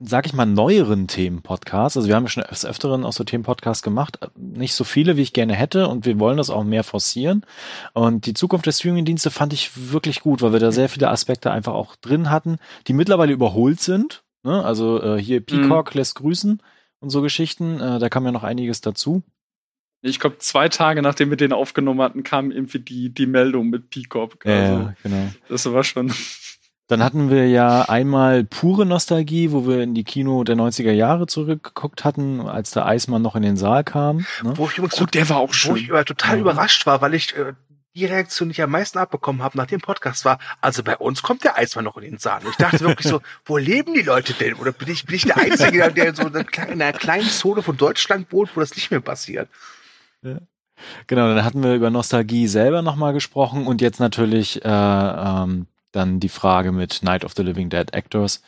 sag 0.00 0.26
ich 0.26 0.32
mal, 0.32 0.46
neueren 0.46 1.06
Themen-Podcasts. 1.08 1.96
Also 1.96 2.08
wir 2.08 2.16
haben 2.16 2.24
ja 2.24 2.28
schon 2.30 2.44
des 2.50 2.64
Öfteren 2.64 3.04
auch 3.04 3.12
so 3.12 3.24
Themen-Podcasts 3.24 3.82
gemacht. 3.82 4.18
Nicht 4.36 4.74
so 4.74 4.84
viele, 4.84 5.16
wie 5.16 5.22
ich 5.22 5.32
gerne 5.32 5.54
hätte 5.54 5.88
und 5.88 6.04
wir 6.06 6.18
wollen 6.18 6.36
das 6.36 6.50
auch 6.50 6.64
mehr 6.64 6.84
forcieren. 6.84 7.44
Und 7.94 8.26
die 8.26 8.34
Zukunft 8.34 8.66
der 8.66 8.72
Streaming-Dienste 8.72 9.30
fand 9.30 9.52
ich 9.52 9.90
wirklich 9.92 10.20
gut, 10.20 10.42
weil 10.42 10.52
wir 10.52 10.60
da 10.60 10.72
sehr 10.72 10.88
viele 10.88 11.08
Aspekte 11.08 11.50
einfach 11.50 11.74
auch 11.74 11.96
drin 11.96 12.30
hatten, 12.30 12.58
die 12.86 12.92
mittlerweile 12.92 13.32
überholt 13.32 13.80
sind. 13.80 14.22
Ne? 14.42 14.64
Also 14.64 15.02
äh, 15.02 15.20
hier 15.20 15.40
Peacock 15.40 15.94
Mhm. 15.94 15.98
lässt 15.98 16.14
grüßen 16.16 16.62
und 17.00 17.10
so 17.10 17.22
Geschichten. 17.22 17.80
Äh, 17.80 17.98
da 17.98 18.08
kam 18.08 18.24
ja 18.24 18.32
noch 18.32 18.44
einiges 18.44 18.80
dazu. 18.80 19.22
Ich 20.00 20.20
glaube, 20.20 20.38
zwei 20.38 20.68
Tage 20.68 21.02
nachdem 21.02 21.30
wir 21.30 21.36
den 21.36 21.52
aufgenommen 21.52 22.00
hatten, 22.02 22.22
kam 22.22 22.52
irgendwie 22.52 22.78
die, 22.78 23.12
die 23.12 23.26
Meldung 23.26 23.68
mit 23.68 23.90
Peacock. 23.90 24.46
Also, 24.46 24.72
Ja, 24.80 24.94
genau. 25.02 25.28
das 25.48 25.70
war 25.72 25.82
schon. 25.82 26.12
Dann 26.88 27.02
hatten 27.04 27.30
wir 27.30 27.48
ja 27.48 27.82
einmal 27.82 28.44
pure 28.44 28.86
Nostalgie, 28.86 29.52
wo 29.52 29.66
wir 29.66 29.82
in 29.82 29.94
die 29.94 30.04
Kino 30.04 30.42
der 30.42 30.56
90er 30.56 30.90
Jahre 30.92 31.26
zurückgeguckt 31.26 32.04
hatten, 32.04 32.40
als 32.40 32.70
der 32.70 32.86
Eismann 32.86 33.20
noch 33.22 33.36
in 33.36 33.42
den 33.42 33.56
Saal 33.58 33.84
kam. 33.84 34.26
Ne? 34.42 34.54
Wo 34.56 34.66
ich 34.66 34.78
übrigens 34.78 35.00
Oh, 35.00 35.04
der 35.06 35.28
war 35.28 35.36
auch 35.36 35.50
wo 35.50 35.52
schön. 35.52 35.76
ich 35.76 35.90
äh, 35.90 36.04
total 36.04 36.36
Ja. 36.36 36.40
überrascht 36.40 36.86
war, 36.86 37.00
weil 37.02 37.12
ich 37.14 37.36
äh, 37.36 37.52
die 37.94 38.06
Reaktion, 38.06 38.48
die 38.48 38.52
ich 38.52 38.62
am 38.62 38.70
meisten 38.70 38.96
abbekommen 38.98 39.42
habe 39.42 39.58
nach 39.58 39.66
dem 39.66 39.80
Podcast 39.80 40.24
war, 40.24 40.38
also 40.62 40.82
bei 40.82 40.96
uns 40.96 41.22
kommt 41.22 41.44
der 41.44 41.58
Eismann 41.58 41.84
noch 41.84 41.96
in 41.98 42.04
den 42.04 42.18
Saal. 42.18 42.40
Und 42.42 42.50
ich 42.52 42.56
dachte 42.56 42.80
wirklich 42.80 43.06
so, 43.08 43.20
wo 43.44 43.58
leben 43.58 43.92
die 43.92 44.02
Leute 44.02 44.32
denn? 44.32 44.54
Oder 44.54 44.72
bin 44.72 44.88
ich, 44.88 45.04
bin 45.04 45.16
ich 45.16 45.24
der 45.26 45.36
Einzige, 45.36 45.92
der, 45.92 46.14
so 46.14 46.22
in 46.22 46.34
einer 46.34 46.44
kleinen- 46.44 46.72
in 46.72 46.80
einer 46.82 46.96
kleinen 46.96 47.28
Zone 47.28 47.62
von 47.62 47.76
Deutschland 47.76 48.32
wohnt, 48.32 48.50
wo 48.56 48.60
das 48.60 48.74
nicht 48.76 48.90
mehr 48.90 49.00
passiert? 49.00 49.48
Genau, 50.22 51.34
dann 51.34 51.44
hatten 51.44 51.62
wir 51.62 51.74
über 51.74 51.90
Nostalgie 51.90 52.46
selber 52.46 52.82
nochmal 52.82 53.12
gesprochen 53.12 53.66
und 53.66 53.80
jetzt 53.82 53.98
natürlich 54.00 54.64
äh, 54.64 54.68
ähm, 54.68 55.66
dann 55.92 56.20
die 56.20 56.28
Frage 56.28 56.72
mit 56.72 57.02
Night 57.02 57.24
of 57.24 57.32
the 57.36 57.42
Living 57.42 57.70
Dead 57.70 57.92
Actors, 57.92 58.42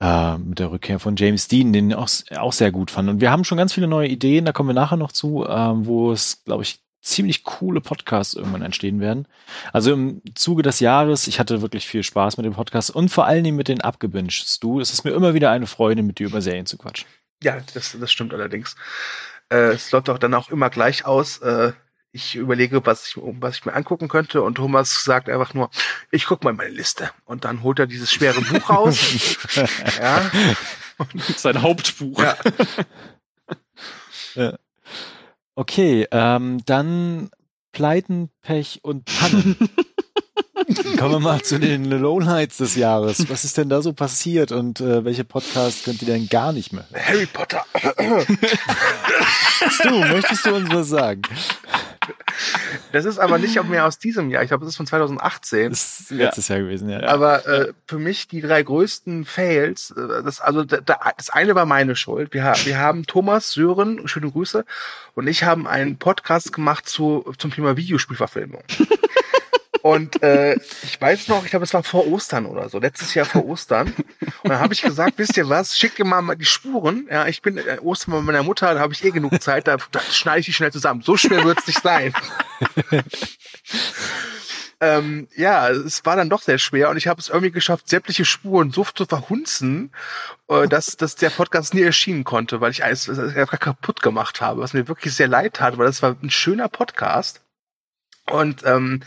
äh, 0.00 0.38
mit 0.38 0.58
der 0.58 0.70
Rückkehr 0.70 0.98
von 0.98 1.16
James 1.16 1.48
Dean, 1.48 1.72
den 1.72 1.90
ich 1.90 1.96
auch, 1.96 2.08
auch 2.36 2.52
sehr 2.52 2.72
gut 2.72 2.90
fand. 2.90 3.08
Und 3.08 3.20
wir 3.20 3.30
haben 3.30 3.44
schon 3.44 3.58
ganz 3.58 3.72
viele 3.72 3.86
neue 3.86 4.08
Ideen, 4.08 4.44
da 4.44 4.52
kommen 4.52 4.68
wir 4.68 4.74
nachher 4.74 4.96
noch 4.96 5.12
zu, 5.12 5.46
ähm, 5.48 5.86
wo 5.86 6.12
es, 6.12 6.44
glaube 6.44 6.62
ich, 6.62 6.80
ziemlich 7.02 7.42
coole 7.42 7.80
Podcasts 7.80 8.34
irgendwann 8.34 8.62
entstehen 8.62 9.00
werden. 9.00 9.26
Also 9.72 9.92
im 9.92 10.22
Zuge 10.34 10.62
des 10.62 10.80
Jahres, 10.80 11.26
ich 11.26 11.40
hatte 11.40 11.60
wirklich 11.60 11.86
viel 11.86 12.04
Spaß 12.04 12.36
mit 12.36 12.46
dem 12.46 12.54
Podcast 12.54 12.90
und 12.90 13.10
vor 13.10 13.26
allen 13.26 13.44
Dingen 13.44 13.56
mit 13.56 13.68
den 13.68 13.80
Abgebinged. 13.80 14.62
Du, 14.62 14.80
es 14.80 14.92
ist 14.92 15.04
mir 15.04 15.10
immer 15.10 15.34
wieder 15.34 15.50
eine 15.50 15.66
Freude, 15.66 16.02
mit 16.02 16.20
dir 16.20 16.28
über 16.28 16.40
Serien 16.40 16.66
zu 16.66 16.78
quatschen. 16.78 17.08
Ja, 17.42 17.58
das, 17.74 17.96
das 17.98 18.12
stimmt 18.12 18.32
allerdings. 18.32 18.76
Äh, 19.50 19.72
es 19.72 19.90
läuft 19.90 20.08
auch 20.10 20.18
dann 20.18 20.34
auch 20.34 20.50
immer 20.50 20.70
gleich 20.70 21.04
aus. 21.04 21.38
Äh, 21.38 21.72
ich 22.12 22.34
überlege, 22.34 22.84
was 22.84 23.08
ich, 23.08 23.16
was 23.16 23.56
ich 23.56 23.64
mir 23.64 23.72
angucken 23.72 24.08
könnte 24.08 24.42
und 24.42 24.56
Thomas 24.56 25.02
sagt 25.04 25.28
einfach 25.28 25.54
nur, 25.54 25.70
ich 26.10 26.26
guck 26.26 26.44
mal 26.44 26.50
in 26.50 26.56
meine 26.56 26.70
Liste. 26.70 27.10
Und 27.24 27.44
dann 27.44 27.62
holt 27.62 27.78
er 27.78 27.86
dieses 27.86 28.12
schwere 28.12 28.40
Buch 28.42 28.68
raus. 28.68 29.36
ja, 29.98 30.30
Sein 31.36 31.62
Hauptbuch. 31.62 32.22
ja. 34.34 34.58
Okay, 35.54 36.06
ähm, 36.10 36.62
dann 36.66 37.30
Pleiten, 37.72 38.30
Pech 38.42 38.80
und 38.82 39.06
Pannen. 39.06 39.56
Kommen 40.98 41.12
wir 41.12 41.20
mal 41.20 41.42
zu 41.42 41.58
den 41.58 41.86
Lowlights 41.86 42.58
des 42.58 42.76
Jahres. 42.76 43.28
Was 43.28 43.44
ist 43.44 43.56
denn 43.56 43.68
da 43.68 43.82
so 43.82 43.92
passiert 43.94 44.52
und 44.52 44.80
äh, 44.80 45.04
welche 45.04 45.24
Podcasts 45.24 45.82
könnt 45.82 46.02
ihr 46.02 46.06
denn 46.06 46.28
gar 46.28 46.52
nicht 46.52 46.72
mehr? 46.72 46.86
hören? 46.90 47.06
Harry 47.06 47.26
Potter. 47.26 47.64
Du, 49.84 49.90
möchtest 50.00 50.44
du 50.44 50.56
uns 50.56 50.68
was 50.70 50.88
sagen? 50.88 51.22
Das 52.92 53.04
ist 53.04 53.18
aber 53.18 53.38
nicht 53.38 53.62
mehr 53.64 53.86
aus 53.86 53.98
diesem 53.98 54.30
Jahr. 54.30 54.42
Ich 54.42 54.48
glaube, 54.48 54.64
das 54.64 54.74
ist 54.74 54.76
von 54.76 54.86
2018. 54.86 55.70
Das 55.70 56.00
ist 56.00 56.10
letztes 56.10 56.48
Jahr 56.48 56.60
gewesen, 56.60 56.88
ja. 56.88 57.02
Aber 57.04 57.46
äh, 57.46 57.72
für 57.86 57.98
mich 57.98 58.28
die 58.28 58.40
drei 58.40 58.62
größten 58.62 59.24
Fails, 59.24 59.92
äh, 59.92 60.22
das, 60.22 60.40
also 60.40 60.64
da, 60.64 60.78
da, 60.78 60.98
das 61.16 61.30
eine 61.30 61.54
war 61.54 61.66
meine 61.66 61.96
Schuld. 61.96 62.34
Wir, 62.34 62.54
wir 62.64 62.78
haben 62.78 63.06
Thomas, 63.06 63.52
Sören, 63.52 64.06
schöne 64.08 64.30
Grüße, 64.30 64.64
und 65.14 65.26
ich 65.26 65.44
haben 65.44 65.66
einen 65.66 65.98
Podcast 65.98 66.52
gemacht 66.52 66.88
zu, 66.88 67.32
zum 67.38 67.52
Thema 67.52 67.76
Videospielverfilmung. 67.76 68.62
Und 69.82 70.22
äh, 70.22 70.54
ich 70.84 71.00
weiß 71.00 71.26
noch, 71.26 71.44
ich 71.44 71.50
glaube, 71.50 71.64
es 71.64 71.74
war 71.74 71.82
vor 71.82 72.06
Ostern 72.06 72.46
oder 72.46 72.68
so, 72.68 72.78
letztes 72.78 73.14
Jahr 73.14 73.26
vor 73.26 73.44
Ostern. 73.44 73.92
Und 74.42 74.50
dann 74.50 74.60
habe 74.60 74.72
ich 74.72 74.82
gesagt, 74.82 75.14
wisst 75.18 75.36
ihr 75.36 75.48
was, 75.48 75.76
schickt 75.76 75.98
ihr 75.98 76.04
mal 76.04 76.36
die 76.36 76.44
Spuren. 76.44 77.08
Ja, 77.10 77.26
ich 77.26 77.42
bin 77.42 77.58
äh, 77.58 77.78
Ostern 77.82 78.14
bei 78.14 78.20
meiner 78.20 78.44
Mutter, 78.44 78.74
da 78.74 78.80
habe 78.80 78.92
ich 78.92 79.04
eh 79.04 79.10
genug 79.10 79.42
Zeit, 79.42 79.66
da, 79.66 79.78
da 79.90 80.00
schneide 80.00 80.38
ich 80.38 80.46
die 80.46 80.52
schnell 80.52 80.70
zusammen. 80.72 81.02
So 81.02 81.16
schwer 81.16 81.44
wird 81.44 81.58
es 81.58 81.66
nicht 81.66 81.82
sein. 81.82 82.14
ähm, 84.80 85.26
ja, 85.34 85.68
es 85.70 86.04
war 86.04 86.14
dann 86.14 86.30
doch 86.30 86.42
sehr 86.42 86.58
schwer 86.58 86.88
und 86.88 86.96
ich 86.96 87.08
habe 87.08 87.20
es 87.20 87.28
irgendwie 87.28 87.50
geschafft, 87.50 87.88
sämtliche 87.88 88.24
Spuren 88.24 88.70
so 88.70 88.84
zu 88.84 89.04
verhunzen, 89.04 89.90
äh, 90.46 90.68
dass, 90.68 90.96
dass 90.96 91.16
der 91.16 91.30
Podcast 91.30 91.74
nie 91.74 91.82
erschienen 91.82 92.22
konnte, 92.22 92.60
weil 92.60 92.70
ich 92.70 92.84
alles 92.84 93.08
alles 93.08 93.34
einfach 93.36 93.58
kaputt 93.58 94.00
gemacht 94.00 94.40
habe, 94.40 94.60
was 94.60 94.74
mir 94.74 94.86
wirklich 94.86 95.14
sehr 95.14 95.28
leid 95.28 95.54
tat, 95.54 95.76
weil 95.76 95.86
das 95.86 96.02
war 96.02 96.14
ein 96.22 96.30
schöner 96.30 96.68
Podcast. 96.68 97.42
Und 98.30 98.64
ähm, 98.64 99.02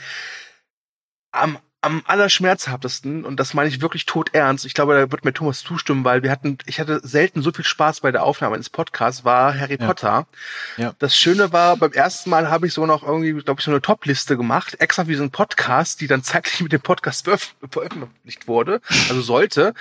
am, 1.35 1.57
am 1.81 2.01
allerschmerzhaftesten, 2.07 3.25
und 3.25 3.39
das 3.39 3.53
meine 3.53 3.69
ich 3.69 3.81
wirklich 3.81 4.05
tot 4.05 4.29
ernst, 4.33 4.65
ich 4.65 4.73
glaube, 4.73 4.95
da 4.95 5.11
wird 5.11 5.23
mir 5.23 5.33
Thomas 5.33 5.61
zustimmen, 5.61 6.03
weil 6.03 6.23
wir 6.23 6.31
hatten, 6.31 6.57
ich 6.65 6.79
hatte 6.79 6.99
selten 7.03 7.41
so 7.43 7.51
viel 7.51 7.65
Spaß 7.65 7.99
bei 8.01 8.11
der 8.11 8.23
Aufnahme 8.23 8.55
eines 8.55 8.69
Podcasts, 8.69 9.23
war 9.23 9.57
Harry 9.59 9.77
Ja. 9.79 9.85
Potter. 9.85 10.27
Ja. 10.77 10.95
Das 10.99 11.15
Schöne 11.15 11.53
war, 11.53 11.77
beim 11.77 11.91
ersten 11.91 12.29
Mal 12.31 12.49
habe 12.49 12.65
ich 12.67 12.73
so 12.73 12.85
noch 12.85 13.03
irgendwie, 13.03 13.33
glaube 13.33 13.59
ich, 13.59 13.65
so 13.65 13.71
eine 13.71 13.81
Top-Liste 13.81 14.35
gemacht, 14.37 14.75
extra 14.79 15.07
wie 15.07 15.15
so 15.15 15.23
ein 15.23 15.31
Podcast, 15.31 16.01
die 16.01 16.07
dann 16.07 16.23
zeitlich 16.23 16.61
mit 16.61 16.71
dem 16.71 16.81
Podcast 16.81 17.27
veröf- 17.27 17.51
veröffentlicht 17.69 18.47
wurde, 18.47 18.81
also 19.09 19.21
sollte. 19.21 19.73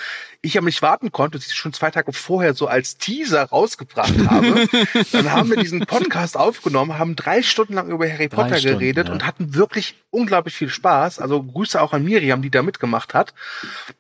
Ich 0.45 0.59
aber 0.59 0.67
nicht 0.67 0.83
warten 0.83 1.11
konnte, 1.11 1.39
dass 1.39 1.47
ich 1.47 1.55
schon 1.55 1.73
zwei 1.73 1.91
Tage 1.91 2.13
vorher 2.13 2.53
so 2.53 2.67
als 2.67 2.99
Teaser 2.99 3.45
rausgebracht 3.45 4.15
habe. 4.29 4.69
dann 5.13 5.33
haben 5.33 5.49
wir 5.49 5.57
diesen 5.57 5.87
Podcast 5.87 6.37
aufgenommen, 6.37 6.99
haben 6.99 7.17
drei 7.17 7.43
Stunden 7.43 7.73
lang 7.73 7.89
über 7.89 8.07
Harry 8.07 8.29
Drei 8.29 8.43
Potter 8.43 8.59
Stunden, 8.59 8.79
geredet 8.79 9.09
ja. 9.09 9.15
und 9.15 9.27
hatten 9.27 9.55
wirklich 9.55 9.95
unglaublich 10.11 10.55
viel 10.55 10.69
Spaß. 10.69 11.19
Also 11.19 11.43
Grüße 11.43 11.81
auch 11.81 11.95
an 11.95 12.05
Miriam, 12.05 12.43
die 12.43 12.51
da 12.51 12.63
mitgemacht 12.63 13.15
hat. 13.15 13.33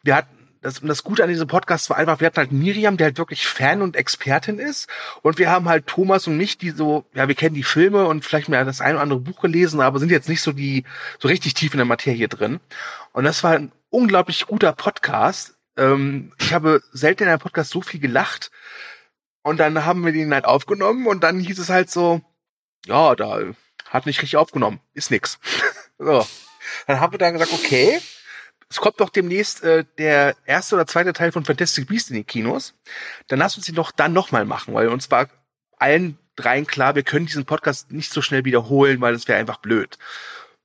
Wir 0.02 0.16
hatten 0.16 0.28
das, 0.64 0.78
und 0.78 0.88
das 0.88 1.04
Gute 1.04 1.22
an 1.22 1.28
diesem 1.28 1.46
Podcast 1.46 1.90
war 1.90 1.98
einfach, 1.98 2.20
wir 2.20 2.26
hatten 2.26 2.38
halt 2.38 2.52
Miriam, 2.52 2.96
die 2.96 3.04
halt 3.04 3.18
wirklich 3.18 3.46
Fan 3.46 3.82
und 3.82 3.96
Expertin 3.96 4.58
ist. 4.58 4.88
Und 5.22 5.38
wir 5.38 5.50
haben 5.50 5.68
halt 5.68 5.86
Thomas 5.86 6.26
und 6.26 6.36
mich, 6.36 6.56
die 6.58 6.70
so, 6.70 7.04
ja, 7.14 7.28
wir 7.28 7.34
kennen 7.34 7.54
die 7.54 7.62
Filme 7.62 8.06
und 8.06 8.24
vielleicht 8.24 8.48
mal 8.48 8.64
das 8.64 8.80
ein 8.80 8.94
oder 8.94 9.02
andere 9.02 9.20
Buch 9.20 9.40
gelesen, 9.40 9.80
aber 9.80 9.98
sind 9.98 10.10
jetzt 10.10 10.28
nicht 10.28 10.40
so 10.40 10.52
die, 10.52 10.84
so 11.18 11.28
richtig 11.28 11.54
tief 11.54 11.74
in 11.74 11.78
der 11.78 11.86
Materie 11.86 12.28
drin. 12.28 12.60
Und 13.12 13.24
das 13.24 13.44
war 13.44 13.52
ein 13.52 13.72
unglaublich 13.90 14.46
guter 14.46 14.72
Podcast. 14.72 15.53
Ähm, 15.76 16.32
ich 16.38 16.52
habe 16.52 16.82
selten 16.92 17.24
in 17.24 17.28
einem 17.28 17.38
Podcast 17.40 17.70
so 17.70 17.82
viel 17.82 18.00
gelacht. 18.00 18.50
Und 19.42 19.58
dann 19.58 19.84
haben 19.84 20.04
wir 20.04 20.12
den 20.12 20.32
halt 20.32 20.46
aufgenommen 20.46 21.06
und 21.06 21.22
dann 21.22 21.38
hieß 21.38 21.58
es 21.58 21.68
halt 21.68 21.90
so, 21.90 22.22
ja, 22.86 23.14
da 23.14 23.40
hat 23.90 24.06
nicht 24.06 24.22
richtig 24.22 24.36
aufgenommen, 24.36 24.80
ist 24.94 25.10
nix. 25.10 25.38
so. 25.98 26.26
Dann 26.86 27.00
haben 27.00 27.12
wir 27.12 27.18
dann 27.18 27.34
gesagt, 27.34 27.52
okay, 27.52 28.00
es 28.70 28.78
kommt 28.78 29.00
doch 29.00 29.10
demnächst 29.10 29.62
äh, 29.62 29.84
der 29.98 30.34
erste 30.46 30.74
oder 30.76 30.86
zweite 30.86 31.12
Teil 31.12 31.30
von 31.30 31.44
Fantastic 31.44 31.86
Beasts 31.88 32.08
in 32.10 32.16
die 32.16 32.24
Kinos. 32.24 32.74
Dann 33.28 33.38
lass 33.38 33.56
uns 33.56 33.68
ihn 33.68 33.74
doch 33.74 33.90
dann 33.92 34.14
nochmal 34.14 34.46
machen, 34.46 34.72
weil 34.74 34.88
uns 34.88 35.10
war 35.10 35.28
allen 35.76 36.18
dreien 36.36 36.66
klar, 36.66 36.94
wir 36.94 37.02
können 37.02 37.26
diesen 37.26 37.44
Podcast 37.44 37.92
nicht 37.92 38.12
so 38.12 38.22
schnell 38.22 38.44
wiederholen, 38.44 39.00
weil 39.00 39.12
das 39.12 39.28
wäre 39.28 39.38
einfach 39.38 39.58
blöd. 39.58 39.98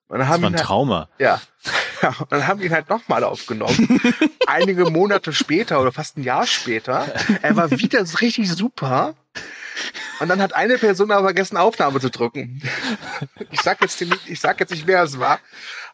Und 0.07 0.17
dann 0.17 0.19
Das 0.19 0.27
haben 0.29 0.41
war 0.41 0.49
wir 0.51 0.55
ein 0.55 0.59
halt, 0.59 0.65
Trauma. 0.65 1.09
ja. 1.19 1.41
ja, 2.01 2.15
und 2.19 2.31
dann 2.31 2.47
haben 2.47 2.59
wir 2.59 2.67
ihn 2.67 2.73
halt 2.73 2.89
nochmal 2.89 3.23
aufgenommen. 3.23 4.01
Einige 4.47 4.89
Monate 4.89 5.33
später 5.33 5.81
oder 5.81 5.91
fast 5.91 6.17
ein 6.17 6.23
Jahr 6.23 6.45
später. 6.45 7.13
Er 7.41 7.55
war 7.55 7.71
wieder 7.71 8.03
richtig 8.21 8.51
super. 8.51 9.15
Und 10.19 10.27
dann 10.27 10.41
hat 10.41 10.53
eine 10.53 10.77
Person 10.77 11.11
aber 11.11 11.23
vergessen, 11.23 11.57
Aufnahme 11.57 11.99
zu 11.99 12.09
drücken. 12.09 12.61
Ich 13.51 13.61
sag 13.61 13.81
jetzt 13.81 14.01
nicht, 14.01 14.27
ich 14.27 14.39
sag 14.39 14.59
jetzt 14.59 14.71
nicht, 14.71 14.87
wer 14.87 15.03
es 15.03 15.19
war. 15.19 15.39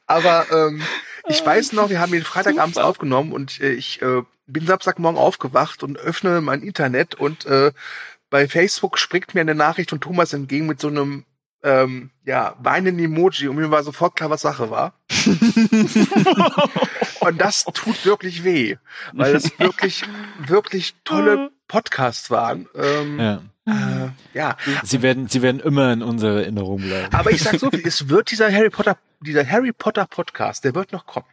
Aber 0.07 0.45
ähm, 0.51 0.81
ich 1.27 1.45
weiß 1.45 1.73
noch, 1.73 1.89
wir 1.89 1.99
haben 1.99 2.13
ihn 2.13 2.23
Freitagabends 2.23 2.77
aufgenommen 2.77 3.31
und 3.31 3.59
äh, 3.59 3.71
ich 3.71 4.01
äh, 4.01 4.21
bin 4.47 4.67
Samstagmorgen 4.67 5.19
aufgewacht 5.19 5.83
und 5.83 5.97
öffne 5.97 6.41
mein 6.41 6.61
Internet 6.61 7.15
und 7.15 7.45
äh, 7.45 7.71
bei 8.29 8.47
Facebook 8.47 8.97
springt 8.99 9.33
mir 9.33 9.41
eine 9.41 9.55
Nachricht 9.55 9.89
von 9.89 10.01
Thomas 10.01 10.33
entgegen 10.33 10.67
mit 10.67 10.79
so 10.79 10.87
einem 10.87 11.25
ähm, 11.63 12.11
ja, 12.25 12.55
weinenden 12.59 13.03
Emoji 13.03 13.47
und 13.47 13.55
mir 13.55 13.71
war 13.71 13.83
sofort 13.83 14.15
klar, 14.15 14.29
was 14.29 14.41
Sache 14.41 14.69
war. 14.69 14.93
und 17.21 17.41
das 17.41 17.63
tut 17.73 18.05
wirklich 18.05 18.43
weh, 18.43 18.77
weil 19.13 19.35
es 19.35 19.51
wirklich, 19.59 20.03
wirklich 20.37 20.95
tolle 21.03 21.51
Podcasts 21.67 22.29
waren. 22.29 22.67
Ähm, 22.75 23.19
Ja. 23.19 23.41
äh, 23.67 24.09
ja, 24.33 24.57
Sie 24.83 25.01
werden, 25.01 25.27
sie 25.27 25.41
werden 25.41 25.59
immer 25.59 25.91
in 25.93 26.03
unserer 26.03 26.41
Erinnerung 26.41 26.81
bleiben. 26.81 27.13
aber 27.13 27.31
ich 27.31 27.41
sag 27.41 27.59
so 27.59 27.69
viel, 27.71 27.81
es 27.85 28.09
wird 28.09 28.29
dieser 28.31 28.51
Harry 28.51 28.69
Potter, 28.69 28.97
dieser 29.21 29.47
Harry 29.49 29.71
Potter 29.71 30.05
Podcast, 30.05 30.63
der 30.63 30.75
wird 30.75 30.91
noch 30.91 31.05
kommen. 31.07 31.25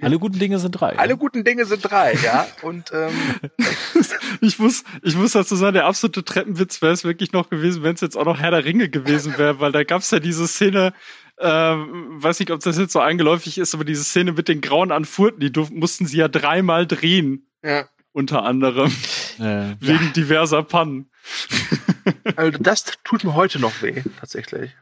Alle 0.00 0.18
guten 0.18 0.38
Dinge 0.38 0.58
sind 0.58 0.72
drei. 0.72 0.98
Alle 0.98 1.16
guten 1.16 1.44
Dinge 1.44 1.64
sind 1.66 1.82
drei, 1.82 2.14
ja. 2.14 2.46
Und 2.62 2.90
ähm, 2.92 3.12
Ich 4.40 4.58
muss, 4.58 4.82
ich 5.02 5.14
muss 5.14 5.32
dazu 5.32 5.54
sagen, 5.54 5.74
der 5.74 5.86
absolute 5.86 6.24
Treppenwitz 6.24 6.82
wäre 6.82 6.92
es 6.92 7.04
wirklich 7.04 7.32
noch 7.32 7.50
gewesen, 7.50 7.82
wenn 7.82 7.94
es 7.94 8.00
jetzt 8.00 8.16
auch 8.16 8.24
noch 8.24 8.40
Herr 8.40 8.50
der 8.50 8.64
Ringe 8.64 8.88
gewesen 8.88 9.36
wäre, 9.38 9.60
weil 9.60 9.70
da 9.70 9.84
gab 9.84 10.00
es 10.00 10.10
ja 10.10 10.18
diese 10.18 10.48
Szene, 10.48 10.92
ähm, 11.38 12.22
weiß 12.22 12.40
nicht, 12.40 12.50
ob 12.50 12.60
das 12.60 12.78
jetzt 12.78 12.92
so 12.92 13.00
eingeläufig 13.00 13.58
ist, 13.58 13.74
aber 13.74 13.84
diese 13.84 14.02
Szene 14.02 14.32
mit 14.32 14.48
den 14.48 14.60
grauen 14.60 14.90
Anfurten, 14.90 15.38
die 15.40 15.52
durften, 15.52 15.78
mussten 15.78 16.06
sie 16.06 16.16
ja 16.16 16.28
dreimal 16.28 16.86
drehen. 16.86 17.46
ja, 17.62 17.88
unter 18.12 18.42
anderem, 18.44 18.92
Äh, 19.38 19.76
wegen 19.80 20.12
diverser 20.14 20.62
Pannen. 20.62 21.10
Also 22.34 22.58
das 22.58 22.84
tut 23.04 23.22
mir 23.22 23.34
heute 23.34 23.60
noch 23.60 23.80
weh, 23.80 24.02
tatsächlich. 24.18 24.72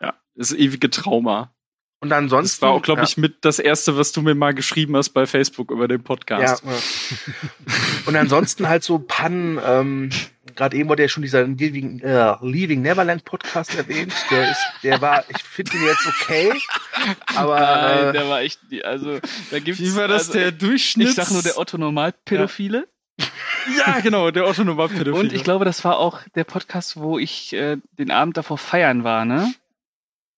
Ja, 0.00 0.14
das 0.34 0.52
ewige 0.52 0.88
Trauma. 0.88 1.54
Und 2.02 2.12
ansonsten. 2.12 2.56
Das 2.56 2.62
war 2.62 2.70
auch, 2.70 2.82
glaube 2.82 3.02
ja. 3.02 3.06
ich, 3.06 3.16
mit 3.16 3.44
das 3.44 3.60
erste, 3.60 3.96
was 3.96 4.10
du 4.10 4.22
mir 4.22 4.34
mal 4.34 4.52
geschrieben 4.54 4.96
hast 4.96 5.10
bei 5.10 5.24
Facebook 5.24 5.70
über 5.70 5.86
den 5.86 6.00
Ja, 6.00 6.04
Podcast. 6.04 6.64
ja. 6.64 6.72
Und 8.06 8.16
ansonsten 8.16 8.68
halt 8.68 8.82
so 8.82 8.98
Pannen, 8.98 9.60
ähm, 9.64 10.10
gerade 10.56 10.76
eben 10.76 10.88
wurde 10.88 11.02
ja 11.02 11.08
schon 11.08 11.22
dieser 11.22 11.46
Leaving, 11.46 12.00
äh, 12.00 12.34
Leaving 12.40 12.82
Neverland 12.82 13.24
Podcast 13.24 13.76
erwähnt. 13.76 14.12
Der 14.32 14.50
ist, 14.50 14.60
der 14.82 15.00
war, 15.00 15.22
ich 15.28 15.44
finde 15.44 15.76
ihn 15.76 15.84
jetzt 15.84 16.04
okay, 16.08 16.52
aber 17.36 17.60
Nein, 17.60 18.08
äh, 18.08 18.12
der 18.14 18.28
war 18.28 18.40
echt, 18.40 18.58
also 18.82 19.20
da 19.52 19.60
gibt's 19.60 19.80
Wie 19.80 19.94
war 19.94 20.08
das 20.08 20.26
also, 20.26 20.40
der 20.40 20.50
Durchschnitt? 20.50 21.10
Ich 21.10 21.14
sag 21.14 21.30
nur 21.30 21.42
der 21.42 21.56
Otto 21.56 21.78
Normalpädophile. 21.78 22.88
Ja, 23.78 24.00
genau, 24.00 24.32
der 24.32 24.48
Otto 24.48 24.64
Pädophile. 24.64 25.14
Und 25.14 25.32
ich 25.32 25.44
glaube, 25.44 25.64
das 25.64 25.84
war 25.84 26.00
auch 26.00 26.18
der 26.34 26.42
Podcast, 26.42 26.96
wo 26.96 27.20
ich 27.20 27.52
äh, 27.52 27.76
den 27.92 28.10
Abend 28.10 28.36
davor 28.36 28.58
feiern 28.58 29.04
war, 29.04 29.24
ne? 29.24 29.54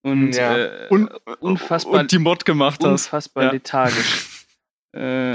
Und 0.05 0.37
Ja. 0.37 0.57
äh, 0.57 0.87
und, 0.91 1.09
unfassbar, 1.41 2.01
und 2.01 2.13
die 2.13 2.19
Mod 2.19 2.45
gemacht 2.45 2.81
hast. 2.85 2.91
unfassbar 2.91 3.45
Ja. 3.45 3.51
lethargisch. 3.53 4.45
äh, 4.93 5.35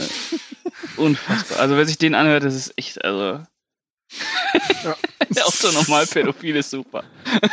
unfassbar. 0.96 1.60
Also 1.60 1.76
wer 1.76 1.86
sich 1.88 1.98
den 1.98 2.14
anhört, 2.14 2.44
das 2.44 2.54
ist 2.54 2.74
echt, 2.78 3.04
also 3.04 3.44
Ja. 4.84 4.96
der 5.30 5.48
Otto 5.48 5.72
Normalpädophile 5.72 6.60
ist 6.60 6.70
super. 6.70 7.04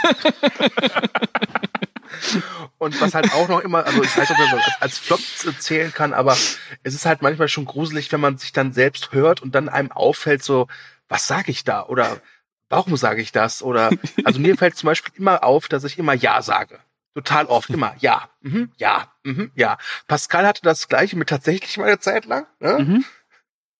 und 2.78 3.00
was 3.00 3.14
halt 3.14 3.32
auch 3.32 3.48
noch 3.48 3.60
immer, 3.60 3.86
also 3.86 4.02
ich 4.02 4.14
weiß 4.16 4.28
nicht, 4.28 4.40
ob 4.40 4.50
man 4.50 4.58
das 4.58 4.66
als, 4.66 4.82
als 4.82 4.98
Flop 4.98 5.20
zählen 5.58 5.92
kann, 5.92 6.12
aber 6.12 6.36
es 6.82 6.94
ist 6.94 7.06
halt 7.06 7.22
manchmal 7.22 7.48
schon 7.48 7.64
gruselig, 7.64 8.12
wenn 8.12 8.20
man 8.20 8.36
sich 8.36 8.52
dann 8.52 8.74
selbst 8.74 9.12
hört 9.12 9.40
und 9.40 9.54
dann 9.54 9.70
einem 9.70 9.90
auffällt, 9.90 10.42
so, 10.42 10.68
was 11.08 11.26
sage 11.26 11.50
ich 11.50 11.64
da? 11.64 11.86
Oder 11.86 12.20
warum 12.68 12.94
sage 12.98 13.22
ich 13.22 13.32
das? 13.32 13.62
Oder 13.62 13.90
also 14.24 14.38
mir 14.38 14.54
fällt 14.56 14.76
zum 14.76 14.88
Beispiel 14.88 15.14
immer 15.16 15.44
auf, 15.44 15.68
dass 15.68 15.84
ich 15.84 15.98
immer 15.98 16.12
Ja 16.14 16.42
sage. 16.42 16.78
Total 17.16 17.46
oft, 17.46 17.70
immer 17.70 17.94
ja, 17.98 18.28
mhm, 18.42 18.70
ja, 18.76 19.10
mhm, 19.24 19.50
ja. 19.54 19.78
Pascal 20.06 20.46
hatte 20.46 20.60
das 20.62 20.86
gleiche 20.86 21.16
mit 21.16 21.30
tatsächlich 21.30 21.78
mal 21.78 21.86
eine 21.86 21.98
Zeit 21.98 22.26
lang. 22.26 22.46
Ne? 22.60 22.78
Mhm. 22.78 23.04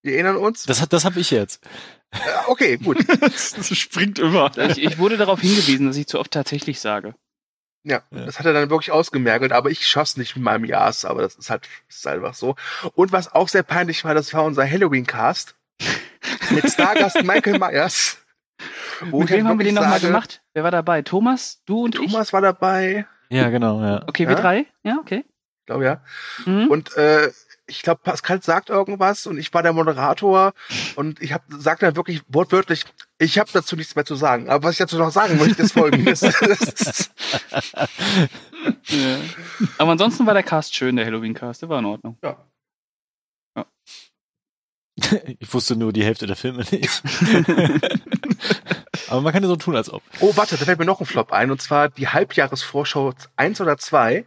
Wir 0.02 0.14
erinnern 0.14 0.36
uns. 0.36 0.62
das 0.64 0.80
hat, 0.80 0.94
das 0.94 1.04
habe 1.04 1.20
ich 1.20 1.30
jetzt. 1.30 1.62
Äh, 2.12 2.18
okay, 2.46 2.78
gut. 2.78 2.96
Das 3.20 3.76
springt 3.76 4.18
immer. 4.18 4.56
Ich, 4.56 4.82
ich 4.82 4.96
wurde 4.98 5.18
darauf 5.18 5.40
hingewiesen, 5.40 5.86
dass 5.86 5.96
ich 5.98 6.06
zu 6.06 6.18
oft 6.18 6.30
tatsächlich 6.30 6.80
sage. 6.80 7.14
Ja, 7.84 8.02
Ja. 8.10 8.24
das 8.24 8.38
hat 8.38 8.46
er 8.46 8.54
dann 8.54 8.70
wirklich 8.70 8.90
ausgemergelt, 8.90 9.52
aber 9.52 9.70
ich 9.70 9.86
schaff's 9.86 10.16
nicht 10.16 10.34
mit 10.34 10.42
meinem 10.44 10.64
Ja's, 10.64 11.04
aber 11.04 11.20
das 11.20 11.34
ist 11.34 11.50
halt, 11.50 11.68
das 11.88 11.98
ist 11.98 12.06
einfach 12.06 12.32
so. 12.32 12.56
Und 12.94 13.12
was 13.12 13.34
auch 13.34 13.48
sehr 13.48 13.64
peinlich 13.64 14.02
war, 14.04 14.14
das 14.14 14.32
war 14.32 14.44
unser 14.44 14.66
Halloween-Cast 14.68 15.54
mit 16.52 16.70
Stargast 16.72 17.22
Michael 17.22 17.58
Myers. 17.58 18.16
Wo 19.10 19.18
Mit 19.20 19.26
ich 19.28 19.32
halt 19.32 19.40
wem 19.40 19.48
haben 19.48 19.58
wir 19.58 19.64
den 19.66 19.74
nochmal 19.74 20.00
gemacht? 20.00 20.40
Wer 20.54 20.64
war 20.64 20.70
dabei? 20.70 21.02
Thomas? 21.02 21.60
Du 21.66 21.84
und 21.84 21.94
ich? 21.96 22.10
Thomas 22.10 22.32
war 22.32 22.40
dabei, 22.40 23.06
Ja, 23.28 23.48
genau, 23.50 23.80
ja. 23.82 24.04
Okay, 24.06 24.24
Ja? 24.24 24.28
wir 24.30 24.36
drei? 24.36 24.66
Ja, 24.82 24.98
okay. 25.00 25.24
glaube 25.66 25.84
ja. 25.84 26.02
Mhm. 26.44 26.68
Und 26.68 26.96
äh, 26.96 27.30
ich 27.66 27.82
glaube, 27.82 28.00
Pascal 28.04 28.40
sagt 28.42 28.70
irgendwas 28.70 29.26
und 29.26 29.38
ich 29.38 29.52
war 29.52 29.62
der 29.62 29.72
Moderator 29.72 30.52
und 30.94 31.20
ich 31.20 31.32
hab, 31.32 31.42
sagt 31.48 31.82
dann 31.82 31.96
wirklich 31.96 32.22
wortwörtlich, 32.28 32.84
ich 33.18 33.38
habe 33.38 33.50
dazu 33.52 33.74
nichts 33.74 33.96
mehr 33.96 34.04
zu 34.04 34.14
sagen. 34.14 34.48
Aber 34.48 34.64
was 34.68 34.72
ich 34.72 34.78
dazu 34.78 34.98
noch 34.98 35.10
sagen 35.10 35.38
möchte, 35.38 35.62
ist 35.62 35.72
folgendes. 35.72 36.20
Ja. 38.88 39.18
Aber 39.78 39.92
ansonsten 39.92 40.26
war 40.26 40.34
der 40.34 40.42
Cast 40.42 40.74
schön, 40.74 40.96
der 40.96 41.06
Halloween-Cast, 41.06 41.62
der 41.62 41.68
war 41.68 41.78
in 41.78 41.84
Ordnung. 41.84 42.18
ja. 42.22 42.36
Ich 45.38 45.52
wusste 45.52 45.76
nur 45.76 45.92
die 45.92 46.04
Hälfte 46.04 46.26
der 46.26 46.36
Filme 46.36 46.64
nicht. 46.70 47.02
Aber 49.08 49.20
man 49.20 49.32
kann 49.32 49.42
ja 49.42 49.48
so 49.48 49.56
tun, 49.56 49.76
als 49.76 49.90
ob. 49.92 50.02
Oh, 50.20 50.32
warte, 50.36 50.56
da 50.56 50.64
fällt 50.64 50.78
mir 50.78 50.84
noch 50.84 51.00
ein 51.00 51.06
Flop 51.06 51.32
ein 51.32 51.50
und 51.50 51.60
zwar 51.62 51.88
die 51.88 52.08
Halbjahresvorschau 52.08 53.12
eins 53.36 53.60
oder 53.60 53.78
zwei 53.78 54.24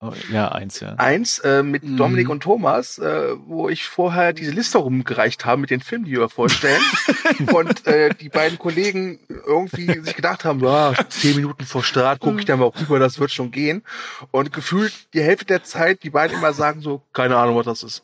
Oh, 0.00 0.12
ja, 0.30 0.52
eins, 0.52 0.78
ja. 0.78 0.94
eins 0.94 1.40
äh, 1.40 1.64
mit 1.64 1.82
Mhm. 1.82 1.96
Dominik 1.96 2.28
und 2.28 2.40
Thomas, 2.44 2.98
äh, 2.98 3.34
wo 3.48 3.68
ich 3.68 3.88
vorher 3.88 4.32
diese 4.32 4.52
Liste 4.52 4.78
rumgereicht 4.78 5.44
habe 5.44 5.60
mit 5.60 5.70
den 5.70 5.80
Filmen, 5.80 6.04
die 6.04 6.12
wir 6.12 6.28
vorstellen. 6.28 6.80
und 7.52 7.84
äh, 7.88 8.14
die 8.14 8.28
beiden 8.28 8.60
Kollegen 8.60 9.18
irgendwie 9.28 9.98
sich 9.98 10.14
gedacht 10.14 10.44
haben, 10.44 10.60
ja, 10.60 10.94
zehn 11.08 11.34
Minuten 11.34 11.64
vor 11.66 11.82
Start 11.82 12.20
gucke 12.20 12.38
ich 12.38 12.44
dann 12.44 12.60
mal 12.60 12.66
rüber, 12.68 13.00
das 13.00 13.18
wird 13.18 13.32
schon 13.32 13.50
gehen. 13.50 13.82
Und 14.30 14.52
gefühlt 14.52 15.12
die 15.14 15.20
Hälfte 15.20 15.46
der 15.46 15.64
Zeit, 15.64 16.04
die 16.04 16.10
beiden 16.10 16.38
immer 16.38 16.52
sagen 16.52 16.80
so, 16.80 17.02
keine 17.12 17.36
Ahnung, 17.36 17.56
was 17.56 17.66
das 17.66 17.82
ist. 17.82 18.02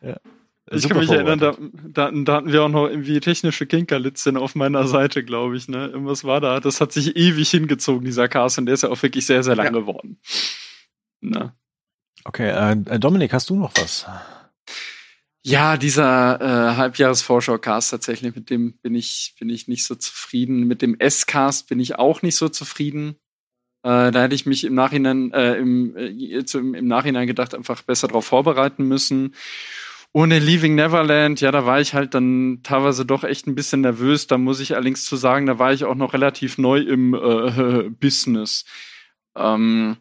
Ich 0.74 0.82
Super 0.82 0.94
kann 0.94 1.02
mich 1.04 1.10
erinnern, 1.10 1.38
da, 1.38 1.56
da, 1.88 2.10
da 2.10 2.36
hatten 2.36 2.52
wir 2.52 2.62
auch 2.62 2.68
noch 2.68 2.88
irgendwie 2.88 3.20
technische 3.20 3.66
Kinkerlitzchen 3.66 4.36
auf 4.36 4.54
meiner 4.54 4.86
Seite, 4.86 5.22
glaube 5.24 5.56
ich. 5.56 5.68
Ne? 5.68 5.88
Irgendwas 5.88 6.24
war 6.24 6.40
da. 6.40 6.60
Das 6.60 6.80
hat 6.80 6.92
sich 6.92 7.16
ewig 7.16 7.50
hingezogen, 7.50 8.04
dieser 8.04 8.28
Cast, 8.28 8.58
und 8.58 8.66
der 8.66 8.74
ist 8.74 8.82
ja 8.82 8.88
auch 8.88 9.02
wirklich 9.02 9.26
sehr, 9.26 9.42
sehr 9.42 9.56
lang 9.56 9.66
Ja. 9.66 9.72
geworden. 9.72 10.18
Na. 11.20 11.54
Okay, 12.24 12.48
äh, 12.48 12.98
Dominik, 12.98 13.32
hast 13.32 13.50
du 13.50 13.56
noch 13.56 13.72
was? 13.76 14.06
Ja, 15.44 15.76
dieser 15.76 16.40
äh, 16.40 16.76
Halbjahresvorschau-Cast 16.76 17.90
tatsächlich, 17.90 18.34
mit 18.34 18.48
dem 18.48 18.78
bin 18.78 18.94
ich, 18.94 19.34
bin 19.40 19.50
ich 19.50 19.66
nicht 19.66 19.84
so 19.84 19.96
zufrieden. 19.96 20.68
Mit 20.68 20.82
dem 20.82 20.98
S-Cast 20.98 21.68
bin 21.68 21.80
ich 21.80 21.96
auch 21.96 22.22
nicht 22.22 22.36
so 22.36 22.48
zufrieden. 22.48 23.16
Äh, 23.84 24.12
da 24.12 24.22
hätte 24.22 24.36
ich 24.36 24.46
mich 24.46 24.62
im 24.62 24.74
Nachhinein, 24.74 25.32
äh, 25.32 25.54
im, 25.56 25.96
äh, 25.96 26.44
zu, 26.44 26.58
im 26.60 26.86
Nachhinein 26.86 27.26
gedacht, 27.26 27.56
einfach 27.56 27.82
besser 27.82 28.06
darauf 28.06 28.24
vorbereiten 28.24 28.86
müssen. 28.86 29.34
Ohne 30.14 30.38
Leaving 30.38 30.74
Neverland, 30.74 31.40
ja, 31.40 31.50
da 31.50 31.64
war 31.64 31.80
ich 31.80 31.94
halt 31.94 32.12
dann 32.12 32.60
teilweise 32.62 33.06
doch 33.06 33.24
echt 33.24 33.46
ein 33.46 33.54
bisschen 33.54 33.80
nervös. 33.80 34.26
Da 34.26 34.36
muss 34.36 34.60
ich 34.60 34.74
allerdings 34.74 35.06
zu 35.06 35.16
sagen, 35.16 35.46
da 35.46 35.58
war 35.58 35.72
ich 35.72 35.84
auch 35.84 35.94
noch 35.94 36.12
relativ 36.12 36.58
neu 36.58 36.80
im 36.80 37.14
äh, 37.14 37.88
Business. 38.00 38.66
Ähm, 39.34 39.96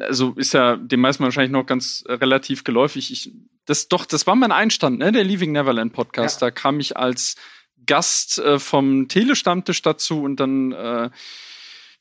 also 0.00 0.32
ist 0.32 0.52
ja 0.52 0.76
dem 0.76 1.00
meisten 1.00 1.24
wahrscheinlich 1.24 1.52
noch 1.52 1.64
ganz 1.64 2.04
äh, 2.06 2.14
relativ 2.14 2.64
geläufig. 2.64 3.10
Ich, 3.10 3.32
das 3.64 3.88
doch, 3.88 4.04
das 4.04 4.26
war 4.26 4.34
mein 4.36 4.52
Einstand, 4.52 4.98
ne, 4.98 5.12
der 5.12 5.24
Leaving 5.24 5.52
Neverland 5.52 5.92
Podcast. 5.92 6.42
Da 6.42 6.50
kam 6.50 6.78
ich 6.80 6.96
als 6.96 7.36
Gast 7.86 8.38
äh, 8.38 8.58
vom 8.58 9.08
Telestammtisch 9.08 9.80
dazu 9.80 10.22
und 10.22 10.36
dann 10.40 10.72
äh, 10.72 11.10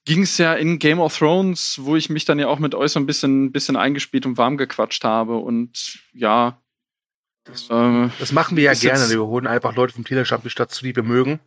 ging 0.05 0.23
es 0.23 0.37
ja 0.37 0.53
in 0.53 0.79
Game 0.79 0.99
of 0.99 1.17
Thrones, 1.17 1.79
wo 1.81 1.95
ich 1.95 2.09
mich 2.09 2.25
dann 2.25 2.39
ja 2.39 2.47
auch 2.47 2.59
mit 2.59 2.75
euch 2.75 2.91
so 2.91 2.99
ein 2.99 3.05
bisschen, 3.05 3.51
bisschen 3.51 3.75
eingespielt 3.75 4.25
und 4.25 4.37
warm 4.37 4.57
gequatscht 4.57 5.03
habe 5.03 5.37
und 5.37 5.99
ja. 6.13 6.61
Äh, 7.69 8.09
Das 8.19 8.31
machen 8.31 8.57
wir 8.57 8.63
ja 8.63 8.73
gerne. 8.73 9.09
Wir 9.09 9.25
holen 9.25 9.47
einfach 9.47 9.75
Leute 9.75 9.93
vom 9.93 10.05
Telestammtisch 10.05 10.55
dazu, 10.55 10.83
die 10.83 10.95
wir 10.95 11.03
mögen 11.03 11.39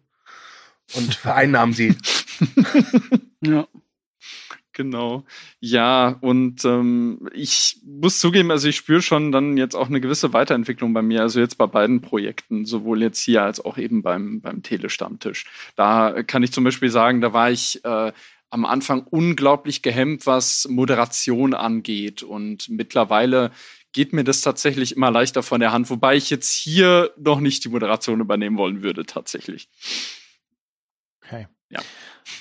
und 0.94 1.14
vereinnahmen 1.14 1.74
sie. 1.74 1.96
Ja. 3.44 3.66
Genau. 4.72 5.24
Ja, 5.60 6.16
und 6.20 6.64
ähm, 6.64 7.28
ich 7.34 7.80
muss 7.84 8.20
zugeben, 8.20 8.52
also 8.52 8.68
ich 8.68 8.76
spüre 8.76 9.02
schon 9.02 9.32
dann 9.32 9.56
jetzt 9.56 9.74
auch 9.74 9.88
eine 9.88 10.00
gewisse 10.00 10.32
Weiterentwicklung 10.32 10.94
bei 10.94 11.02
mir, 11.02 11.22
also 11.22 11.40
jetzt 11.40 11.58
bei 11.58 11.66
beiden 11.66 12.00
Projekten, 12.00 12.64
sowohl 12.64 13.02
jetzt 13.02 13.20
hier 13.20 13.42
als 13.42 13.62
auch 13.62 13.78
eben 13.78 14.02
beim, 14.02 14.40
beim 14.40 14.62
Telestammtisch. 14.62 15.44
Da 15.76 16.22
kann 16.22 16.42
ich 16.42 16.52
zum 16.52 16.64
Beispiel 16.64 16.88
sagen, 16.88 17.20
da 17.20 17.32
war 17.32 17.50
ich 17.50 17.84
äh, 17.84 18.12
am 18.48 18.64
Anfang 18.64 19.06
unglaublich 19.10 19.82
gehemmt, 19.82 20.26
was 20.26 20.66
Moderation 20.68 21.52
angeht. 21.52 22.22
Und 22.22 22.68
mittlerweile 22.68 23.50
geht 23.92 24.12
mir 24.12 24.24
das 24.24 24.40
tatsächlich 24.40 24.96
immer 24.96 25.10
leichter 25.10 25.42
von 25.42 25.60
der 25.60 25.72
Hand, 25.72 25.90
wobei 25.90 26.16
ich 26.16 26.30
jetzt 26.30 26.52
hier 26.52 27.10
noch 27.16 27.40
nicht 27.40 27.64
die 27.64 27.68
Moderation 27.68 28.20
übernehmen 28.20 28.56
wollen 28.56 28.82
würde, 28.82 29.04
tatsächlich. 29.04 29.68
Okay. 31.24 31.46
Ja. 31.70 31.80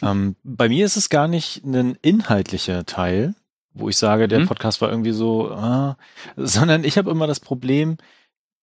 Ähm, 0.01 0.35
bei 0.43 0.69
mir 0.69 0.85
ist 0.85 0.97
es 0.97 1.09
gar 1.09 1.27
nicht 1.27 1.63
ein 1.63 1.97
inhaltlicher 2.01 2.85
Teil, 2.85 3.35
wo 3.73 3.89
ich 3.89 3.97
sage, 3.97 4.27
der 4.27 4.39
Mhm. 4.39 4.47
Podcast 4.47 4.81
war 4.81 4.89
irgendwie 4.89 5.11
so, 5.11 5.51
ah, 5.51 5.97
sondern 6.35 6.83
ich 6.83 6.97
habe 6.97 7.11
immer 7.11 7.27
das 7.27 7.39
Problem, 7.39 7.97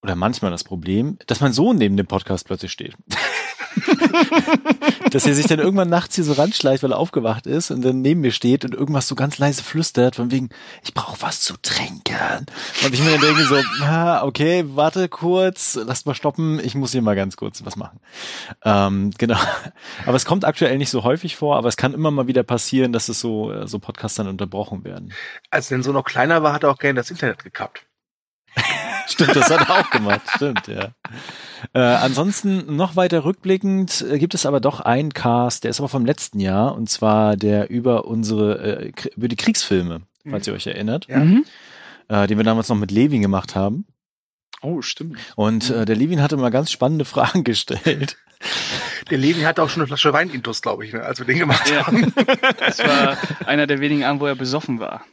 oder 0.02 0.14
manchmal 0.14 0.50
das 0.50 0.64
Problem, 0.64 1.18
dass 1.26 1.40
mein 1.40 1.52
Sohn 1.52 1.76
neben 1.76 1.96
dem 1.96 2.06
Podcast 2.06 2.46
plötzlich 2.46 2.72
steht. 2.72 2.94
dass 5.10 5.26
er 5.26 5.34
sich 5.34 5.46
dann 5.46 5.58
irgendwann 5.58 5.88
nachts 5.88 6.14
hier 6.14 6.24
so 6.24 6.32
ranschleicht, 6.32 6.82
weil 6.82 6.92
er 6.92 6.98
aufgewacht 6.98 7.46
ist 7.46 7.70
und 7.70 7.82
dann 7.82 8.00
neben 8.00 8.20
mir 8.20 8.32
steht 8.32 8.64
und 8.64 8.74
irgendwas 8.74 9.08
so 9.08 9.14
ganz 9.14 9.38
leise 9.38 9.62
flüstert, 9.62 10.16
von 10.16 10.30
wegen, 10.30 10.50
ich 10.82 10.94
brauche 10.94 11.20
was 11.22 11.40
zu 11.40 11.54
trinken. 11.60 12.46
Und 12.84 12.94
ich 12.94 13.02
mir 13.02 13.10
dann 13.12 13.20
denke 13.20 13.44
so, 13.44 13.56
ah, 13.82 14.24
okay, 14.24 14.64
warte 14.68 15.08
kurz, 15.08 15.78
lasst 15.84 16.06
mal 16.06 16.14
stoppen, 16.14 16.60
ich 16.62 16.74
muss 16.74 16.92
hier 16.92 17.02
mal 17.02 17.16
ganz 17.16 17.36
kurz 17.36 17.64
was 17.64 17.76
machen. 17.76 18.00
Ähm, 18.64 19.12
genau. 19.18 19.38
Aber 20.06 20.16
es 20.16 20.24
kommt 20.24 20.44
aktuell 20.44 20.78
nicht 20.78 20.90
so 20.90 21.04
häufig 21.04 21.36
vor, 21.36 21.56
aber 21.56 21.68
es 21.68 21.76
kann 21.76 21.94
immer 21.94 22.10
mal 22.10 22.26
wieder 22.26 22.42
passieren, 22.42 22.92
dass 22.92 23.08
es 23.08 23.20
so, 23.20 23.52
äh, 23.52 23.66
so 23.66 23.78
Podcasts 23.78 24.16
dann 24.16 24.28
unterbrochen 24.28 24.84
werden. 24.84 25.12
Als 25.50 25.68
der 25.68 25.82
so 25.82 25.92
noch 25.92 26.04
kleiner 26.04 26.42
war, 26.42 26.52
hat 26.52 26.64
er 26.64 26.70
auch 26.70 26.78
gerne 26.78 27.00
das 27.00 27.10
Internet 27.10 27.44
gekappt. 27.44 27.86
Stimmt, 29.08 29.34
das 29.36 29.50
hat 29.50 29.68
er 29.68 29.80
auch 29.80 29.90
gemacht. 29.90 30.20
Stimmt, 30.36 30.66
ja. 30.68 30.90
Äh, 31.72 31.78
ansonsten 31.80 32.76
noch 32.76 32.94
weiter 32.96 33.24
rückblickend 33.24 34.04
äh, 34.08 34.18
gibt 34.18 34.34
es 34.34 34.46
aber 34.46 34.60
doch 34.60 34.80
einen 34.80 35.12
Cast, 35.12 35.64
der 35.64 35.70
ist 35.70 35.80
aber 35.80 35.88
vom 35.88 36.04
letzten 36.06 36.40
Jahr 36.40 36.74
und 36.74 36.88
zwar 36.90 37.36
der 37.36 37.70
über 37.70 38.04
unsere 38.04 38.82
äh, 38.86 38.92
über 39.16 39.28
die 39.28 39.36
Kriegsfilme, 39.36 40.02
falls 40.28 40.46
ihr 40.46 40.52
euch 40.54 40.66
erinnert. 40.66 41.06
Ja. 41.08 41.18
Mhm. 41.18 41.44
äh, 42.08 42.26
den 42.26 42.36
wir 42.38 42.44
damals 42.44 42.68
noch 42.68 42.76
mit 42.76 42.90
Levin 42.90 43.22
gemacht 43.22 43.54
haben. 43.56 43.86
Oh, 44.60 44.82
stimmt. 44.82 45.18
Und 45.36 45.70
äh, 45.70 45.84
der 45.84 45.96
Levin 45.96 46.20
hatte 46.22 46.36
mal 46.36 46.50
ganz 46.50 46.70
spannende 46.70 47.04
Fragen 47.04 47.44
gestellt. 47.44 48.16
Der 49.10 49.18
Levin 49.18 49.46
hatte 49.46 49.62
auch 49.62 49.68
schon 49.68 49.80
eine 49.82 49.88
Flasche 49.88 50.12
Wein 50.12 50.30
intus, 50.30 50.62
glaube 50.62 50.84
ich, 50.84 50.92
ne, 50.92 51.02
als 51.02 51.18
wir 51.18 51.26
den 51.26 51.38
gemacht 51.38 51.68
Ja. 51.70 51.86
haben. 51.86 52.12
Das 52.60 52.78
war 52.80 53.16
einer 53.46 53.66
der 53.66 53.80
wenigen 53.80 54.04
Abende, 54.04 54.22
wo 54.22 54.26
er 54.26 54.34
besoffen 54.36 54.78
war. 54.80 55.04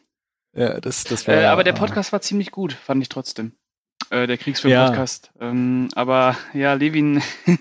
Ja, 0.54 0.80
das, 0.80 1.04
das 1.06 1.28
war. 1.28 1.36
Äh, 1.36 1.46
aber 1.46 1.64
der 1.64 1.74
Podcast 1.74 2.12
war 2.14 2.22
ziemlich 2.22 2.52
gut, 2.52 2.74
fand 2.74 3.02
ich 3.02 3.10
trotzdem. 3.10 3.54
Äh, 4.16 4.28
der 4.28 4.38
Kriegsfilm-Podcast. 4.38 5.32
Ähm, 5.42 5.90
aber 5.96 6.38
ja, 6.54 6.74
Levin. 6.74 7.22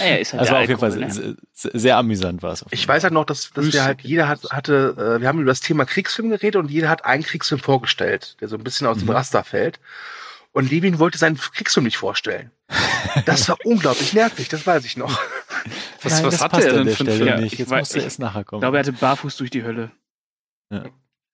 naja, 0.00 0.16
ist 0.16 0.32
halt 0.32 0.40
Also 0.40 0.54
auf 0.54 0.60
jeden 0.68 0.78
Fall 0.80 0.96
ne? 0.96 1.10
sehr, 1.52 1.70
sehr, 1.74 1.96
amüsant 1.96 2.42
war 2.42 2.52
es. 2.52 2.64
Ich 2.70 2.86
weiß 2.86 3.02
halt 3.02 3.12
noch, 3.12 3.24
dass, 3.24 3.50
dass 3.50 3.72
wir 3.72 3.84
halt, 3.84 4.00
jeder 4.02 4.28
hat, 4.28 4.40
hatte, 4.50 4.94
äh, 5.18 5.20
wir 5.20 5.28
haben 5.28 5.40
über 5.40 5.50
das 5.50 5.60
Thema 5.60 5.84
Kriegsfilm 5.84 6.30
geredet 6.30 6.56
und 6.56 6.70
jeder 6.70 6.88
hat 6.88 7.04
einen 7.04 7.22
Kriegsfilm 7.24 7.60
vorgestellt, 7.60 8.36
der 8.40 8.48
so 8.48 8.56
ein 8.56 8.64
bisschen 8.64 8.86
aus 8.86 8.98
dem 8.98 9.06
Mhm. 9.06 9.12
Raster 9.12 9.44
fällt. 9.44 9.80
Und 10.52 10.70
Levin 10.70 10.98
wollte 10.98 11.18
seinen 11.18 11.36
Kriegsfilm 11.36 11.84
nicht 11.84 11.98
vorstellen. 11.98 12.50
Das 13.26 13.48
war 13.48 13.58
unglaublich 13.64 14.14
nervig, 14.14 14.48
das 14.48 14.66
weiß 14.66 14.84
ich 14.86 14.96
noch. 14.96 15.20
Was, 16.02 16.14
Nein, 16.14 16.24
was 16.24 16.34
das 16.34 16.42
hat 16.42 16.52
passt 16.52 16.64
er 16.64 16.70
an 16.70 16.76
denn 16.78 16.86
der 16.86 16.96
für 16.96 17.00
einen 17.04 17.10
Stelle 17.12 17.16
Film? 17.18 17.28
Ja, 17.28 17.40
nicht. 17.40 17.60
ich 17.60 17.66
weiß- 17.66 17.98
er 18.00 18.06
ich 18.06 18.18
nachher 18.18 18.40
Ich 18.40 18.46
kommen. 18.46 18.60
glaube, 18.60 18.76
er 18.78 18.80
hatte 18.80 18.92
barfuß 18.92 19.36
durch 19.36 19.50
die 19.50 19.62
Hölle. 19.64 19.90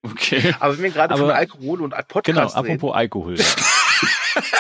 Okay. 0.05 0.55
Aber 0.61 0.77
wenn 0.77 0.85
wir 0.85 0.91
gerade 0.91 1.17
von 1.17 1.31
Alkohol 1.31 1.81
und 1.83 1.91
Podcast 2.09 2.25
genau, 2.25 2.47
reden, 2.47 2.57
apropos 2.77 2.95
Alkohol. 2.95 3.39
Ja. 3.39 3.45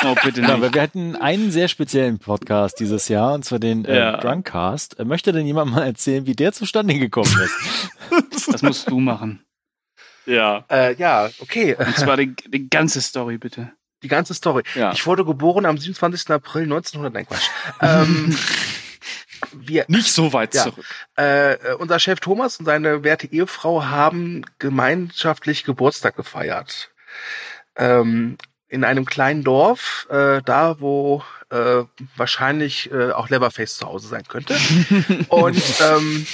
Oh, 0.04 0.14
bitte 0.22 0.40
genau, 0.40 0.52
nicht. 0.52 0.62
weil 0.62 0.74
wir 0.74 0.82
hatten 0.82 1.16
einen 1.16 1.50
sehr 1.50 1.66
speziellen 1.66 2.20
Podcast 2.20 2.78
dieses 2.78 3.08
Jahr, 3.08 3.34
und 3.34 3.44
zwar 3.44 3.58
den 3.58 3.84
äh, 3.84 3.96
Ja. 3.98 4.16
Drunkcast. 4.18 5.00
Äh, 5.00 5.04
Möchte 5.04 5.32
denn 5.32 5.46
jemand 5.46 5.72
mal 5.72 5.82
erzählen, 5.84 6.26
wie 6.26 6.34
der 6.36 6.52
zustande 6.52 6.94
gekommen 6.98 7.34
ist? 7.42 7.90
Das 8.52 8.62
musst 8.62 8.88
du 8.88 9.00
machen. 9.00 9.44
Ja. 10.26 10.64
äh, 10.70 10.94
ja, 10.94 11.28
okay, 11.40 11.74
Und 11.74 11.96
zwar 11.96 12.16
die, 12.16 12.34
die 12.46 12.68
ganze 12.70 13.00
Story, 13.00 13.38
bitte. 13.38 13.72
die 14.04 14.08
ganze 14.08 14.32
Story. 14.34 14.62
Ja. 14.76 14.92
Ich 14.92 15.04
wurde 15.06 15.24
geboren 15.24 15.66
am 15.66 15.76
27. 15.76 16.30
April 16.30 16.62
1900, 16.64 17.12
nein 17.12 17.26
Quatsch. 17.26 17.48
ähm, 17.80 18.36
wir, 19.52 19.84
Nicht 19.88 20.12
so 20.12 20.32
weit 20.32 20.54
Ja. 20.54 20.64
zurück. 20.64 20.84
äh, 21.18 21.54
äh, 21.54 21.74
unser 21.74 21.98
Chef 21.98 22.20
Thomas 22.20 22.56
und 22.58 22.66
seine 22.66 23.04
werte 23.04 23.26
Ehefrau 23.26 23.84
haben 23.84 24.44
gemeinschaftlich 24.58 25.64
Geburtstag 25.64 26.16
gefeiert. 26.16 26.90
Ähm, 27.76 28.36
in 28.68 28.82
einem 28.84 29.04
kleinen 29.04 29.44
Dorf, 29.44 30.06
äh, 30.10 30.42
da 30.44 30.80
wo 30.80 31.22
äh, 31.50 31.84
wahrscheinlich 32.16 32.90
äh, 32.90 33.12
auch 33.12 33.28
Leverface 33.28 33.76
zu 33.76 33.86
Hause 33.86 34.08
sein 34.08 34.24
könnte. 34.26 34.56
und 35.28 35.62
ähm, 35.80 36.26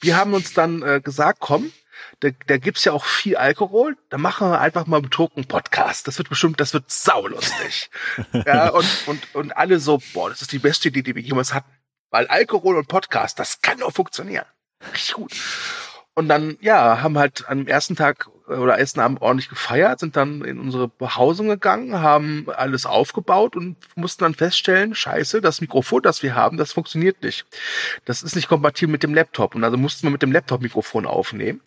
wir 0.00 0.16
haben 0.16 0.32
uns 0.32 0.54
dann 0.54 0.82
äh, 0.82 1.00
gesagt, 1.02 1.40
komm, 1.40 1.70
da, 2.20 2.28
da 2.46 2.56
gibt's 2.56 2.84
ja 2.84 2.92
auch 2.92 3.04
viel 3.04 3.36
Alkohol, 3.36 3.96
da 4.08 4.16
machen 4.16 4.48
wir 4.50 4.60
einfach 4.60 4.86
mal 4.86 5.02
betrunken 5.02 5.46
Podcast. 5.46 6.06
Das 6.08 6.16
wird 6.16 6.28
bestimmt, 6.30 6.60
das 6.60 6.72
wird 6.72 6.90
saulustig. 6.90 7.90
ja, 8.46 8.68
und, 8.70 8.86
und, 9.06 9.34
und 9.34 9.56
alle 9.56 9.80
so, 9.80 10.00
boah, 10.14 10.30
das 10.30 10.40
ist 10.40 10.52
die 10.52 10.58
beste 10.58 10.88
Idee, 10.88 11.02
die 11.02 11.14
wir 11.14 11.22
jemals 11.22 11.52
hatten. 11.52 11.70
Weil 12.10 12.26
Alkohol 12.26 12.76
und 12.76 12.88
Podcast, 12.88 13.38
das 13.38 13.60
kann 13.60 13.78
doch 13.78 13.92
funktionieren. 13.92 14.46
Richtig 14.92 15.14
gut. 15.14 15.32
Und 16.16 16.28
dann, 16.28 16.56
ja, 16.60 17.02
haben 17.02 17.18
halt 17.18 17.44
am 17.48 17.66
ersten 17.66 17.96
Tag 17.96 18.28
äh, 18.48 18.52
oder 18.52 18.78
ersten 18.78 19.00
Abend 19.00 19.20
ordentlich 19.20 19.48
gefeiert, 19.48 19.98
sind 19.98 20.16
dann 20.16 20.44
in 20.44 20.60
unsere 20.60 20.86
Behausung 20.86 21.48
gegangen, 21.48 22.00
haben 22.00 22.46
alles 22.54 22.86
aufgebaut 22.86 23.56
und 23.56 23.76
mussten 23.96 24.22
dann 24.22 24.34
feststellen, 24.34 24.94
scheiße, 24.94 25.40
das 25.40 25.60
Mikrofon, 25.60 26.02
das 26.02 26.22
wir 26.22 26.36
haben, 26.36 26.56
das 26.56 26.72
funktioniert 26.72 27.22
nicht. 27.24 27.46
Das 28.04 28.22
ist 28.22 28.36
nicht 28.36 28.48
kompatibel 28.48 28.92
mit 28.92 29.02
dem 29.02 29.12
Laptop. 29.12 29.56
Und 29.56 29.64
also 29.64 29.76
mussten 29.76 30.04
wir 30.04 30.10
mit 30.12 30.22
dem 30.22 30.30
Laptop 30.30 30.62
Mikrofon 30.62 31.04
aufnehmen. 31.04 31.60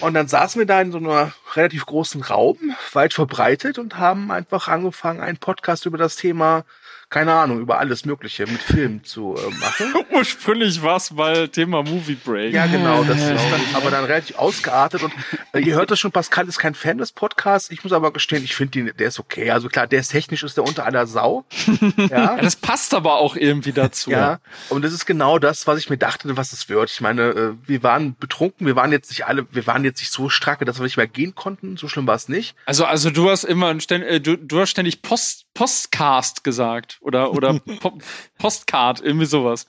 Und 0.00 0.14
dann 0.14 0.26
saßen 0.26 0.58
wir 0.58 0.66
da 0.66 0.80
in 0.80 0.92
so 0.92 0.98
einer 0.98 1.34
relativ 1.54 1.84
großen 1.84 2.22
Raum, 2.22 2.74
weit 2.92 3.12
verbreitet 3.12 3.78
und 3.78 3.98
haben 3.98 4.30
einfach 4.30 4.68
angefangen, 4.68 5.20
einen 5.20 5.36
Podcast 5.36 5.84
über 5.84 5.98
das 5.98 6.16
Thema, 6.16 6.64
keine 7.08 7.32
Ahnung, 7.34 7.60
über 7.60 7.78
alles 7.78 8.04
Mögliche 8.04 8.46
mit 8.46 8.60
Film 8.60 9.04
zu 9.04 9.36
äh, 9.36 9.50
machen. 9.60 9.94
Ursprünglich 10.12 10.82
war 10.82 10.96
es 10.96 11.12
mal 11.12 11.48
Thema 11.48 11.82
Movie 11.82 12.16
Break. 12.16 12.52
Ja, 12.52 12.66
genau, 12.66 13.04
das 13.04 13.16
ist 13.18 13.28
dann 13.50 13.60
aber 13.74 13.90
dann 13.90 14.04
relativ 14.04 14.36
ausgeartet 14.36 15.02
und 15.04 15.12
äh, 15.52 15.60
ihr 15.60 15.74
hört 15.76 15.90
das 15.90 16.00
schon, 16.00 16.10
Pascal 16.10 16.48
ist 16.48 16.58
kein 16.58 16.74
Fan 16.74 16.98
des 16.98 17.12
Podcasts. 17.12 17.70
Ich 17.70 17.84
muss 17.84 17.92
aber 17.92 18.12
gestehen, 18.12 18.42
ich 18.42 18.56
finde 18.56 18.78
ihn, 18.80 18.92
der 18.98 19.08
ist 19.08 19.20
okay. 19.20 19.50
Also 19.50 19.68
klar, 19.68 19.86
der 19.86 20.00
ist 20.00 20.08
technisch, 20.08 20.42
ist 20.42 20.56
der 20.56 20.64
unter 20.64 20.84
aller 20.84 21.06
Sau. 21.06 21.44
Ja, 21.96 22.36
Ja. 22.36 22.36
das 22.36 22.56
passt 22.56 22.92
aber 22.94 23.18
auch 23.18 23.36
irgendwie 23.36 23.72
dazu. 23.72 24.10
Ja, 24.10 24.40
und 24.68 24.84
das 24.84 24.92
ist 24.92 25.06
genau 25.06 25.38
das, 25.38 25.66
was 25.66 25.78
ich 25.78 25.88
mir 25.90 25.98
dachte, 25.98 26.36
was 26.36 26.52
es 26.52 26.68
wird. 26.68 26.90
Ich 26.90 27.00
meine, 27.00 27.22
äh, 27.22 27.52
wir 27.66 27.82
waren 27.82 28.16
betrunken, 28.18 28.66
wir 28.66 28.76
waren 28.76 28.92
jetzt 28.92 29.10
nicht 29.10 29.26
alle, 29.26 29.46
wir 29.52 29.66
waren 29.66 29.84
jetzt 29.84 30.00
nicht 30.00 30.12
so 30.12 30.28
stracke, 30.28 30.64
dass 30.64 30.78
wir 30.78 30.84
nicht 30.84 30.96
mehr 30.96 31.06
gehen 31.06 31.34
konnten. 31.34 31.76
So 31.76 31.88
schlimm 31.88 32.06
war 32.06 32.16
es 32.16 32.28
nicht. 32.28 32.56
Also, 32.66 32.84
also 32.84 33.10
du 33.10 33.30
hast 33.30 33.44
immer 33.44 33.68
ein 33.68 33.80
äh, 33.90 34.20
du, 34.20 34.36
du 34.36 34.60
hast 34.60 34.70
ständig 34.70 35.02
Post, 35.02 35.46
Postcast 35.54 36.44
gesagt 36.44 36.98
oder 37.06 37.32
oder 37.32 37.58
po, 37.80 37.98
Postcard, 38.38 39.00
irgendwie 39.00 39.26
sowas. 39.26 39.66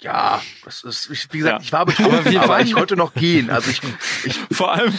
Ja, 0.00 0.42
das 0.64 0.82
ist, 0.82 1.08
ich, 1.10 1.32
wie 1.32 1.38
gesagt, 1.38 1.60
Ja. 1.60 1.64
ich 1.64 1.72
war 1.72 1.86
betrunken, 1.86 2.16
Aber 2.18 2.30
wir 2.30 2.42
aber, 2.42 2.60
ich 2.60 2.72
konnte 2.72 2.96
noch 2.96 3.14
gehen. 3.14 3.50
Also 3.50 3.70
ich, 3.70 3.80
ich 4.24 4.34
Vor 4.56 4.72
allem, 4.72 4.92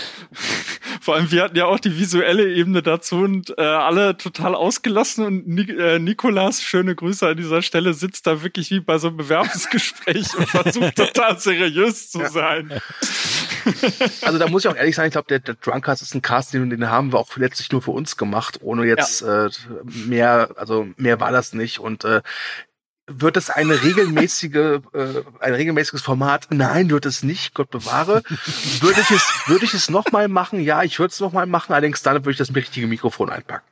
vor 1.01 1.15
allem, 1.15 1.29
wir 1.29 1.43
hatten 1.43 1.57
ja 1.57 1.65
auch 1.65 1.79
die 1.81 1.99
visuelle 1.99 2.49
Ebene 2.53 2.81
dazu 2.81 3.17
und 3.17 3.53
äh, 3.57 3.61
alle 3.61 4.15
total 4.15 4.55
ausgelassen 4.55 5.25
und 5.25 5.45
Ni 5.45 5.63
äh, 5.69 5.99
Nikolas, 5.99 6.63
schöne 6.63 6.95
Grüße 6.95 7.27
an 7.27 7.35
dieser 7.35 7.61
Stelle, 7.61 7.93
sitzt 7.93 8.27
da 8.27 8.43
wirklich 8.43 8.71
wie 8.71 8.79
bei 8.79 8.97
so 8.97 9.09
einem 9.09 9.17
Bewerbungsgespräch 9.17 10.37
und 10.37 10.47
versucht 10.47 10.95
total 10.95 11.37
seriös 11.37 12.09
zu 12.09 12.21
Ja. 12.21 12.29
Also 14.21 14.37
da 14.39 14.47
muss 14.47 14.65
ich 14.65 14.71
auch 14.71 14.75
ehrlich 14.75 14.95
sein, 14.95 15.07
ich 15.07 15.11
glaube, 15.13 15.27
der, 15.27 15.39
der 15.39 15.55
Drunkcast 15.55 16.01
ist 16.01 16.13
ein 16.15 16.21
Cast, 16.21 16.53
den, 16.53 16.69
den 16.69 16.89
haben 16.89 17.11
wir 17.13 17.19
auch 17.19 17.35
letztlich 17.37 17.71
nur 17.71 17.81
für 17.81 17.91
uns 17.91 18.17
gemacht, 18.17 18.59
ohne 18.61 18.85
jetzt 18.85 19.21
äh, 19.21 19.49
mehr, 19.83 20.49
also 20.55 20.87
mehr 20.97 21.19
war 21.19 21.31
das 21.31 21.53
nicht. 21.53 21.79
Und 21.79 22.03
äh, 22.05 22.21
wird 23.07 23.35
es 23.35 23.49
eine 23.49 23.83
regelmäßige, 23.83 24.55
äh, 24.55 24.79
ein 25.39 25.53
regelmäßiges 25.53 26.01
Format? 26.01 26.47
Nein, 26.51 26.89
wird 26.89 27.05
es 27.05 27.21
nicht, 27.23 27.53
Gott 27.53 27.69
bewahre. 27.69 28.23
Würde 28.79 29.01
ich 29.01 29.11
es, 29.11 29.29
würde 29.47 29.65
ich 29.65 29.73
es 29.73 29.89
nochmal 29.89 30.27
machen? 30.29 30.61
Ja, 30.61 30.83
ich 30.83 30.99
würde 30.99 31.11
es 31.11 31.19
nochmal 31.19 31.45
machen, 31.45 31.73
allerdings 31.73 32.01
dann 32.01 32.15
würde 32.15 32.31
ich 32.31 32.37
das 32.37 32.55
richtige 32.55 32.87
Mikrofon 32.87 33.29
einpacken. 33.29 33.67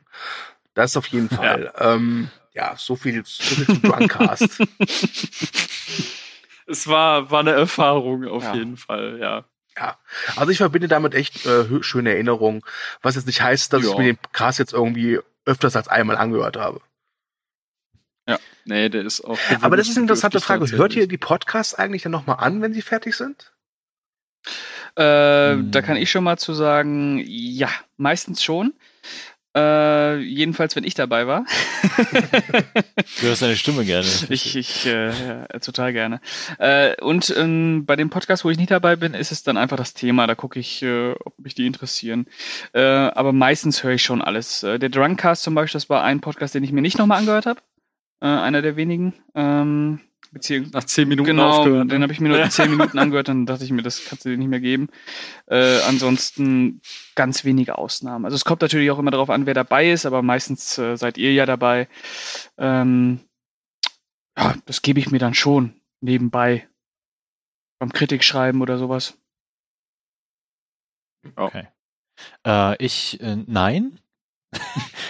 Das 0.73 0.97
auf 0.97 1.07
jeden 1.07 1.29
Fall. 1.29 1.71
Ja, 1.79 1.93
ähm, 1.95 2.29
ja 2.53 2.73
so 2.77 2.95
viel, 2.95 3.23
so 3.25 3.55
viel 3.55 3.65
zum 3.65 3.81
Drunkcast. 3.81 4.49
Es 6.67 6.87
war, 6.87 7.29
war 7.31 7.41
eine 7.41 7.51
Erfahrung 7.51 8.25
auf 8.25 8.43
Ja. 8.43 8.53
jeden 8.53 8.77
Fall, 8.77 9.17
ja. 9.19 9.43
Ja, 9.77 9.97
also 10.35 10.51
ich 10.51 10.57
verbinde 10.57 10.87
damit 10.89 11.13
echt 11.13 11.45
äh, 11.45 11.49
hö- 11.63 11.81
schöne 11.83 12.11
Erinnerungen, 12.11 12.61
was 13.01 13.15
jetzt 13.15 13.25
nicht 13.27 13.41
heißt, 13.41 13.71
dass 13.71 13.83
Ja. 13.83 13.91
ich 13.91 13.97
mir 13.97 14.03
den 14.13 14.19
Cast 14.33 14.59
jetzt 14.59 14.73
irgendwie 14.73 15.19
öfters 15.45 15.75
als 15.75 15.87
einmal 15.87 16.17
angehört 16.17 16.57
habe. 16.57 16.81
Nee, 18.63 18.89
der 18.89 19.03
ist 19.03 19.21
auch. 19.21 19.39
Aber 19.61 19.75
das 19.75 19.89
ist 19.89 19.97
eine 19.97 20.03
interessante 20.03 20.39
Frage. 20.39 20.69
Hört 20.71 20.95
ihr 20.95 21.07
die 21.07 21.17
Podcasts 21.17 21.73
eigentlich 21.73 22.03
dann 22.03 22.11
nochmal 22.11 22.37
an, 22.39 22.61
wenn 22.61 22.75
sie 22.75 22.83
fertig 22.83 23.15
sind? 23.15 23.51
Äh, 24.95 25.53
Hm. 25.53 25.71
Da 25.71 25.81
kann 25.81 25.97
ich 25.97 26.11
schon 26.11 26.23
mal 26.23 26.37
zu 26.37 26.53
sagen, 26.53 27.17
ja, 27.25 27.69
meistens 27.97 28.43
schon. 28.43 28.73
Äh, 29.55 30.19
jedenfalls, 30.19 30.75
wenn 30.75 30.85
ich 30.85 30.93
dabei 30.93 31.27
war. 31.27 31.45
Du 33.19 33.27
hörst 33.27 33.41
deine 33.41 33.55
Stimme 33.55 33.85
gerne. 33.85 34.07
Ich, 34.29 34.55
ich 34.55 34.85
äh, 34.85 35.09
ja, 35.09 35.45
total 35.59 35.93
gerne. 35.93 36.21
Äh, 36.57 36.99
und 37.01 37.33
ähm, 37.37 37.85
bei 37.85 37.95
dem 37.95 38.09
Podcast, 38.09 38.45
wo 38.45 38.49
ich 38.49 38.57
nicht 38.57 38.71
dabei 38.71 38.95
bin, 38.95 39.13
ist 39.13 39.31
es 39.31 39.43
dann 39.43 39.57
einfach 39.57 39.77
das 39.77 39.93
Thema. 39.93 40.27
Da 40.27 40.35
gucke 40.35 40.59
ich, 40.59 40.81
äh, 40.81 41.11
ob 41.11 41.37
mich 41.37 41.53
die 41.53 41.67
interessieren. 41.67 42.27
Äh, 42.73 42.81
aber 42.81 43.33
meistens 43.33 43.83
höre 43.83 43.93
ich 43.93 44.03
schon 44.03 44.21
alles. 44.21 44.63
Äh, 44.63 44.79
der 44.79 44.89
Drunkcast 44.89 45.43
zum 45.43 45.55
Beispiel, 45.55 45.79
das 45.79 45.89
war 45.89 46.03
ein 46.03 46.21
Podcast, 46.21 46.55
den 46.55 46.63
ich 46.63 46.71
mir 46.71 46.81
nicht 46.81 46.97
nochmal 46.97 47.19
angehört 47.19 47.45
habe. 47.45 47.61
Äh, 48.21 48.27
einer 48.27 48.61
der 48.61 48.75
wenigen. 48.75 49.13
Ähm, 49.35 49.99
beziehungsweise 50.31 50.73
Nach 50.77 50.83
zehn 50.85 51.07
Minuten 51.07 51.27
Genau, 51.27 51.49
aufgehört. 51.59 51.91
den 51.91 51.99
ne? 51.99 52.03
habe 52.03 52.13
ich 52.13 52.19
mir 52.19 52.29
nur 52.29 52.37
Ja. 52.39 52.49
zehn 52.49 52.71
Minuten 52.71 52.97
angehört, 52.97 53.27
dann 53.27 53.45
dachte 53.45 53.63
ich 53.63 53.71
mir, 53.71 53.81
das 53.83 54.03
kannst 54.05 54.25
du 54.25 54.29
dir 54.29 54.37
nicht 54.37 54.47
mehr 54.47 54.59
geben. 54.61 54.89
Äh, 55.47 55.79
ansonsten 55.81 56.81
ganz 57.15 57.43
wenige 57.45 57.77
Ausnahmen. 57.77 58.25
Also 58.25 58.35
es 58.35 58.45
kommt 58.45 58.61
natürlich 58.61 58.91
auch 58.91 58.99
immer 58.99 59.11
darauf 59.11 59.29
an, 59.29 59.45
wer 59.45 59.53
dabei 59.53 59.91
ist, 59.91 60.05
aber 60.05 60.21
meistens 60.21 60.77
äh, 60.77 60.95
seid 60.97 61.17
ihr 61.17 61.33
ja 61.33 61.45
dabei. 61.45 61.87
Ähm, 62.57 63.19
ja, 64.37 64.55
das 64.65 64.81
gebe 64.81 64.99
ich 64.99 65.11
mir 65.11 65.19
dann 65.19 65.33
schon 65.33 65.73
nebenbei. 65.99 66.67
Beim 67.79 67.91
Kritikschreiben 67.91 68.61
oder 68.61 68.77
sowas. 68.77 69.17
Okay. 71.35 71.67
Äh, 72.45 72.83
ich, 72.83 73.19
äh, 73.21 73.37
nein. 73.47 73.99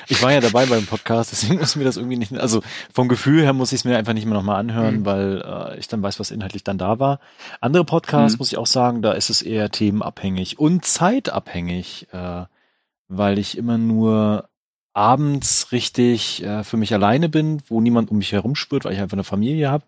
Ich 0.08 0.22
war 0.22 0.32
ja 0.32 0.40
dabei 0.40 0.66
beim 0.66 0.86
Podcast, 0.86 1.32
deswegen 1.32 1.60
muss 1.60 1.76
mir 1.76 1.84
das 1.84 1.98
irgendwie 1.98 2.18
nicht, 2.18 2.34
also 2.38 2.62
vom 2.94 3.08
Gefühl 3.08 3.42
her 3.42 3.54
muss 3.54 3.72
ich 3.72 3.80
es 3.82 3.86
mir 3.86 3.98
einfach 3.98 4.14
nicht 4.14 4.26
mehr 4.26 4.36
nochmal 4.36 4.60
anhören, 4.60 5.00
Mhm. 5.00 5.06
weil 5.06 5.42
äh, 5.46 5.80
ich 5.80 5.88
dann 5.88 6.04
weiß, 6.04 6.20
was 6.20 6.32
inhaltlich 6.32 6.64
dann 6.64 6.78
da 6.78 7.00
war. 7.00 7.20
Andere 7.60 7.84
Podcasts, 7.86 8.36
Mhm. 8.36 8.40
muss 8.40 8.52
ich 8.52 8.58
auch 8.58 8.68
sagen, 8.68 9.02
da 9.02 9.14
ist 9.14 9.30
es 9.30 9.42
eher 9.42 9.72
themenabhängig 9.72 10.60
und 10.60 10.86
zeitabhängig, 10.86 12.08
äh, 12.12 12.46
weil 13.08 13.40
ich 13.40 13.58
immer 13.58 13.78
nur 13.78 14.48
abends 14.94 15.72
richtig 15.72 16.44
äh, 16.44 16.64
für 16.64 16.78
mich 16.78 16.94
alleine 16.94 17.30
bin, 17.30 17.62
wo 17.68 17.80
niemand 17.82 18.12
um 18.12 18.18
mich 18.18 18.34
herum 18.34 18.56
spürt, 18.56 18.84
weil 18.86 18.94
ich 18.94 19.00
einfach 19.00 19.16
eine 19.16 19.24
Familie 19.24 19.72
habe 19.72 19.86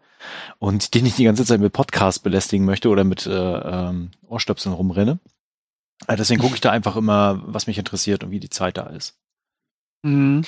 und 0.60 0.94
den 0.94 1.06
ich 1.06 1.16
die 1.16 1.26
ganze 1.26 1.44
Zeit 1.46 1.60
mit 1.60 1.74
Podcast 1.74 2.24
belästigen 2.24 2.66
möchte 2.66 2.88
oder 2.90 3.04
mit 3.04 3.26
äh, 3.28 3.32
ähm, 3.32 4.12
Ohrstöpseln 4.28 4.74
rumrenne. 4.74 5.20
Äh, 6.08 6.16
Deswegen 6.16 6.42
gucke 6.42 6.56
ich 6.56 6.62
da 6.62 6.72
einfach 6.72 6.96
immer, 6.96 7.42
was 7.46 7.68
mich 7.68 7.78
interessiert 7.78 8.24
und 8.24 8.32
wie 8.32 8.40
die 8.40 8.50
Zeit 8.50 8.78
da 8.78 8.84
ist. 8.84 9.16
Mhm. 10.04 10.44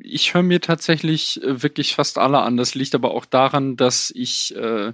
Ich 0.00 0.34
höre 0.34 0.42
mir 0.42 0.60
tatsächlich 0.60 1.42
äh, 1.42 1.62
wirklich 1.62 1.94
fast 1.94 2.18
alle 2.18 2.40
an. 2.40 2.56
Das 2.56 2.74
liegt 2.74 2.94
aber 2.94 3.12
auch 3.12 3.24
daran, 3.24 3.76
dass 3.76 4.12
ich 4.14 4.54
äh, 4.54 4.92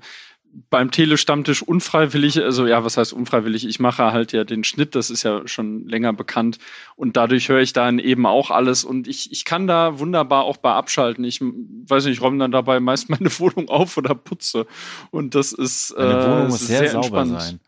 beim 0.70 0.90
Telestammtisch 0.90 1.62
unfreiwillig, 1.62 2.40
also 2.42 2.66
ja, 2.66 2.84
was 2.84 2.96
heißt 2.96 3.12
unfreiwillig? 3.12 3.66
Ich 3.66 3.80
mache 3.80 4.12
halt 4.12 4.32
ja 4.32 4.44
den 4.44 4.62
Schnitt, 4.62 4.94
das 4.94 5.10
ist 5.10 5.24
ja 5.24 5.46
schon 5.46 5.86
länger 5.88 6.12
bekannt 6.12 6.58
und 6.96 7.16
dadurch 7.16 7.48
höre 7.48 7.60
ich 7.60 7.72
dann 7.72 7.98
eben 7.98 8.24
auch 8.26 8.50
alles 8.50 8.84
und 8.84 9.08
ich, 9.08 9.32
ich 9.32 9.44
kann 9.44 9.66
da 9.66 9.98
wunderbar 9.98 10.44
auch 10.44 10.56
bei 10.56 10.72
abschalten. 10.72 11.24
Ich 11.24 11.40
weiß 11.40 12.04
nicht, 12.04 12.14
ich 12.14 12.22
räume 12.22 12.38
dann 12.38 12.52
dabei 12.52 12.78
meist 12.80 13.08
meine 13.10 13.36
Wohnung 13.38 13.68
auf 13.68 13.96
oder 13.96 14.14
putze 14.14 14.66
und 15.10 15.34
das 15.34 15.52
ist, 15.52 15.90
äh, 15.92 16.02
Wohnung 16.02 16.48
muss 16.48 16.62
ist 16.62 16.68
sehr, 16.68 16.88
sauber 16.90 17.22
entspannt. 17.22 17.40
sein. 17.40 17.60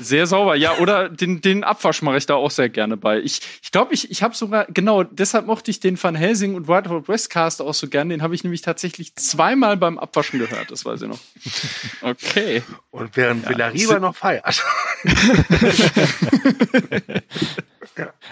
Sehr 0.00 0.26
sauber, 0.26 0.56
ja. 0.56 0.76
Oder 0.78 1.08
den, 1.08 1.40
den 1.40 1.64
Abwasch 1.64 2.02
mache 2.02 2.18
ich 2.18 2.26
da 2.26 2.34
auch 2.34 2.50
sehr 2.50 2.68
gerne 2.68 2.98
bei. 2.98 3.18
Ich 3.20 3.40
glaube, 3.40 3.48
ich, 3.62 3.70
glaub, 3.72 3.92
ich, 3.92 4.10
ich 4.10 4.22
habe 4.22 4.34
sogar, 4.34 4.66
genau, 4.68 5.04
deshalb 5.04 5.46
mochte 5.46 5.70
ich 5.70 5.80
den 5.80 6.00
Van 6.02 6.14
Helsing 6.14 6.54
und 6.54 6.68
Wild 6.68 6.90
Wild 6.90 7.08
West 7.08 7.30
Cast 7.30 7.62
auch 7.62 7.72
so 7.72 7.88
gerne. 7.88 8.12
Den 8.12 8.20
habe 8.22 8.34
ich 8.34 8.44
nämlich 8.44 8.60
tatsächlich 8.60 9.14
zweimal 9.16 9.78
beim 9.78 9.98
Abwaschen 9.98 10.38
gehört, 10.38 10.70
das 10.70 10.84
weiß 10.84 11.00
ich 11.02 11.08
noch. 11.08 11.18
Okay. 12.02 12.62
Und 12.90 13.16
während 13.16 13.44
Ja, 13.44 13.50
Villariba 13.50 13.98
noch 14.00 14.16
feiert. 14.16 14.62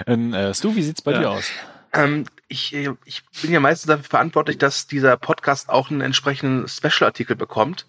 Ähm, 0.06 0.34
äh, 0.34 0.52
Stu, 0.54 0.74
wie 0.74 0.82
sieht's 0.82 1.02
bei 1.02 1.12
Ja. 1.12 1.18
dir 1.20 1.30
aus? 1.30 1.44
Ähm, 1.92 2.24
ich, 2.48 2.74
äh, 2.74 2.90
ich 3.04 3.22
bin 3.42 3.52
ja 3.52 3.60
meistens 3.60 3.88
dafür 3.88 4.04
verantwortlich, 4.04 4.58
dass 4.58 4.86
dieser 4.86 5.16
Podcast 5.16 5.68
auch 5.68 5.90
einen 5.90 6.00
entsprechenden 6.00 6.66
Special-Artikel 6.66 7.36
bekommt. 7.36 7.86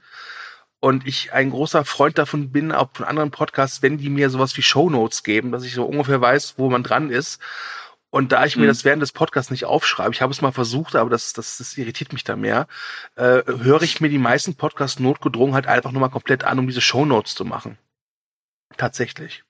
Und 0.83 1.07
ich 1.07 1.31
ein 1.31 1.49
großer 1.49 1.85
Freund 1.85 2.17
davon 2.17 2.51
bin, 2.51 2.73
auch 2.73 2.89
von 2.91 3.05
anderen 3.05 3.31
Podcasts, 3.31 3.81
wenn 3.81 3.99
die 3.99 4.09
mir 4.09 4.29
sowas 4.29 4.57
wie 4.57 4.61
Shownotes 4.61 5.23
geben, 5.23 5.53
dass 5.53 5.63
ich 5.63 5.75
so 5.75 5.85
ungefähr 5.85 6.19
weiß, 6.19 6.55
wo 6.57 6.69
man 6.69 6.83
dran 6.83 7.09
ist. 7.09 7.39
Und 8.09 8.33
da 8.33 8.45
ich 8.45 8.57
mir 8.57 8.63
Mhm. 8.63 8.67
das 8.67 8.83
während 8.83 9.01
des 9.01 9.13
Podcasts 9.13 9.49
nicht 9.49 9.63
aufschreibe, 9.63 10.13
ich 10.13 10.21
habe 10.21 10.33
es 10.33 10.41
mal 10.41 10.51
versucht, 10.51 10.97
aber 10.97 11.09
das, 11.09 11.31
das, 11.31 11.57
das 11.57 11.77
irritiert 11.77 12.11
mich 12.11 12.25
da 12.25 12.35
mehr, 12.35 12.67
äh, 13.15 13.43
höre 13.45 13.81
ich 13.81 14.01
mir 14.01 14.09
die 14.09 14.17
meisten 14.17 14.55
Podcasts 14.55 14.99
notgedrungen 14.99 15.55
halt 15.55 15.67
einfach 15.67 15.93
nur 15.93 16.01
mal 16.01 16.09
komplett 16.09 16.43
an, 16.43 16.59
um 16.59 16.67
diese 16.67 16.81
Shownotes 16.81 17.33
zu 17.33 17.45
machen. 17.45 17.77
Tatsächlich. 18.75 19.45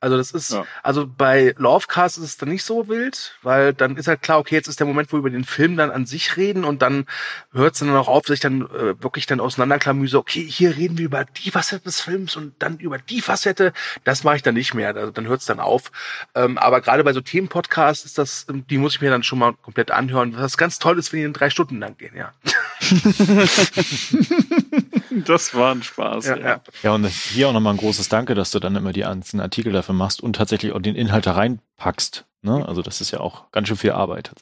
Also 0.00 0.16
das 0.16 0.32
ist, 0.32 0.50
Ja. 0.52 0.66
also 0.82 1.06
bei 1.06 1.54
Lovecast 1.58 2.18
ist 2.18 2.24
es 2.24 2.36
dann 2.36 2.48
nicht 2.48 2.64
so 2.64 2.88
wild, 2.88 3.36
weil 3.42 3.72
dann 3.72 3.96
ist 3.96 4.08
halt 4.08 4.20
klar, 4.22 4.38
okay, 4.40 4.56
jetzt 4.56 4.66
ist 4.66 4.80
der 4.80 4.86
Moment, 4.86 5.12
wo 5.12 5.16
wir 5.16 5.20
über 5.20 5.30
den 5.30 5.44
Film 5.44 5.76
dann 5.76 5.90
an 5.92 6.06
sich 6.06 6.36
reden 6.36 6.64
und 6.64 6.82
dann 6.82 7.06
hört 7.52 7.74
es 7.74 7.80
dann 7.80 7.94
auch 7.94 8.08
auf, 8.08 8.26
sich 8.26 8.40
dann 8.40 8.62
äh, 8.62 9.00
wirklich 9.02 9.26
dann 9.26 9.38
auseinanderklamüse, 9.40 10.18
okay, 10.18 10.44
hier 10.44 10.76
reden 10.76 10.98
wir 10.98 11.04
über 11.04 11.24
die 11.24 11.50
Facette 11.52 11.84
des 11.84 12.00
Films 12.00 12.34
und 12.34 12.54
dann 12.58 12.78
über 12.78 12.98
die 12.98 13.20
Facette, 13.20 13.72
das 14.02 14.24
mache 14.24 14.36
ich 14.36 14.42
dann 14.42 14.54
nicht 14.54 14.74
mehr, 14.74 14.94
also 14.96 15.12
dann 15.12 15.28
hört 15.28 15.40
es 15.40 15.46
dann 15.46 15.60
auf. 15.60 15.92
Ähm, 16.34 16.58
aber 16.58 16.80
gerade 16.80 17.04
bei 17.04 17.12
so 17.12 17.20
Themenpodcasts 17.20 18.04
ist 18.04 18.18
das, 18.18 18.46
die 18.48 18.78
muss 18.78 18.94
ich 18.96 19.00
mir 19.00 19.10
dann 19.10 19.22
schon 19.22 19.38
mal 19.38 19.52
komplett 19.54 19.92
anhören, 19.92 20.34
was 20.36 20.56
ganz 20.56 20.78
toll 20.80 20.98
ist, 20.98 21.12
wenn 21.12 21.20
die 21.20 21.26
in 21.26 21.32
drei 21.32 21.50
Stunden 21.50 21.78
lang 21.78 21.96
gehen, 21.96 22.16
ja. 22.16 22.32
Das 25.24 25.54
war 25.54 25.74
ein 25.74 25.82
Spaß. 25.82 26.26
ja, 26.26 26.36
ja. 26.36 26.60
Ja, 26.82 26.94
und 26.94 27.06
hier 27.06 27.48
auch 27.48 27.52
nochmal 27.52 27.74
ein 27.74 27.78
großes 27.78 28.08
Danke, 28.08 28.34
dass 28.34 28.50
du 28.50 28.58
dann 28.58 28.76
immer 28.76 28.92
die 28.92 29.04
einzelnen 29.04 29.42
Artikel 29.42 29.72
dafür 29.72 29.94
machst 29.94 30.22
und 30.22 30.36
tatsächlich 30.36 30.72
auch 30.72 30.80
den 30.80 30.96
Inhalt 30.96 31.26
da 31.26 31.32
reinpackst. 31.32 32.24
Ne? 32.42 32.66
Also 32.66 32.82
das 32.82 33.00
ist 33.00 33.10
ja 33.10 33.20
auch 33.20 33.50
ganz 33.52 33.68
schön 33.68 33.76
viel 33.76 33.92
Arbeit. 33.92 34.32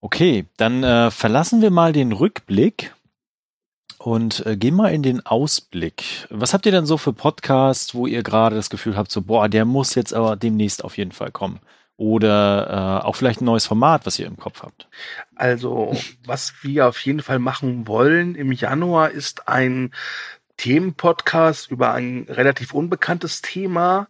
Okay, 0.00 0.46
dann 0.56 0.82
äh, 0.82 1.10
verlassen 1.10 1.62
wir 1.62 1.70
mal 1.70 1.92
den 1.92 2.12
Rückblick 2.12 2.92
und 3.98 4.44
äh, 4.46 4.56
gehen 4.56 4.74
mal 4.74 4.92
in 4.92 5.02
den 5.02 5.24
Ausblick. 5.24 6.26
Was 6.28 6.54
habt 6.54 6.66
ihr 6.66 6.72
denn 6.72 6.86
so 6.86 6.96
für 6.96 7.12
Podcasts, 7.12 7.94
wo 7.94 8.06
ihr 8.06 8.22
gerade 8.22 8.56
das 8.56 8.68
Gefühl 8.68 8.96
habt, 8.96 9.12
so, 9.12 9.22
boah, 9.22 9.48
der 9.48 9.64
muss 9.64 9.94
jetzt 9.94 10.12
aber 10.12 10.36
demnächst 10.36 10.82
auf 10.84 10.96
jeden 10.98 11.12
Fall 11.12 11.30
kommen? 11.30 11.60
Oder 11.96 13.00
äh, 13.02 13.06
auch 13.06 13.16
vielleicht 13.16 13.40
ein 13.42 13.46
neues 13.46 13.66
Format, 13.66 14.06
was 14.06 14.18
ihr 14.18 14.26
im 14.26 14.38
Kopf 14.38 14.62
habt? 14.62 14.88
Also, 15.34 15.96
was 16.24 16.54
wir 16.62 16.88
auf 16.88 16.98
jeden 17.00 17.20
Fall 17.20 17.38
machen 17.38 17.86
wollen 17.86 18.34
im 18.34 18.50
Januar 18.50 19.10
ist 19.10 19.48
ein 19.48 19.92
Themenpodcast 20.56 21.70
über 21.70 21.92
ein 21.92 22.26
relativ 22.28 22.72
unbekanntes 22.72 23.42
Thema, 23.42 24.08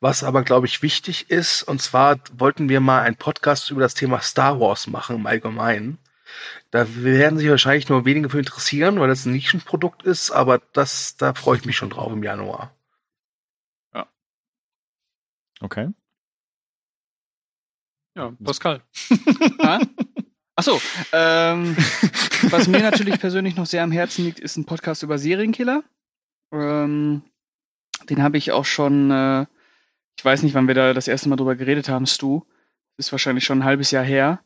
was 0.00 0.24
aber, 0.24 0.42
glaube 0.42 0.66
ich, 0.66 0.82
wichtig 0.82 1.30
ist. 1.30 1.62
Und 1.62 1.80
zwar 1.80 2.18
wollten 2.36 2.68
wir 2.68 2.80
mal 2.80 3.02
einen 3.02 3.16
Podcast 3.16 3.70
über 3.70 3.80
das 3.80 3.94
Thema 3.94 4.20
Star 4.20 4.60
Wars 4.60 4.86
machen 4.86 5.16
im 5.16 5.26
Allgemeinen. 5.26 5.98
Da 6.70 6.86
werden 6.96 7.38
sich 7.38 7.48
wahrscheinlich 7.48 7.88
nur 7.88 8.04
wenige 8.04 8.30
für 8.30 8.38
interessieren, 8.38 8.98
weil 8.98 9.08
das 9.08 9.26
ein 9.26 9.32
Nischenprodukt 9.32 10.02
ist, 10.02 10.30
aber 10.30 10.60
das, 10.72 11.16
da 11.16 11.34
freue 11.34 11.58
ich 11.58 11.64
mich 11.66 11.76
schon 11.76 11.90
drauf 11.90 12.12
im 12.12 12.22
Januar. 12.22 12.74
Okay. 15.60 15.88
Ja, 18.16 18.32
Pascal. 18.42 18.82
Ah? 19.58 19.80
Achso, 20.54 20.80
ähm, 21.12 21.76
was 22.50 22.68
mir 22.68 22.80
natürlich 22.80 23.18
persönlich 23.18 23.56
noch 23.56 23.66
sehr 23.66 23.82
am 23.82 23.92
Herzen 23.92 24.24
liegt, 24.24 24.38
ist 24.38 24.56
ein 24.56 24.66
Podcast 24.66 25.02
über 25.02 25.16
Serienkiller. 25.18 25.82
Ähm, 26.52 27.22
den 28.10 28.22
habe 28.22 28.36
ich 28.36 28.52
auch 28.52 28.66
schon, 28.66 29.10
äh, 29.10 29.46
ich 30.18 30.24
weiß 30.24 30.42
nicht, 30.42 30.54
wann 30.54 30.68
wir 30.68 30.74
da 30.74 30.92
das 30.92 31.08
erste 31.08 31.28
Mal 31.28 31.36
drüber 31.36 31.56
geredet 31.56 31.88
haben, 31.88 32.06
Stu. 32.06 32.42
Ist 32.98 33.12
wahrscheinlich 33.12 33.44
schon 33.44 33.60
ein 33.60 33.64
halbes 33.64 33.90
Jahr 33.90 34.04
her. 34.04 34.40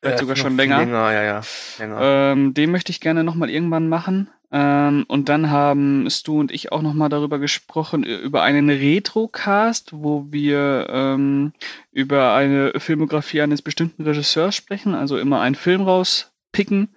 Vielleicht 0.00 0.18
Äh, 0.18 0.20
sogar 0.20 0.36
schon 0.36 0.56
länger. 0.56 0.78
Länger, 0.78 1.12
ja, 1.12 1.22
ja. 1.22 1.40
Länger. 1.78 2.00
Ähm, 2.00 2.54
den 2.54 2.70
möchte 2.70 2.92
ich 2.92 3.00
gerne 3.00 3.24
nochmal 3.24 3.50
irgendwann 3.50 3.88
machen. 3.88 4.30
Ähm, 4.52 5.04
und 5.06 5.28
dann 5.28 5.50
haben 5.50 6.10
Stu 6.10 6.40
und 6.40 6.50
ich 6.50 6.72
auch 6.72 6.82
nochmal 6.82 7.08
darüber 7.08 7.38
gesprochen, 7.38 8.02
über 8.02 8.42
einen 8.42 8.68
Retrocast, 8.68 9.92
wo 9.92 10.26
wir 10.30 10.88
ähm, 10.90 11.52
über 11.92 12.34
eine 12.34 12.72
Filmografie 12.80 13.42
eines 13.42 13.62
bestimmten 13.62 14.02
Regisseurs 14.02 14.56
sprechen, 14.56 14.94
also 14.94 15.18
immer 15.18 15.40
einen 15.40 15.54
Film 15.54 15.82
rauspicken 15.82 16.88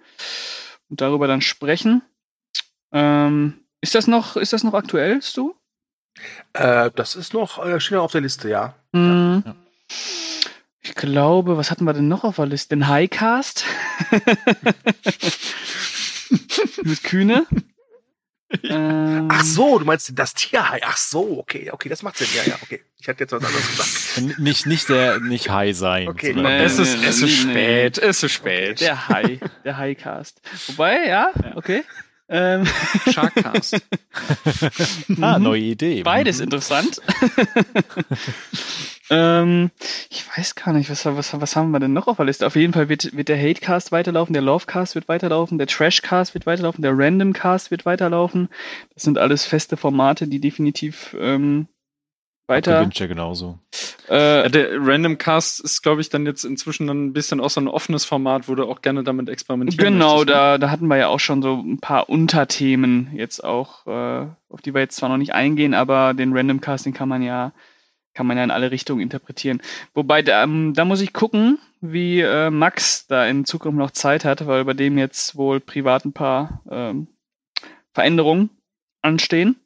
und 0.88 1.00
darüber 1.00 1.28
dann 1.28 1.42
sprechen. 1.42 2.02
Ähm, 2.92 3.60
ist 3.80 3.94
das 3.94 4.08
noch, 4.08 4.36
ist 4.36 4.52
das 4.52 4.64
noch 4.64 4.74
aktuell, 4.74 5.22
Stu? 5.22 5.54
Äh, 6.54 6.90
das 6.94 7.14
ist 7.14 7.34
noch, 7.34 7.64
äh, 7.64 7.96
auf 7.96 8.12
der 8.12 8.20
Liste, 8.20 8.48
ja. 8.48 8.74
Mhm. 8.92 9.44
ja. 9.46 9.54
Ich 10.80 10.94
glaube, 10.94 11.56
was 11.56 11.70
hatten 11.70 11.84
wir 11.84 11.94
denn 11.94 12.08
noch 12.08 12.24
auf 12.24 12.36
der 12.36 12.46
Liste? 12.46 12.76
Den 12.76 12.88
Highcast? 12.88 13.64
Mit 16.82 17.02
Kühne? 17.04 17.46
Ähm, 18.62 19.28
Ach 19.32 19.42
so, 19.42 19.78
du 19.80 19.84
meinst 19.84 20.12
das 20.14 20.34
Tierhai. 20.34 20.80
Ach 20.84 20.96
so, 20.96 21.38
okay, 21.38 21.70
okay, 21.72 21.88
das 21.88 22.02
macht 22.02 22.16
Sinn. 22.18 22.28
Ja, 22.36 22.44
ja, 22.44 22.58
okay. 22.62 22.82
Ich 23.00 23.08
hatte 23.08 23.20
jetzt 23.24 23.32
was 23.32 23.42
anderes 23.44 23.66
gesagt. 24.16 24.38
Nicht, 24.38 24.66
nicht 24.66 24.88
der, 24.88 25.18
nicht 25.20 25.50
high 25.50 25.76
sein. 25.76 26.08
Okay, 26.08 26.34
sondern- 26.34 26.58
nee. 26.58 26.64
Es 26.64 26.78
ist, 26.78 26.98
nee, 26.98 27.06
es 27.06 27.16
ist 27.16 27.44
nee, 27.46 27.50
spät, 27.50 27.98
es 27.98 28.22
ist 28.22 28.32
spät. 28.32 28.80
Der 28.80 29.08
High, 29.08 29.40
der 29.64 29.76
Highcast. 29.76 30.40
Wobei, 30.68 31.06
ja, 31.08 31.32
okay. 31.56 31.82
Ähm, 32.28 32.66
Sharkcast. 33.12 33.76
Ah, 35.20 35.38
Mhm. 35.38 35.42
neue 35.44 35.60
Idee. 35.60 36.02
Beides 36.02 36.40
interessant. 36.40 37.00
ähm, 39.10 39.70
ich 40.10 40.24
weiß 40.36 40.54
gar 40.54 40.72
nicht, 40.72 40.90
was, 40.90 41.04
was, 41.04 41.40
was 41.40 41.56
haben 41.56 41.70
wir 41.70 41.80
denn 41.80 41.92
noch 41.92 42.06
auf 42.06 42.16
der 42.16 42.26
Liste? 42.26 42.46
Auf 42.46 42.56
jeden 42.56 42.72
Fall 42.72 42.88
wird, 42.88 43.16
wird 43.16 43.28
der 43.28 43.38
Hatecast 43.38 43.92
weiterlaufen, 43.92 44.32
der 44.32 44.42
Lovecast 44.42 44.94
wird 44.94 45.08
weiterlaufen, 45.08 45.58
der 45.58 45.66
Trashcast 45.66 46.34
wird 46.34 46.46
weiterlaufen, 46.46 46.82
der 46.82 46.96
Randomcast 46.96 47.70
wird 47.70 47.84
weiterlaufen. 47.86 48.48
Das 48.94 49.02
sind 49.02 49.18
alles 49.18 49.44
feste 49.44 49.76
Formate, 49.76 50.26
die 50.26 50.40
definitiv 50.40 51.14
ähm, 51.18 51.68
weiter. 52.46 52.90
Ja 52.92 53.06
genauso. 53.06 53.58
Äh, 54.08 54.42
Ja, 54.42 54.48
der 54.48 54.68
Random 54.80 55.16
Cast 55.18 55.60
ist, 55.60 55.82
glaube 55.82 56.00
ich, 56.00 56.10
dann 56.10 56.26
jetzt 56.26 56.44
inzwischen 56.44 56.86
dann 56.86 57.06
ein 57.06 57.12
bisschen 57.12 57.40
auch 57.40 57.50
so 57.50 57.60
ein 57.60 57.68
offenes 57.68 58.04
Format, 58.04 58.48
wo 58.48 58.54
du 58.54 58.64
auch 58.64 58.82
gerne 58.82 59.02
damit 59.02 59.28
experimentieren 59.28 59.94
Genau, 59.94 60.16
möchtest, 60.16 60.26
ne? 60.28 60.32
da, 60.34 60.58
da 60.58 60.70
hatten 60.70 60.86
wir 60.88 60.96
ja 60.96 61.08
auch 61.08 61.20
schon 61.20 61.42
so 61.42 61.54
ein 61.54 61.78
paar 61.78 62.08
Unterthemen 62.10 63.10
jetzt 63.14 63.42
auch, 63.42 63.86
äh, 63.86 64.26
auf 64.48 64.60
die 64.62 64.74
wir 64.74 64.80
jetzt 64.82 64.96
zwar 64.96 65.08
noch 65.08 65.16
nicht 65.16 65.34
eingehen, 65.34 65.74
aber 65.74 66.14
den 66.14 66.36
Random 66.36 66.60
Casting 66.60 66.92
kann 66.92 67.08
man 67.08 67.22
ja, 67.22 67.52
kann 68.14 68.26
man 68.26 68.36
ja 68.36 68.44
in 68.44 68.50
alle 68.50 68.70
Richtungen 68.70 69.00
interpretieren. 69.00 69.60
Wobei, 69.92 70.22
da, 70.22 70.42
ähm, 70.42 70.72
da 70.74 70.84
muss 70.84 71.00
ich 71.00 71.12
gucken, 71.12 71.58
wie 71.80 72.20
äh, 72.20 72.50
Max 72.50 73.06
da 73.06 73.26
in 73.26 73.44
Zukunft 73.44 73.78
noch 73.78 73.90
Zeit 73.90 74.24
hat, 74.24 74.46
weil 74.46 74.64
bei 74.64 74.74
dem 74.74 74.96
jetzt 74.96 75.36
wohl 75.36 75.60
privat 75.60 76.04
ein 76.04 76.12
paar 76.12 76.62
ähm, 76.70 77.08
Veränderungen 77.92 78.50
anstehen. 79.02 79.56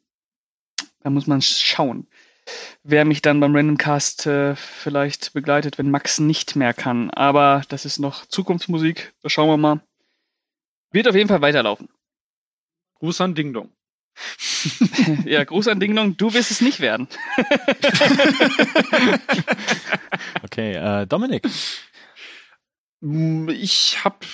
Da 1.01 1.09
muss 1.09 1.27
man 1.27 1.41
schauen, 1.41 2.07
wer 2.83 3.05
mich 3.05 3.21
dann 3.21 3.39
beim 3.39 3.55
Random 3.55 3.77
Cast 3.77 4.25
äh, 4.25 4.55
vielleicht 4.55 5.33
begleitet, 5.33 5.77
wenn 5.77 5.91
Max 5.91 6.19
nicht 6.19 6.55
mehr 6.55 6.73
kann. 6.73 7.09
Aber 7.11 7.61
das 7.69 7.85
ist 7.85 7.99
noch 7.99 8.25
Zukunftsmusik. 8.25 9.13
Da 9.21 9.29
schauen 9.29 9.49
wir 9.49 9.57
mal. 9.57 9.81
Wird 10.91 11.07
auf 11.07 11.15
jeden 11.15 11.29
Fall 11.29 11.41
weiterlaufen. 11.41 11.87
Gruß 12.95 13.21
an 13.21 13.35
Ding 13.35 13.53
Dong. 13.53 13.71
ja, 15.25 15.43
Gruß 15.43 15.67
an 15.67 15.79
Ding 15.79 15.95
Dong, 15.95 16.17
du 16.17 16.33
wirst 16.33 16.51
es 16.51 16.61
nicht 16.61 16.79
werden. 16.79 17.07
Okay, 20.43 20.73
äh, 20.73 21.05
Dominik. 21.07 21.43
Mm, 23.01 23.49
Ich 23.49 24.03
habe 24.03 24.25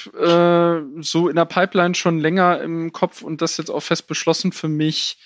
äh, 0.98 1.02
so 1.02 1.30
in 1.30 1.36
der 1.36 1.46
Pipeline 1.46 1.96
schon 1.96 2.20
länger 2.20 2.62
im 2.62 2.92
Kopf 2.92 3.22
und 3.22 3.42
das 3.42 3.58
jetzt 3.58 3.70
auch 3.70 3.82
fest 3.82 4.08
beschlossen 4.08 4.52
für 4.52 4.68
mich, 4.68 5.18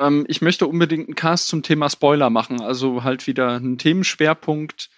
ähm, 0.00 0.24
ich 0.28 0.40
möchte 0.40 0.66
unbedingt 0.66 1.08
einen 1.08 1.14
Cast 1.14 1.48
zum 1.48 1.62
Thema 1.62 1.88
Spoiler 1.90 2.30
machen. 2.30 2.60
Also 2.60 3.04
halt 3.04 3.26
wieder 3.26 3.52
einen 3.52 3.78
Themenschwerpunkt, 3.78 4.90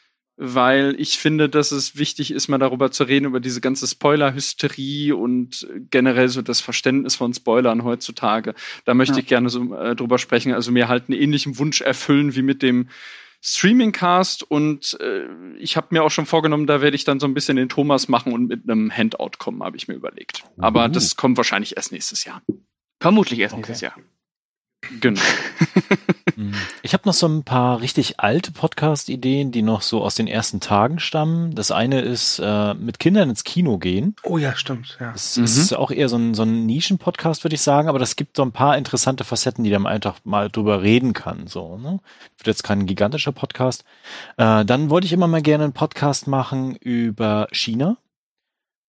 weil 0.45 0.95
ich 0.99 1.19
finde, 1.19 1.49
dass 1.49 1.71
es 1.71 1.97
wichtig 1.97 2.33
ist, 2.33 2.49
mal 2.49 2.59
darüber 2.59 2.91
zu 2.91 3.05
reden, 3.05 3.27
über 3.27 3.39
diese 3.41 3.61
ganze 3.61 3.87
Spoiler-Hysterie 3.87 5.13
und 5.15 5.67
generell 5.91 6.29
so 6.29 6.43
das 6.43 6.61
Verständnis 6.61 7.15
von 7.15 7.33
Spoilern 7.33 7.85
heutzutage. 7.85 8.55
Da 8.85 8.95
möchte 8.95 9.15
Ja. 9.15 9.21
ich 9.21 9.27
gerne 9.27 9.49
so 9.51 9.73
äh, 9.75 9.95
drüber 9.95 10.19
sprechen. 10.19 10.53
Also 10.53 10.73
mir 10.73 10.89
halt 10.89 11.05
einen 11.09 11.21
ähnlichen 11.21 11.59
Wunsch 11.59 11.81
erfüllen 11.81 12.35
wie 12.35 12.43
mit 12.43 12.63
dem 12.63 12.89
Streamingcast 13.45 14.45
und 14.51 14.97
äh, 15.01 15.27
ich 15.59 15.77
habe 15.77 15.89
mir 15.91 16.03
auch 16.05 16.11
schon 16.11 16.27
vorgenommen, 16.27 16.67
da 16.67 16.81
werde 16.81 16.95
ich 16.97 17.05
dann 17.05 17.19
so 17.21 17.27
ein 17.27 17.35
bisschen 17.35 17.57
den 17.57 17.69
Thomas 17.69 18.09
machen 18.09 18.33
und 18.33 18.47
mit 18.47 18.69
einem 18.69 18.91
Handout 18.97 19.33
kommen, 19.39 19.63
habe 19.63 19.77
ich 19.77 19.89
mir 19.89 19.95
überlegt. 19.95 20.45
Aber 20.59 20.85
Uh. 20.87 20.89
das 20.89 21.17
kommt 21.17 21.37
wahrscheinlich 21.37 21.77
erst 21.77 21.91
nächstes 21.93 22.25
Jahr. 22.25 22.43
Vermutlich 23.01 23.41
erst 23.41 23.55
Okay. 23.55 23.61
nächstes 23.63 23.81
Jahr. 23.81 23.97
Genau. 25.01 25.21
Mhm. 26.37 26.55
Ich 26.83 26.93
habe 26.95 27.03
noch 27.07 27.15
so 27.15 27.27
ein 27.27 27.43
paar 27.45 27.81
richtig 27.81 28.21
alte 28.21 28.53
Podcast-Ideen, 28.53 29.53
die 29.53 29.63
noch 29.63 29.83
so 29.83 30.03
aus 30.03 30.15
den 30.15 30.27
ersten 30.27 30.61
Tagen 30.61 30.99
stammen. 30.99 31.55
Das 31.55 31.71
eine 31.71 32.01
ist 32.01 32.39
äh, 32.39 32.75
mit 32.75 32.99
Kindern 32.99 33.31
ins 33.31 33.45
Kino 33.45 33.79
gehen. 33.79 34.17
Oh 34.23 34.39
ja, 34.39 34.55
stimmt. 34.57 34.97
Ja. 35.01 35.13
Das 35.13 35.37
Mhm. 35.37 35.45
ist 35.45 35.75
auch 35.75 35.91
eher 35.91 36.09
so 36.09 36.17
ein, 36.17 36.35
so 36.35 36.43
ein 36.43 36.67
Nischen-Podcast, 36.67 37.45
würde 37.45 37.55
ich 37.55 37.63
sagen, 37.63 37.89
aber 37.89 37.99
das 37.99 38.17
gibt 38.17 38.37
so 38.37 38.43
ein 38.43 38.53
paar 38.53 38.77
interessante 38.77 39.25
Facetten, 39.25 39.65
die 39.65 39.71
man 39.71 39.87
einfach 39.87 40.17
mal 40.25 40.51
drüber 40.51 40.83
reden 40.83 41.13
kann. 41.13 41.47
So, 41.47 41.79
ne? 41.79 42.01
Wird 42.39 42.47
jetzt 42.47 42.65
kein 42.65 42.87
gigantischer 42.87 43.33
Podcast. 43.33 43.85
Äh, 44.37 44.65
dann 44.65 44.91
wollte 44.91 45.07
ich 45.07 45.13
immer 45.13 45.29
mal 45.29 45.43
gerne 45.43 45.65
einen 45.65 45.73
Podcast 45.73 46.27
machen 46.27 46.77
über 46.77 47.49
China, 47.53 47.97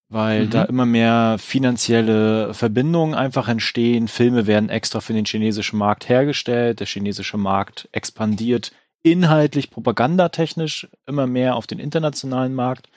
weil 0.08 0.46
Mhm. 0.46 0.50
da 0.50 0.62
immer 0.64 0.86
mehr 0.86 1.36
finanzielle 1.38 2.54
Verbindungen 2.54 3.14
einfach 3.14 3.48
entstehen. 3.48 4.08
Filme 4.08 4.46
werden 4.46 4.68
extra 4.68 5.00
für 5.00 5.12
den 5.12 5.24
chinesischen 5.24 5.78
Markt 5.78 6.08
hergestellt. 6.08 6.80
Der 6.80 6.86
chinesische 6.86 7.36
Markt 7.36 7.88
expandiert 7.92 8.72
inhaltlich, 9.02 9.70
propagandatechnisch 9.70 10.88
immer 11.06 11.26
mehr 11.26 11.56
auf 11.56 11.66
den 11.66 11.78
internationalen 11.78 12.54
Markt. 12.54 12.88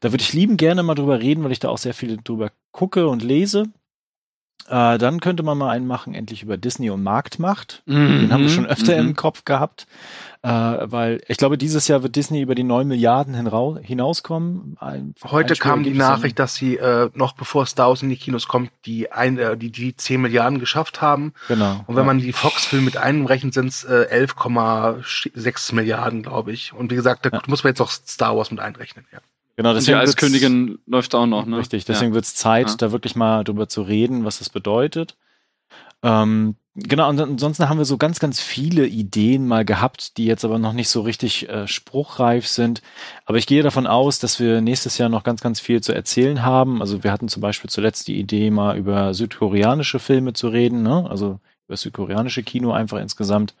Da 0.00 0.12
würde 0.12 0.22
ich 0.22 0.32
lieben 0.32 0.56
gerne 0.56 0.82
mal 0.82 0.94
drüber 0.94 1.20
reden, 1.20 1.42
weil 1.44 1.52
ich 1.52 1.58
da 1.58 1.68
auch 1.68 1.78
sehr 1.78 1.94
viel 1.94 2.18
drüber 2.22 2.50
gucke 2.72 3.08
und 3.08 3.22
lese. 3.22 3.64
Äh, 4.68 4.98
dann 4.98 5.20
könnte 5.20 5.42
man 5.42 5.58
mal 5.58 5.70
einen 5.70 5.86
machen, 5.86 6.14
endlich 6.14 6.42
über 6.42 6.56
Disney 6.56 6.90
und 6.90 7.02
Marktmacht. 7.02 7.82
Den 7.86 8.32
haben 8.32 8.42
wir 8.42 8.48
schon 8.50 8.66
öfter 8.66 8.94
Mhm. 9.00 9.08
im 9.10 9.16
Kopf 9.16 9.44
gehabt. 9.44 9.86
Äh, 10.42 10.48
weil 10.48 11.20
ich 11.28 11.36
glaube, 11.36 11.58
dieses 11.58 11.86
Jahr 11.88 12.02
wird 12.02 12.16
Disney 12.16 12.40
über 12.40 12.54
die 12.54 12.62
9 12.62 12.88
Milliarden 12.88 13.34
hinauskommen. 13.82 14.76
Ein, 14.80 15.14
Heute 15.24 15.54
kam 15.56 15.82
die. 15.82 15.90
Nachricht, 15.92 16.38
dass 16.38 16.54
sie 16.54 16.76
äh, 16.76 17.10
noch 17.14 17.32
bevor 17.32 17.66
Star 17.66 17.88
Wars 17.88 18.02
in 18.02 18.08
die 18.08 18.16
Kinos 18.16 18.48
kommt, 18.48 18.70
die, 18.86 19.12
ein, 19.12 19.36
äh, 19.38 19.56
die, 19.58 19.70
die 19.70 19.94
10 19.96 20.20
Milliarden 20.22 20.58
geschafft 20.58 21.02
haben. 21.02 21.34
Genau. 21.48 21.84
Und 21.86 21.96
wenn 21.96 22.06
man 22.06 22.18
die 22.20 22.32
Fox-Filme 22.32 22.86
mit 22.86 22.96
einrechnet, 22.96 23.52
sind 23.52 23.66
es 23.68 23.84
äh, 23.84 24.06
11,6 24.10 25.74
Milliarden, 25.74 26.22
glaube 26.22 26.52
ich. 26.52 26.72
Und 26.72 26.90
wie 26.90 26.96
gesagt, 26.96 27.26
da 27.26 27.30
Ja. 27.32 27.42
muss 27.46 27.62
man 27.64 27.72
jetzt 27.72 27.80
auch 27.80 27.90
Star 27.90 28.36
Wars 28.36 28.50
mit 28.50 28.60
einrechnen. 28.60 29.04
Ja. 29.12 29.18
Genau, 29.56 29.70
Und 29.70 29.76
die 29.76 29.80
deswegen 29.80 29.98
Eiskönigin 29.98 30.78
läuft 30.86 31.14
auch 31.14 31.26
noch, 31.26 31.46
ne? 31.46 31.58
Richtig, 31.58 31.84
deswegen 31.84 32.14
wird 32.14 32.24
es 32.24 32.34
Zeit, 32.34 32.68
Ja. 32.70 32.76
da 32.76 32.92
wirklich 32.92 33.16
mal 33.16 33.44
drüber 33.44 33.68
zu 33.68 33.82
reden, 33.82 34.24
was 34.24 34.38
das 34.38 34.50
bedeutet. 34.50 35.16
Ähm, 36.02 36.56
genau, 36.74 37.08
und 37.10 37.20
ansonsten 37.20 37.68
haben 37.68 37.78
wir 37.78 37.84
so 37.84 37.98
ganz, 37.98 38.20
ganz 38.20 38.40
viele 38.40 38.86
Ideen 38.86 39.46
mal 39.46 39.64
gehabt, 39.64 40.16
die 40.16 40.24
jetzt 40.24 40.44
aber 40.44 40.58
noch 40.58 40.72
nicht 40.72 40.88
so 40.88 41.02
richtig 41.02 41.48
äh, 41.48 41.66
spruchreif 41.66 42.46
sind. 42.46 42.80
Aber 43.26 43.38
ich 43.38 43.46
gehe 43.46 43.62
davon 43.62 43.86
aus, 43.86 44.18
dass 44.18 44.40
wir 44.40 44.60
nächstes 44.60 44.96
Jahr 44.98 45.08
noch 45.08 45.24
ganz, 45.24 45.42
ganz 45.42 45.60
viel 45.60 45.82
zu 45.82 45.92
erzählen 45.92 46.42
haben. 46.42 46.80
Also 46.80 47.04
wir 47.04 47.12
hatten 47.12 47.28
zum 47.28 47.42
Beispiel 47.42 47.68
zuletzt 47.70 48.08
die 48.08 48.18
Idee, 48.18 48.50
mal 48.50 48.76
über 48.78 49.12
südkoreanische 49.12 49.98
Filme 49.98 50.32
zu 50.32 50.48
reden, 50.48 50.82
ne? 50.82 51.06
also 51.08 51.38
über 51.68 51.76
südkoreanische 51.76 52.42
Kino 52.42 52.72
einfach 52.72 52.98
insgesamt. 52.98 53.54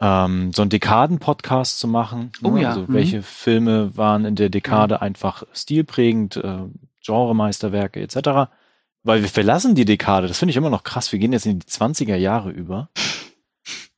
Ähm, 0.00 0.52
so 0.52 0.62
einen 0.62 0.70
Dekaden-Podcast 0.70 1.78
zu 1.78 1.86
machen. 1.86 2.32
Oh 2.42 2.50
ne? 2.50 2.62
ja, 2.62 2.68
Also 2.70 2.82
mhm. 2.82 2.94
welche 2.94 3.22
Filme 3.22 3.96
waren 3.96 4.24
in 4.24 4.34
der 4.34 4.48
Dekade 4.48 5.00
einfach 5.00 5.44
stilprägend, 5.52 6.36
äh, 6.36 6.64
Genremeisterwerke 7.04 8.00
etc. 8.00 8.50
Weil 9.04 9.22
wir 9.22 9.28
verlassen 9.28 9.74
die 9.74 9.84
Dekade, 9.84 10.28
das 10.28 10.38
finde 10.38 10.50
ich 10.50 10.56
immer 10.56 10.70
noch 10.70 10.84
krass. 10.84 11.12
Wir 11.12 11.18
gehen 11.18 11.32
jetzt 11.32 11.46
in 11.46 11.58
die 11.58 11.66
20er 11.66 12.16
Jahre 12.16 12.50
über. 12.50 12.88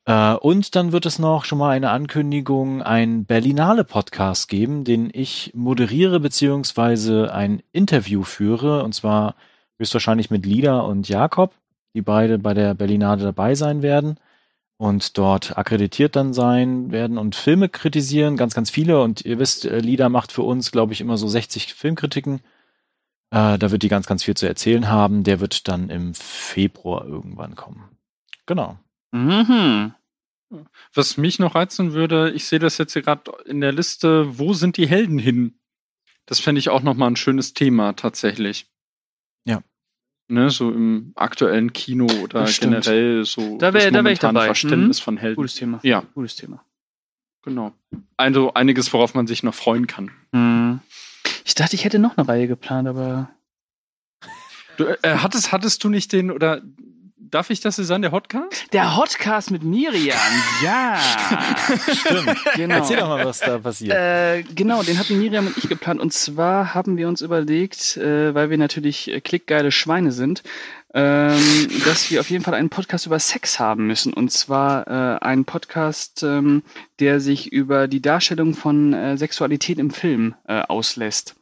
Äh, 0.07 0.35
und 0.35 0.75
dann 0.75 0.93
wird 0.93 1.07
es 1.07 1.19
noch 1.19 1.47
schon 1.47 1.57
mal 1.57 1.71
eine 1.71 1.89
Ankündigung, 1.89 2.83
ein 2.83 3.25
Berlinale 3.25 3.85
Podcast 3.85 4.49
geben, 4.49 4.85
den 4.85 5.09
ich 5.11 5.51
moderiere 5.55 6.21
beziehungsweise 6.21 7.33
ein 7.33 7.63
Interview 7.73 8.23
führe. 8.23 8.85
Und 8.85 8.95
zwar 8.95 9.35
höchstwahrscheinlich 9.79 10.31
mit 10.31 10.45
Lida 10.45 10.81
und 10.81 11.09
Jakob, 11.09 11.55
die 11.95 12.03
beide 12.03 12.39
bei 12.39 12.53
der 12.53 12.75
Berlinale 12.75 13.23
dabei 13.23 13.55
sein 13.55 13.81
werden 13.81 14.19
und 14.77 15.17
dort 15.19 15.57
akkreditiert 15.57 16.17
dann 16.17 16.33
sein 16.33 16.91
werden 16.91 17.19
und 17.19 17.37
Filme 17.37 17.69
kritisieren, 17.69 18.37
ganz, 18.37 18.55
ganz 18.55 18.71
viele. 18.71 19.01
Und 19.03 19.25
ihr 19.25 19.39
wisst, 19.39 19.65
äh, 19.65 19.79
Lida 19.79 20.09
macht 20.09 20.33
für 20.33 20.43
uns, 20.43 20.73
glaube 20.73 20.93
ich, 20.93 21.01
immer 21.01 21.17
so 21.17 21.29
60 21.29 21.75
Filmkritiken. 21.75 22.41
Äh, 23.31 23.59
da 23.59 23.71
wird 23.71 23.83
die 23.83 23.89
ganz, 23.89 24.07
ganz 24.07 24.25
viel 24.25 24.37
zu 24.37 24.47
erzählen 24.47 24.89
haben. 24.89 25.25
Der 25.25 25.41
wird 25.41 25.69
dann 25.69 25.91
im 25.91 26.15
Februar 26.15 27.07
irgendwann 27.07 27.55
kommen. 27.55 27.97
Genau. 28.47 28.79
Mhm. 29.13 29.95
Was 30.93 31.17
mich 31.17 31.39
noch 31.39 31.55
reizen 31.55 31.93
würde, 31.93 32.31
ich 32.31 32.47
sehe 32.47 32.59
das 32.59 32.79
jetzt 32.79 32.93
hier 32.93 33.03
gerade 33.03 33.33
in 33.47 33.61
der 33.61 33.73
Liste, 33.73 34.39
wo 34.39 34.53
sind 34.53 34.77
die 34.77 34.87
Helden 34.87 35.19
hin? 35.19 35.59
Das 36.27 36.41
fände 36.41 36.59
ich 36.59 36.69
auch 36.69 36.83
nochmal 36.83 37.11
ein 37.11 37.17
schönes 37.17 37.55
Thema 37.55 37.95
tatsächlich. 37.95 38.71
Ja. 39.45 39.63
Ne, 40.29 40.49
so 40.51 40.71
im 40.73 41.13
aktuellen 41.17 41.73
Kino 41.75 42.07
oder 42.23 42.45
generell 42.47 43.25
so 43.27 43.59
Da 43.59 43.75
wär- 43.75 43.83
das 43.91 43.93
da 43.93 44.05
wär 44.05 44.13
ich 44.13 44.19
dabei. 44.19 44.47
Verständnis 44.47 45.01
Mhm. 45.01 45.05
von 45.05 45.17
Helden. 45.19 45.37
Gutes 45.37 45.55
Thema. 45.55 45.81
Ja, 45.83 46.03
Gutes 46.15 46.37
Thema. 46.37 46.65
genau. 47.43 47.73
Also 48.17 48.55
einiges, 48.55 48.91
worauf 48.95 49.15
man 49.15 49.27
sich 49.27 49.43
noch 49.43 49.55
freuen 49.55 49.87
kann. 49.87 50.11
Hm. 50.33 50.81
Ich 51.45 51.55
dachte, 51.55 51.77
ich 51.77 51.85
hätte 51.85 51.99
noch 51.99 52.17
eine 52.17 52.27
Reihe 52.27 52.49
geplant, 52.49 52.89
aber 52.89 53.31
Du, 54.79 54.85
äh, 54.87 54.97
hattest, 55.19 55.53
hattest 55.53 55.85
du 55.85 55.89
nicht 55.91 56.11
den, 56.13 56.31
oder 56.31 56.63
darf 57.31 57.51
ich 57.51 57.61
das 57.61 57.77
so 57.77 57.83
sagen, 57.83 58.03
der 58.03 58.13
Hotcast? 58.13 58.73
der 58.73 58.97
Hotcast 58.97 59.51
mit 59.51 59.63
Miriam, 59.63 60.19
ja. 60.63 60.99
Stimmt. 61.95 62.39
Genau. 62.57 62.75
Erzähl 62.75 62.97
doch 62.99 63.09
mal, 63.09 63.25
was 63.25 63.41
da 63.41 63.59
passiert. 63.59 63.97
Äh, 63.97 64.43
genau, 64.55 64.83
den 64.83 64.99
hatten 64.99 65.19
Miriam 65.19 65.47
und 65.47 65.57
ich 65.57 65.69
geplant. 65.69 66.01
Und 66.01 66.13
zwar 66.13 66.75
haben 66.75 66.97
wir 66.97 67.09
uns 67.09 67.21
überlegt, 67.21 67.97
äh, 67.97 68.35
weil 68.35 68.51
wir 68.51 68.59
natürlich 68.59 69.11
äh, 69.11 69.21
klickgeile 69.21 69.73
Schweine 69.73 70.13
sind, 70.13 70.43
ähm, 70.93 71.69
dass 71.85 72.11
wir 72.11 72.21
auf 72.21 72.31
jeden 72.31 72.45
Fall 72.45 72.55
einen 72.55 72.71
Podcast 72.71 73.07
über 73.07 73.19
Sex 73.19 73.59
haben 73.59 73.87
müssen. 73.87 74.13
Und 74.13 74.31
zwar 74.31 74.87
äh, 74.87 75.19
einen 75.25 75.45
Podcast, 75.45 76.23
ähm, 76.23 76.63
der 77.01 77.21
sich 77.21 77.53
über 77.53 77.89
die 77.89 78.01
Darstellung 78.01 78.55
von 78.55 78.93
äh, 78.93 79.17
Sexualität 79.17 79.79
im 79.79 79.91
Film 79.91 80.35
äh, 80.47 80.61
auslässt. 80.61 81.37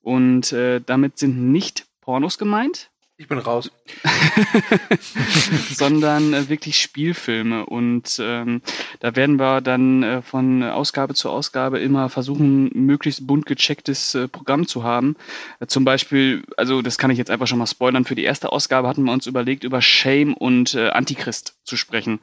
Und 0.00 0.52
äh, 0.52 0.80
damit 0.84 1.18
sind 1.18 1.50
nicht 1.50 1.86
Pornos 2.00 2.38
gemeint, 2.38 2.90
Ich 3.24 3.28
bin 3.28 3.38
raus. 3.38 3.70
sondern 5.70 6.34
äh, 6.34 6.50
wirklich 6.50 6.76
Spielfilme. 6.76 7.64
Und 7.64 8.20
ähm, 8.22 8.60
da 9.00 9.16
werden 9.16 9.38
wir 9.38 9.62
dann 9.62 10.02
äh, 10.02 10.20
von 10.20 10.62
Ausgabe 10.62 11.14
zu 11.14 11.30
Ausgabe 11.30 11.78
immer 11.78 12.10
versuchen, 12.10 12.70
möglichst 12.74 13.26
bunt 13.26 13.46
gechecktes 13.46 14.14
äh, 14.14 14.28
Programm 14.28 14.66
zu 14.66 14.84
haben. 14.84 15.16
Äh, 15.58 15.68
zum 15.68 15.86
Beispiel, 15.86 16.44
also 16.58 16.82
das 16.82 16.98
kann 16.98 17.10
ich 17.10 17.16
jetzt 17.16 17.30
einfach 17.30 17.46
schon 17.46 17.56
mal 17.56 17.66
spoilern, 17.66 18.04
für 18.04 18.14
die 18.14 18.24
erste 18.24 18.52
Ausgabe 18.52 18.88
hatten 18.88 19.04
wir 19.04 19.12
uns 19.12 19.26
überlegt, 19.26 19.64
über 19.64 19.80
Shame 19.80 20.34
und 20.34 20.74
äh, 20.74 20.90
Antichrist 20.90 21.56
zu 21.64 21.78
sprechen. 21.78 22.20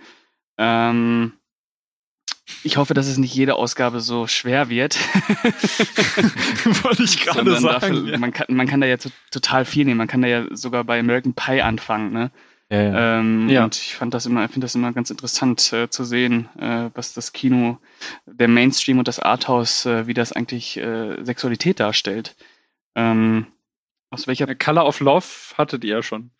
Ähm, 0.59 1.33
ich 2.63 2.77
hoffe, 2.77 2.93
dass 2.93 3.07
es 3.07 3.17
nicht 3.17 3.33
jede 3.33 3.55
Ausgabe 3.55 3.99
so 3.99 4.27
schwer 4.27 4.69
wird. 4.69 4.97
Wollte 6.83 7.03
ich 7.03 7.21
gerade 7.21 7.59
sagen. 7.59 7.65
dafür, 7.65 8.11
ja. 8.11 8.17
man, 8.17 8.31
kann, 8.31 8.47
man 8.49 8.67
kann 8.67 8.81
da 8.81 8.87
ja 8.87 8.97
to 8.97 9.09
total 9.31 9.65
viel 9.65 9.85
nehmen. 9.85 9.97
Man 9.97 10.07
kann 10.07 10.21
da 10.21 10.27
ja 10.27 10.45
sogar 10.51 10.83
bei 10.83 10.99
American 10.99 11.33
Pie 11.33 11.61
anfangen. 11.61 12.11
Ne? 12.11 12.31
ja, 12.69 12.81
ja. 12.81 13.19
Ähm, 13.19 13.49
Ja. 13.49 13.63
Und 13.63 13.75
ich 13.75 13.95
fand 13.95 14.13
das 14.13 14.25
immer, 14.25 14.47
finde 14.47 14.65
das 14.65 14.75
immer 14.75 14.93
ganz 14.93 15.09
interessant 15.09 15.73
äh, 15.73 15.89
zu 15.89 16.03
sehen, 16.03 16.49
äh, 16.59 16.89
was 16.93 17.13
das 17.13 17.33
Kino, 17.33 17.79
der 18.25 18.47
Mainstream 18.47 18.99
und 18.99 19.07
das 19.07 19.19
Arthouse, 19.19 19.85
äh, 19.85 20.07
wie 20.07 20.13
das 20.13 20.31
eigentlich 20.31 20.77
äh, 20.77 21.23
Sexualität 21.23 21.79
darstellt. 21.79 22.35
Ähm, 22.95 23.47
aus 24.09 24.27
welcher 24.27 24.53
Color 24.55 24.85
of 24.85 24.99
Love 24.99 25.25
hattet 25.57 25.83
ihr 25.83 25.95
ja 25.95 26.03
schon. 26.03 26.31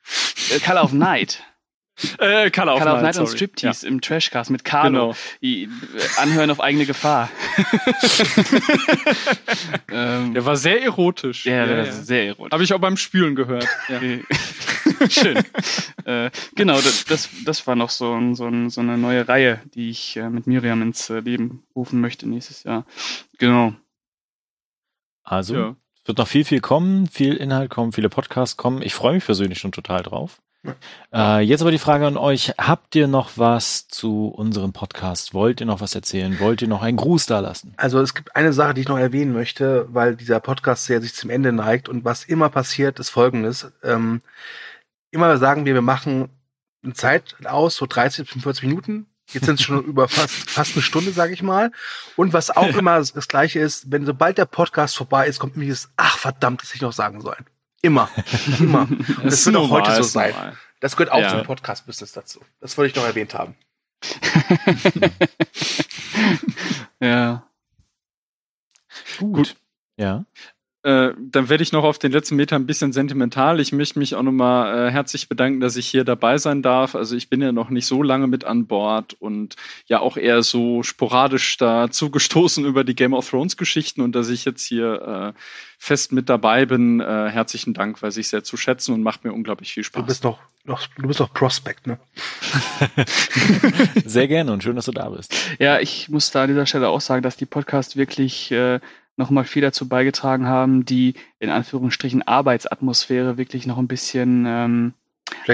äh, 0.53 0.59
Color 0.59 0.84
of 0.84 0.93
Night. 0.93 1.43
Äh, 2.18 2.49
Color 2.52 2.74
of 2.76 2.80
Color 2.80 2.95
of 2.95 3.02
Night, 3.02 3.16
Night 3.16 3.18
und. 3.20 3.28
Striptease 3.28 3.88
im 3.88 4.02
Trashcast 4.02 4.49
mit 4.52 4.62
Ja, 4.66 4.70
Carlo. 4.70 5.08
genau. 5.10 5.16
Die, 5.41 5.64
äh, 5.64 5.68
anhören 6.22 6.49
auf 6.52 6.60
eigene 6.62 6.86
Gefahr. 6.86 7.30
ähm, 9.91 10.34
Der 10.34 10.45
war 10.45 10.56
sehr 10.56 10.82
erotisch. 10.82 11.45
ja, 11.45 11.66
ja, 11.66 11.68
das 11.76 11.88
ja. 11.88 11.93
ist 11.93 12.08
sehr 12.08 12.26
ironisch. 12.26 12.52
Habe 12.52 12.64
ich 12.64 12.74
auch 12.74 12.80
beim 12.80 12.97
Spülen 12.97 13.36
gehört. 13.36 13.68
Ja. 13.89 13.99
Schön. 15.10 15.39
äh, 16.06 16.30
genau, 16.56 16.76
das, 16.76 17.06
das, 17.06 17.30
das 17.45 17.66
war 17.68 17.76
noch 17.76 17.89
so, 17.89 18.18
so, 18.34 18.49
so 18.70 18.82
eine 18.82 18.97
neue 18.97 19.28
Reihe, 19.28 19.62
die 19.74 19.89
ich 19.89 20.18
äh, 20.18 20.30
mit 20.30 20.47
Miriam 20.47 20.82
ins 20.82 21.10
äh, 21.10 21.20
Leben 21.20 21.64
rufen 21.76 22.02
möchte 22.02 22.28
nächstes 22.28 22.64
Jahr. 22.64 22.86
Genau. 23.38 23.74
Also, 25.24 25.56
Ja. 25.56 25.76
es 26.02 26.08
wird 26.08 26.18
noch 26.18 26.28
viel, 26.28 26.45
viel 26.45 26.62
kommen, 26.62 27.08
viel 27.08 27.36
Inhalt 27.36 27.70
kommen, 27.70 27.91
viele 27.91 28.10
Podcasts 28.10 28.58
kommen. 28.58 28.82
Ich 28.82 28.93
freue 28.93 29.14
mich 29.14 29.26
persönlich 29.26 29.60
schon 29.60 29.72
total 29.72 30.04
drauf. 30.04 30.41
Äh, 31.14 31.41
jetzt 31.41 31.62
aber 31.62 31.72
die 31.72 31.80
Frage 31.80 32.05
an 32.05 32.18
euch, 32.18 32.53
habt 32.57 32.95
ihr 32.95 33.07
noch 33.07 33.32
was 33.36 33.88
zu 33.88 34.28
unserem 34.28 34.74
Podcast? 34.74 35.34
Wollt 35.34 35.59
ihr 35.59 35.66
noch 35.66 35.82
was 35.82 35.95
erzählen? 35.95 36.39
Wollt 36.39 36.62
ihr 36.62 36.68
noch 36.68 36.84
einen 36.84 36.97
Gruß 36.97 37.26
da 37.26 37.39
lassen? 37.39 37.74
Also 37.78 37.99
es 37.99 38.14
gibt 38.14 38.36
eine 38.36 38.53
Sache, 38.53 38.74
die 38.74 38.82
ich 38.82 38.88
noch 38.88 38.99
erwähnen 38.99 39.34
möchte, 39.34 39.88
weil 39.91 40.16
dieser 40.16 40.39
Podcast 40.39 40.86
sehr 40.86 41.01
sich 41.01 41.16
zum 41.16 41.30
Ende 41.30 41.51
neigt 41.51 41.89
und 41.89 42.05
was 42.05 42.24
immer 42.24 42.49
passiert, 42.49 42.99
ist 42.99 43.09
folgendes. 43.09 43.72
Ähm, 43.84 44.22
immer 45.09 45.38
sagen 45.38 45.66
wir, 45.66 45.74
wir 45.74 45.82
machen 45.82 46.30
eine 46.84 46.93
Zeit 46.93 47.36
aus, 47.45 47.76
so 47.76 47.86
30 47.86 48.26
bis 48.26 48.30
45 48.34 48.64
Minuten. 48.64 49.07
Jetzt 49.32 49.45
sind 49.45 49.59
es 49.59 49.66
schon 49.66 49.84
über 49.86 50.07
fast, 50.07 50.49
fast 50.49 50.76
eine 50.76 50.84
Stunde, 50.84 51.12
sage 51.12 51.34
ich 51.34 51.41
mal. 51.41 51.72
Und 52.16 52.34
was 52.34 52.55
auch 52.55 52.68
immer 52.78 52.97
das, 52.97 53.14
das 53.14 53.28
Gleiche 53.28 53.59
ist, 53.59 53.91
wenn 53.91 54.05
sobald 54.05 54.38
der 54.38 54.45
Podcast 54.45 54.95
vorbei 54.95 55.28
ist, 55.28 55.39
kommt 55.39 55.57
mir 55.57 55.66
dieses, 55.66 55.89
ach 55.97 56.18
verdammt, 56.18 56.62
das 56.62 56.70
hätte 56.70 56.78
ich 56.78 56.82
noch 56.82 56.93
sagen 56.93 57.22
sollen. 57.22 57.45
Immer. 57.82 58.10
Immer. 58.60 58.82
Und 58.90 59.24
das, 59.26 59.34
ist 59.34 59.46
wird 59.48 59.56
auch 59.56 59.62
normal, 59.68 59.82
heute 59.82 59.96
so 59.96 60.04
sein. 60.04 60.32
normal. 60.32 60.58
Das 60.80 60.96
gehört 60.96 61.12
auch 61.12 61.20
Ja. 61.20 61.30
zum 61.30 61.44
Podcast-Business 61.44 62.12
dazu. 62.12 62.42
Das 62.60 62.78
wollte 62.78 62.90
ich 62.92 62.96
noch 62.96 63.06
erwähnt 63.06 63.34
haben. 63.34 63.56
ja. 67.00 67.48
Gut. 69.20 69.56
Ja. 69.98 70.26
Äh, 70.84 71.12
dann 71.18 71.48
werde 71.48 71.62
ich 71.62 71.72
noch 71.72 71.84
auf 71.84 72.00
den 72.00 72.12
letzten 72.12 72.36
Meter 72.36 72.56
ein 72.56 72.66
bisschen 72.66 72.92
sentimental. 72.92 73.60
Ich 73.60 73.72
möchte 73.72 74.00
mich 74.00 74.16
auch 74.16 74.24
nochmal 74.24 74.88
äh, 74.88 74.92
herzlich 74.92 75.30
bedanken, 75.30 75.60
dass 75.60 75.76
ich 75.76 75.88
hier 75.88 76.04
dabei 76.04 76.40
sein 76.40 76.64
darf. 76.64 76.96
Also 76.96 77.16
ich 77.16 77.30
bin 77.30 77.40
ja 77.40 77.52
noch 77.52 77.70
nicht 77.70 77.86
so 77.86 78.02
lange 78.02 78.26
mit 78.26 78.46
an 78.46 78.66
Bord 78.66 79.14
und 79.20 79.56
ja 79.86 80.00
auch 80.00 80.18
eher 80.18 80.42
so 80.42 80.82
sporadisch 80.82 81.58
dazu 81.58 82.10
gestoßen 82.10 82.66
über 82.72 82.84
die 82.84 82.96
Game 82.96 83.14
of 83.14 83.30
Thrones 83.30 83.58
Geschichten 83.58 84.02
und 84.02 84.14
dass 84.14 84.30
ich 84.30 84.44
jetzt 84.44 84.66
hier 84.66 85.34
äh, 85.36 85.40
fest 85.78 86.14
mit 86.14 86.30
dabei 86.30 86.66
bin. 86.66 87.00
Äh, 87.00 87.30
herzlichen 87.30 87.76
Dank, 87.76 88.02
weiß 88.02 88.18
ich 88.18 88.30
sehr 88.30 88.44
zu 88.44 88.58
schätzen 88.58 88.94
und 88.96 89.04
macht 89.04 89.24
mir 89.24 89.34
unglaublich 89.34 89.74
viel 89.74 89.84
Du 89.84 89.88
Spaß. 89.88 90.06
bist 90.08 90.24
noch, 90.24 90.40
noch 90.64 90.88
du 90.98 91.08
bist 91.08 91.20
noch 91.20 91.32
Prospect, 91.32 91.86
ne? 91.86 92.00
Sehr 94.06 94.28
gerne 94.28 94.52
und 94.52 94.64
schön, 94.64 94.76
dass 94.76 94.86
du 94.86 94.92
da 94.92 95.10
bist. 95.10 95.36
Ja, 95.60 95.80
ich 95.80 96.10
muss 96.10 96.32
da 96.32 96.44
an 96.44 96.50
dieser 96.50 96.66
Stelle 96.66 96.90
auch 96.90 97.02
sagen, 97.02 97.24
dass 97.24 97.38
die 97.38 97.46
Podcasts 97.46 97.96
wirklich 97.96 98.52
äh, 98.52 98.80
nochmal 99.22 99.44
viel 99.44 99.62
dazu 99.62 99.88
beigetragen 99.88 100.48
haben, 100.48 100.84
die 100.84 101.14
in 101.38 101.52
Anführungsstrichen 101.52 102.24
Arbeitsatmosphäre 102.24 103.38
wirklich 103.38 103.68
noch 103.68 103.78
ein 103.78 103.88
bisschen 103.88 104.46
ähm, 104.48 104.94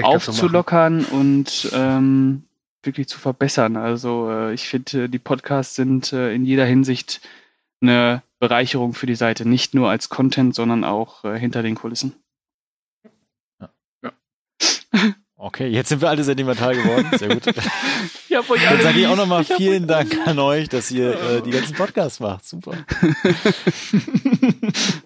aufzulockern 0.02 1.04
und 1.04 1.70
ähm, 1.74 2.44
wirklich 2.82 3.08
zu 3.08 3.18
verbessern. 3.18 3.76
Also 3.76 4.30
äh, 4.30 4.54
ich 4.54 4.66
finde, 4.66 5.04
äh, 5.04 5.08
die 5.08 5.18
Podcasts 5.18 5.74
sind 5.74 6.14
äh, 6.14 6.32
in 6.32 6.46
jeder 6.46 6.64
Hinsicht 6.64 7.20
eine 7.82 8.22
Bereicherung 8.40 8.94
für 8.94 9.06
die 9.06 9.14
Seite, 9.14 9.46
nicht 9.46 9.74
nur 9.74 9.90
als 9.90 10.08
Content, 10.08 10.54
sondern 10.54 10.82
auch 10.84 11.24
äh, 11.24 11.38
hinter 11.38 11.62
den 11.62 11.74
Kulissen. 11.74 12.14
Okay, 15.40 15.68
jetzt 15.68 15.88
sind 15.88 16.00
wir 16.02 16.08
alle 16.08 16.24
sentimental 16.24 16.74
geworden. 16.74 17.06
Sehr 17.16 17.28
gut. 17.28 17.44
Ja, 18.28 18.42
Dann 18.42 18.82
sage 18.82 18.98
ich 19.00 19.06
auch 19.06 19.16
nochmal 19.16 19.42
vielen 19.42 19.86
Dank 19.86 20.14
an 20.26 20.38
euch, 20.38 20.68
dass 20.68 20.90
ihr 20.90 21.18
äh, 21.18 21.40
die 21.42 21.50
ganzen 21.50 21.74
Podcasts 21.76 22.20
macht. 22.20 22.46
Super. 22.46 22.72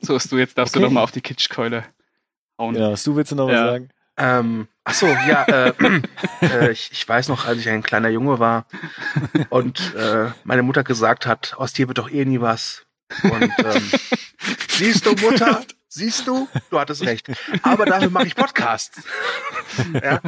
So 0.01 0.16
ist 0.16 0.30
du, 0.33 0.39
jetzt 0.39 0.59
darfst 0.59 0.74
Okay. 0.74 0.83
du 0.83 0.89
doch 0.89 0.93
mal 0.93 1.03
auf 1.03 1.12
die 1.12 1.20
Kitschkeule 1.20 1.85
hauen. 2.59 2.74
Ja, 2.74 2.91
was 2.93 3.05
du 3.05 3.14
willst 3.16 3.30
du 3.33 3.37
noch 3.37 3.47
was 3.47 3.55
Ja. 3.55 3.66
sagen? 3.66 3.89
Ähm, 4.18 4.68
ach 4.85 4.95
so, 4.95 5.07
ja, 5.07 5.45
äh, 5.45 5.72
äh, 6.43 6.72
ich, 6.72 6.91
ich 6.93 7.09
weiß 7.09 7.28
noch, 7.28 7.47
als 7.47 7.59
ich 7.61 7.68
ein 7.68 7.83
kleiner 7.83 8.09
Junge 8.11 8.39
war 8.41 8.66
und 9.49 9.95
äh, 9.95 10.30
meine 10.45 10.62
Mutter 10.62 10.83
gesagt 10.85 11.24
hat, 11.26 11.55
aus 11.57 11.72
dir 11.72 11.89
wird 11.89 11.99
doch 11.99 12.11
eh 12.11 12.24
nie 12.24 12.41
was. 12.41 12.85
Und 13.22 13.53
ähm, 13.64 13.91
siehst 14.68 15.07
du, 15.07 15.12
Mutter, 15.14 15.62
siehst 15.93 16.26
du, 16.26 16.49
du 16.70 16.80
hattest 16.80 17.05
recht. 17.05 17.30
Aber 17.62 17.84
dafür 17.84 18.11
mache 18.11 18.26
ich 18.26 18.34
Podcasts. 18.34 19.03
ja. 19.93 20.20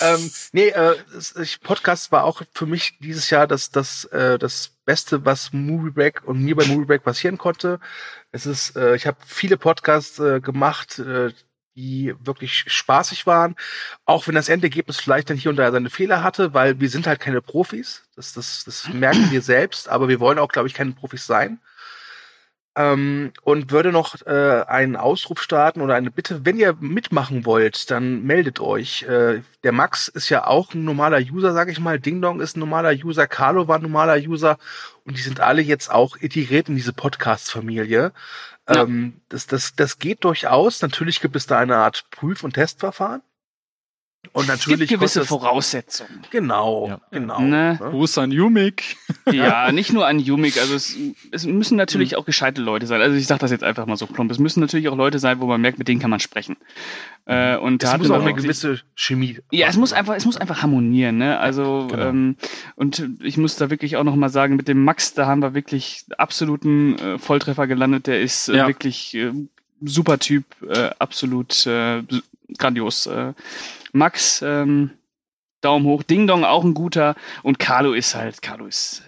ähm, 0.00 0.30
nee, 0.52 0.68
äh, 0.68 0.96
ich, 1.40 1.60
Podcast 1.60 2.10
war 2.10 2.24
auch 2.24 2.42
für 2.52 2.66
mich 2.66 2.98
dieses 2.98 3.30
Jahr 3.30 3.46
das, 3.46 3.70
das, 3.70 4.04
äh, 4.06 4.38
das 4.38 4.72
Beste, 4.84 5.24
was 5.24 5.52
Movie 5.52 5.90
Break 5.90 6.24
und 6.24 6.42
mir 6.42 6.56
bei 6.56 6.66
Movie 6.66 6.86
Break 6.86 7.04
passieren 7.04 7.38
konnte. 7.38 7.78
Es 8.32 8.46
ist, 8.46 8.76
äh, 8.76 8.96
ich 8.96 9.06
habe 9.06 9.18
viele 9.24 9.56
Podcasts 9.56 10.18
äh, 10.18 10.40
gemacht, 10.40 10.98
äh, 10.98 11.32
die 11.76 12.14
wirklich 12.20 12.64
spaßig 12.68 13.26
waren, 13.26 13.56
auch 14.04 14.26
wenn 14.26 14.34
das 14.34 14.48
Endergebnis 14.48 15.00
vielleicht 15.00 15.30
dann 15.30 15.36
hier 15.36 15.50
und 15.50 15.56
da 15.56 15.72
seine 15.72 15.90
Fehler 15.90 16.22
hatte, 16.22 16.54
weil 16.54 16.80
wir 16.80 16.88
sind 16.88 17.06
halt 17.06 17.20
keine 17.20 17.40
Profis. 17.40 18.04
Das, 18.14 18.32
das, 18.32 18.64
das 18.64 18.88
merken 18.92 19.30
wir 19.30 19.42
selbst, 19.42 19.88
aber 19.88 20.08
wir 20.08 20.20
wollen 20.20 20.38
auch, 20.38 20.48
glaube 20.48 20.68
ich, 20.68 20.74
keine 20.74 20.92
Profis 20.92 21.26
sein. 21.26 21.60
Ähm, 22.76 23.32
und 23.42 23.70
würde 23.70 23.92
noch 23.92 24.20
äh, 24.26 24.64
einen 24.66 24.96
Ausruf 24.96 25.40
starten 25.40 25.80
oder 25.80 25.94
eine 25.94 26.10
Bitte, 26.10 26.44
wenn 26.44 26.58
ihr 26.58 26.76
mitmachen 26.80 27.46
wollt, 27.46 27.88
dann 27.92 28.24
meldet 28.24 28.58
euch. 28.58 29.02
Äh, 29.04 29.42
der 29.62 29.72
Max 29.72 30.08
ist 30.08 30.28
ja 30.28 30.46
auch 30.46 30.74
ein 30.74 30.84
normaler 30.84 31.18
User, 31.18 31.52
sage 31.52 31.70
ich 31.70 31.78
mal. 31.78 32.00
Ding 32.00 32.20
Dong 32.20 32.40
ist 32.40 32.56
ein 32.56 32.60
normaler 32.60 32.92
User, 32.92 33.28
Carlo 33.28 33.68
war 33.68 33.76
ein 33.76 33.82
normaler 33.82 34.16
User 34.16 34.58
und 35.04 35.16
die 35.16 35.22
sind 35.22 35.38
alle 35.38 35.62
jetzt 35.62 35.88
auch 35.88 36.16
integriert 36.16 36.68
in 36.68 36.74
diese 36.74 36.92
Podcast-Familie. 36.92 38.12
Ja. 38.68 38.82
Ähm, 38.82 39.20
das, 39.28 39.46
das, 39.46 39.76
das 39.76 40.00
geht 40.00 40.24
durchaus. 40.24 40.82
Natürlich 40.82 41.20
gibt 41.20 41.36
es 41.36 41.46
da 41.46 41.58
eine 41.58 41.76
Art 41.76 42.06
Prüf- 42.10 42.42
und 42.42 42.54
Testverfahren. 42.54 43.22
Und 44.32 44.42
Es 44.44 44.48
natürlich 44.48 44.88
gibt 44.88 45.00
gewisse 45.00 45.20
es- 45.20 45.28
Voraussetzungen. 45.28 46.20
Genau, 46.30 46.88
Ja. 46.88 47.00
genau. 47.10 47.40
Ne? 47.40 47.78
Gruß 47.80 48.18
an 48.18 48.30
Yumik. 48.32 48.96
Ja, 49.32 49.72
nicht 49.72 49.90
nur 49.92 50.06
an 50.06 50.18
Yumik. 50.18 50.58
Also 50.58 50.74
es, 50.74 50.96
es 51.30 51.46
müssen 51.46 51.76
natürlich 51.76 52.16
auch 52.16 52.26
gescheite 52.26 52.60
Leute 52.60 52.86
sein. 52.86 53.00
Also 53.00 53.16
ich 53.16 53.26
sage 53.26 53.40
das 53.40 53.50
jetzt 53.50 53.64
einfach 53.64 53.86
mal 53.86 53.96
so 53.96 54.06
plump. 54.06 54.30
Es 54.30 54.38
müssen 54.38 54.60
natürlich 54.60 54.88
auch 54.90 54.96
Leute 54.96 55.18
sein, 55.18 55.40
wo 55.40 55.46
man 55.46 55.60
merkt, 55.62 55.78
mit 55.78 55.88
denen 55.88 55.98
kann 55.98 56.10
man 56.10 56.20
sprechen. 56.20 56.56
Äh, 57.24 57.56
und 57.56 57.82
da 57.82 57.86
Es 57.88 57.92
hat 57.94 58.00
muss 58.00 58.10
auch 58.10 58.20
eine 58.20 58.34
gewisse 58.34 58.80
Chemie. 58.94 59.38
Ja, 59.50 59.68
es 59.68 59.76
muss 59.78 59.94
einfach, 59.94 60.14
es 60.14 60.26
muss 60.26 60.36
einfach 60.36 60.60
harmonieren, 60.62 61.16
ne? 61.16 61.38
Also 61.38 61.86
Genau. 61.90 62.02
ähm, 62.08 62.36
und 62.76 63.08
ich 63.22 63.38
muss 63.38 63.56
da 63.56 63.70
wirklich 63.70 63.96
auch 63.96 64.04
noch 64.04 64.14
mal 64.14 64.28
sagen, 64.28 64.56
mit 64.56 64.68
dem 64.68 64.84
Max, 64.84 65.14
da 65.14 65.24
haben 65.26 65.40
wir 65.40 65.54
wirklich 65.54 66.04
absoluten 66.18 66.98
äh, 66.98 67.18
Volltreffer 67.18 67.66
gelandet. 67.66 68.06
Der 68.06 68.20
ist 68.20 68.48
äh, 68.50 68.56
Ja. 68.58 68.66
wirklich 68.66 69.14
äh, 69.14 69.32
super 69.82 70.18
Typ, 70.18 70.44
äh, 70.68 70.90
absolut 70.98 71.66
äh, 71.66 72.02
grandios. 72.58 73.08
Max, 73.94 74.42
ähm, 74.42 74.90
Daumen 75.60 75.86
hoch, 75.86 76.02
Ding 76.02 76.26
Dong 76.26 76.44
auch 76.44 76.64
ein 76.64 76.74
guter. 76.74 77.14
Und 77.42 77.58
Carlo 77.58 77.94
ist 77.94 78.14
halt, 78.14 78.42
Carlo 78.42 78.66
ist, 78.66 79.02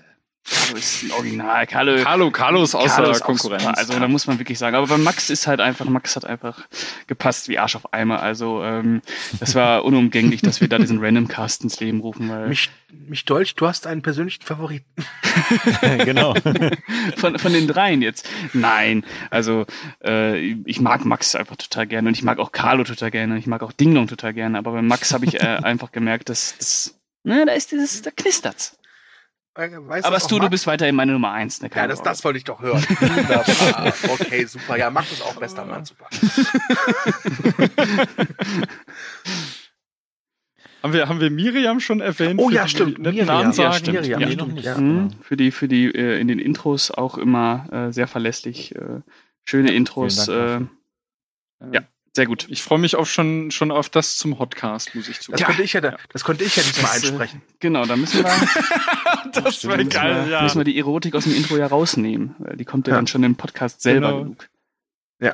Carlo 0.48 0.78
ist 0.78 1.02
ein 1.02 1.10
Original. 1.12 1.66
Carlo, 1.66 2.02
Carlo, 2.02 2.30
Carlo 2.30 2.62
ist 2.62 2.74
außer 2.74 3.02
Carlo 3.02 3.10
auch 3.10 3.20
Konkurrenz. 3.20 3.62
super. 3.64 3.78
Also 3.78 3.98
da 3.98 4.06
muss 4.06 4.26
man 4.26 4.38
wirklich 4.38 4.58
sagen. 4.58 4.76
Aber 4.76 4.86
bei 4.86 4.96
Max 4.96 5.28
ist 5.28 5.46
halt 5.46 5.60
einfach, 5.60 5.86
Max 5.86 6.14
hat 6.14 6.24
einfach 6.24 6.66
gepasst 7.06 7.48
wie 7.48 7.58
Arsch 7.58 7.74
auf 7.74 7.92
Eimer. 7.92 8.22
Also 8.22 8.62
ähm, 8.62 9.02
das 9.40 9.54
war 9.54 9.84
unumgänglich, 9.84 10.42
dass 10.42 10.60
wir 10.60 10.68
da 10.68 10.78
diesen 10.78 11.02
Random 11.02 11.26
Cast 11.26 11.64
ins 11.64 11.80
Leben 11.80 12.00
rufen, 12.00 12.28
weil 12.28 12.48
Mich, 12.48 12.70
mich 12.92 13.24
Dolch, 13.24 13.56
du 13.56 13.66
hast 13.66 13.86
einen 13.86 14.02
persönlichen 14.02 14.42
Favoriten. 14.42 14.86
genau. 16.04 16.34
von, 17.16 17.38
von 17.38 17.52
den 17.52 17.66
dreien 17.66 18.02
jetzt. 18.02 18.28
Nein, 18.52 19.04
also 19.30 19.66
äh, 20.04 20.38
ich 20.38 20.80
mag 20.80 21.04
Max 21.04 21.34
einfach 21.34 21.56
total 21.56 21.86
gerne 21.88 22.08
und 22.08 22.16
ich 22.16 22.22
mag 22.22 22.38
auch 22.38 22.52
Carlo 22.52 22.84
total 22.84 23.10
gerne 23.10 23.34
und 23.34 23.38
ich 23.40 23.46
mag 23.46 23.62
auch 23.62 23.72
Ding 23.72 23.94
Dong 23.94 24.06
total 24.06 24.32
gerne. 24.32 24.58
Aber 24.58 24.72
bei 24.72 24.82
Max 24.82 25.12
habe 25.12 25.24
ich 25.26 25.34
äh, 25.34 25.38
einfach 25.62 25.90
gemerkt, 25.90 26.28
dass 26.28 26.54
das, 26.58 26.94
ne, 27.24 27.44
da 27.46 27.52
ist 27.52 27.72
dieses, 27.72 28.02
da 28.02 28.10
knistert's. 28.10 28.75
Äh, 29.56 29.70
weißt 29.72 30.06
Aber 30.06 30.20
Stu, 30.20 30.38
du 30.38 30.50
bist 30.50 30.66
weiterhin 30.66 30.94
meine 30.94 31.12
Nummer 31.12 31.32
eins. 31.32 31.62
Ne, 31.62 31.70
Ja, 31.74 31.86
das, 31.86 32.02
das 32.02 32.22
wollte 32.24 32.38
ich 32.38 32.44
doch 32.44 32.60
hören. 32.60 32.82
Wunderbar. 32.82 33.44
Okay, 34.20 34.44
super. 34.44 34.76
Ja, 34.76 34.90
mach 34.90 35.06
das 35.08 35.22
auch, 35.22 35.36
bester 35.36 35.64
Mann. 35.64 35.84
Super. 35.84 36.06
Haben 40.82 40.92
wir, 40.92 41.08
haben 41.08 41.20
wir 41.20 41.30
Miriam 41.30 41.80
schon 41.80 42.00
erwähnt? 42.00 42.40
Oh 42.40 42.48
ja, 42.48 42.68
stimmt. 42.68 42.98
Miriam. 42.98 43.26
Ja, 43.52 43.72
stimmt. 43.72 44.02
Miriam, 44.02 44.20
Ja, 44.20 44.30
stimmt, 44.30 44.60
ja. 44.62 44.78
Mhm, 44.78 45.10
für 45.20 45.36
die, 45.36 45.50
für 45.50 45.66
die 45.66 45.86
äh, 45.92 46.20
in 46.20 46.28
den 46.28 46.38
Intros 46.38 46.92
auch 46.92 47.18
immer 47.18 47.66
äh, 47.72 47.92
sehr 47.92 48.06
verlässlich. 48.06 48.72
Äh, 48.76 49.00
schöne 49.44 49.72
Intros. 49.72 50.26
Vielen 50.26 50.70
Äh, 51.60 51.74
ja, 51.74 51.80
sehr 52.16 52.24
gut. 52.26 52.46
Ich 52.48 52.62
freue 52.62 52.78
mich 52.78 52.96
auch 52.96 53.04
schon, 53.06 53.50
schon 53.50 53.70
auf 53.70 53.88
das 53.90 54.16
zum 54.16 54.38
Hotcast, 54.38 54.94
muss 54.94 55.06
ich 55.08 55.18
Das 55.18 55.26
zugeben. 55.26 55.44
könnte 55.44 55.62
ich 55.62 55.72
ja, 55.74 55.80
da- 55.82 55.96
das 56.12 56.24
könnte 56.24 56.44
ich 56.44 56.56
ja 56.56 56.62
diesmal 56.62 56.92
Das, 56.94 57.02
äh, 57.04 57.06
einsprechen. 57.08 57.42
Genau, 57.60 57.84
da 57.84 57.94
müssen 57.94 58.18
wir, 58.18 58.22
das 59.32 59.32
da 59.34 59.42
müssen, 59.42 59.68
wir, 59.92 60.40
müssen 60.42 60.58
wir 60.58 60.64
die 60.64 60.78
Erotik 60.78 61.14
aus 61.14 61.24
dem 61.24 61.34
Intro 61.36 61.56
ja 61.58 61.66
rausnehmen, 61.66 62.34
weil 62.38 62.56
die 62.56 62.64
kommt 62.64 62.86
ja, 62.88 62.94
Ja. 62.94 62.98
dann 62.98 63.06
schon 63.06 63.22
im 63.22 63.36
Podcast 63.36 63.82
selber 63.82 64.08
Genau. 64.12 64.22
genug. 64.24 64.48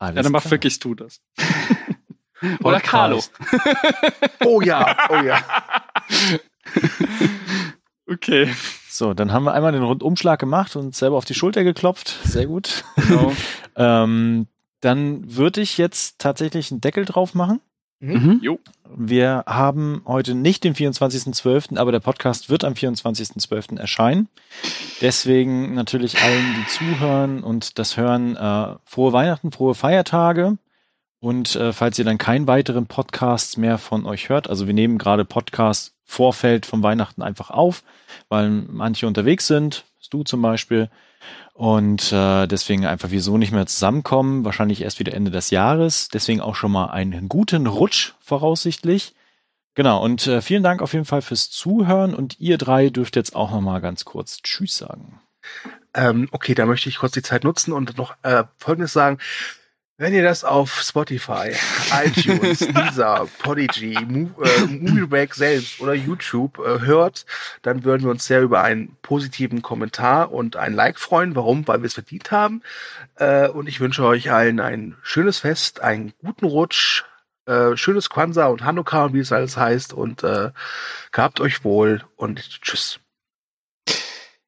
Alles 0.00 0.16
Ja, 0.16 0.22
dann 0.22 0.30
mach 0.32 0.42
klar. 0.42 0.50
wirklich 0.52 0.78
du 0.78 0.94
das. 0.94 1.20
Oder 2.62 2.80
Carlo. 2.80 3.20
Oh 4.44 4.60
ja, 4.60 4.96
oh 5.10 5.22
ja. 5.22 5.42
Okay. 8.06 8.54
So, 8.98 9.14
dann 9.14 9.32
haben 9.32 9.44
wir 9.44 9.54
einmal 9.54 9.70
den 9.70 9.84
Rundumschlag 9.84 10.40
gemacht 10.40 10.74
und 10.74 10.92
selber 10.92 11.16
auf 11.18 11.24
die 11.24 11.34
Schulter 11.34 11.62
geklopft. 11.62 12.18
Sehr 12.24 12.46
gut. 12.46 12.82
Genau. 12.96 13.32
ähm, 13.76 14.48
dann 14.80 15.36
würde 15.36 15.60
ich 15.60 15.78
jetzt 15.78 16.18
tatsächlich 16.18 16.72
einen 16.72 16.80
Deckel 16.80 17.04
drauf 17.04 17.32
machen. 17.32 17.60
Mhm. 18.00 18.40
Jo. 18.42 18.58
Wir 18.96 19.44
haben 19.46 20.02
heute 20.04 20.34
nicht 20.34 20.64
den 20.64 20.74
24.12., 20.74 21.78
aber 21.78 21.92
der 21.92 22.00
Podcast 22.00 22.50
wird 22.50 22.64
am 22.64 22.72
24.12. 22.72 23.78
erscheinen. 23.78 24.28
Deswegen 25.00 25.74
natürlich 25.74 26.20
allen, 26.20 26.56
die 26.58 26.66
zuhören 26.66 27.44
und 27.44 27.78
das 27.78 27.96
hören, 27.96 28.34
äh, 28.34 28.74
frohe 28.84 29.12
Weihnachten, 29.12 29.52
frohe 29.52 29.76
Feiertage 29.76 30.58
Und 31.20 31.54
äh, 31.54 31.72
falls 31.72 32.00
ihr 32.00 32.04
dann 32.04 32.18
keinen 32.18 32.48
weiteren 32.48 32.86
Podcast 32.86 33.58
mehr 33.58 33.78
von 33.78 34.06
euch 34.06 34.28
hört, 34.28 34.50
also 34.50 34.66
wir 34.66 34.74
nehmen 34.74 34.98
gerade 34.98 35.24
Podcast 35.24 35.94
Vorfeld 36.10 36.64
von 36.64 36.82
Weihnachten 36.82 37.20
einfach 37.20 37.50
auf, 37.50 37.84
weil 38.30 38.48
manche 38.48 39.06
unterwegs 39.06 39.46
sind, 39.46 39.84
du 40.10 40.24
zum 40.24 40.40
Beispiel, 40.40 40.88
und 41.52 42.12
äh, 42.12 42.46
deswegen 42.46 42.86
einfach 42.86 43.10
wieso 43.10 43.36
nicht 43.36 43.52
mehr 43.52 43.66
zusammenkommen, 43.66 44.44
wahrscheinlich 44.44 44.80
erst 44.80 45.00
wieder 45.00 45.12
Ende 45.12 45.30
des 45.30 45.50
Jahres, 45.50 46.08
deswegen 46.08 46.40
auch 46.40 46.54
schon 46.54 46.72
mal 46.72 46.86
einen 46.86 47.28
guten 47.28 47.66
Rutsch 47.66 48.12
voraussichtlich. 48.20 49.14
Genau, 49.74 50.02
und 50.02 50.26
äh, 50.26 50.40
vielen 50.40 50.62
Dank 50.62 50.80
auf 50.80 50.94
jeden 50.94 51.04
Fall 51.04 51.20
fürs 51.20 51.50
Zuhören 51.50 52.14
und 52.14 52.40
ihr 52.40 52.56
drei 52.56 52.88
dürft 52.88 53.16
jetzt 53.16 53.36
auch 53.36 53.50
noch 53.50 53.60
mal 53.60 53.80
ganz 53.80 54.06
kurz 54.06 54.40
Tschüss 54.40 54.78
sagen. 54.78 55.20
Ähm, 55.92 56.28
okay, 56.30 56.54
da 56.54 56.64
möchte 56.64 56.88
ich 56.88 56.98
kurz 56.98 57.12
die 57.12 57.22
Zeit 57.22 57.44
nutzen 57.44 57.72
und 57.72 57.98
noch 57.98 58.14
äh, 58.22 58.44
Folgendes 58.56 58.94
sagen. 58.94 59.18
Wenn 60.00 60.14
ihr 60.14 60.22
das 60.22 60.44
auf 60.44 60.80
Spotify, 60.80 61.56
iTunes, 62.04 62.58
Deezer, 62.60 63.26
Podigy, 63.40 63.98
Mo 64.06 64.30
äh, 64.44 64.66
Movieback 64.66 65.34
selbst 65.34 65.80
oder 65.80 65.92
YouTube 65.92 66.60
äh, 66.60 66.86
hört, 66.86 67.26
dann 67.62 67.82
würden 67.82 68.04
wir 68.04 68.12
uns 68.12 68.24
sehr 68.24 68.42
über 68.42 68.62
einen 68.62 68.96
positiven 69.02 69.60
Kommentar 69.60 70.30
und 70.30 70.54
ein 70.54 70.72
Like 70.72 71.00
freuen. 71.00 71.34
Warum? 71.34 71.66
Weil 71.66 71.82
wir 71.82 71.88
es 71.88 71.94
verdient 71.94 72.30
haben. 72.30 72.62
Äh, 73.16 73.48
und 73.48 73.68
ich 73.68 73.80
wünsche 73.80 74.04
euch 74.04 74.30
allen 74.30 74.60
ein 74.60 74.96
schönes 75.02 75.40
Fest, 75.40 75.80
einen 75.80 76.12
guten 76.22 76.46
Rutsch, 76.46 77.02
schönes 77.76 78.10
Kwanzaa 78.10 78.48
und 78.48 78.62
Hanukkah 78.62 79.06
und 79.06 79.14
wie 79.14 79.20
es 79.20 79.32
alles 79.32 79.56
heißt. 79.56 79.94
Und 79.94 80.22
gehabt 81.12 81.40
euch 81.40 81.64
wohl 81.64 82.04
und 82.14 82.60
tschüss. 82.60 83.00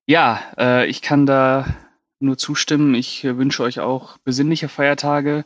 Ja, 0.05 0.85
ich 0.87 1.01
kann 1.01 1.25
da 1.25 1.65
nur 2.21 2.39
zustimmen. 2.39 2.95
Ich 2.95 3.25
äh, 3.25 3.37
wünsche 3.37 3.63
euch 3.63 3.81
auch 3.81 4.19
besinnliche 4.19 4.69
Feiertage, 4.69 5.45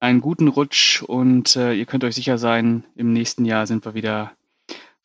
einen 0.00 0.20
guten 0.20 0.48
Rutsch 0.48 1.02
und 1.02 1.56
äh, 1.56 1.72
ihr 1.72 1.86
könnt 1.86 2.04
euch 2.04 2.14
sicher 2.14 2.38
sein, 2.38 2.84
im 2.94 3.12
nächsten 3.12 3.44
Jahr 3.44 3.66
sind 3.66 3.84
wir 3.84 3.94
wieder 3.94 4.32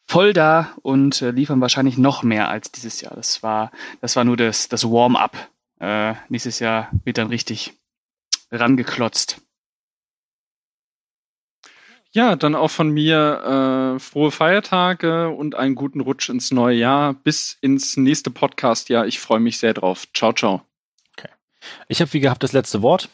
voll 0.08 0.34
da 0.34 0.74
und 0.82 1.22
äh, 1.22 1.32
liefern 1.32 1.62
wahrscheinlich 1.62 1.98
noch 1.98 2.24
mehr 2.24 2.50
als 2.50 2.72
dieses 2.72 3.02
Jahr. 3.02 3.16
Das 3.16 3.42
war, 3.42 3.72
das 4.02 4.16
war 4.16 4.24
nur 4.24 4.38
das, 4.38 4.70
das 4.70 4.84
Warm-up. 4.84 5.50
Äh, 5.80 6.14
nächstes 6.30 6.60
Jahr 6.60 6.92
wird 7.04 7.18
dann 7.18 7.28
richtig 7.28 7.74
rangeklotzt. 8.52 9.42
Ja, 12.12 12.36
dann 12.36 12.54
auch 12.54 12.70
von 12.70 12.92
mir 12.92 13.96
äh, 13.96 14.00
frohe 14.00 14.30
Feiertage 14.30 15.30
und 15.30 15.56
einen 15.56 15.74
guten 15.74 16.00
Rutsch 16.00 16.30
ins 16.30 16.52
neue 16.52 16.78
Jahr. 16.78 17.16
Bis 17.16 17.58
ins 17.62 17.98
nächste 17.98 18.30
Podcast-Jahr. 18.30 19.08
Ich 19.08 19.20
freue 19.20 19.40
mich 19.40 19.58
sehr 19.58 19.74
drauf. 19.74 20.06
Ciao, 20.14 20.32
ciao. 20.32 20.62
Ich 21.88 22.02
habe 22.02 22.12
wie 22.14 22.20
gehabt 22.20 22.44
das 22.44 22.54
letzte 22.54 22.82
Wort. 22.82 23.10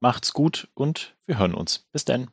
Macht's 0.00 0.32
gut 0.32 0.68
und 0.74 1.16
wir 1.26 1.38
hören 1.38 1.54
uns. 1.54 1.86
Bis 1.92 2.04
dann. 2.04 2.30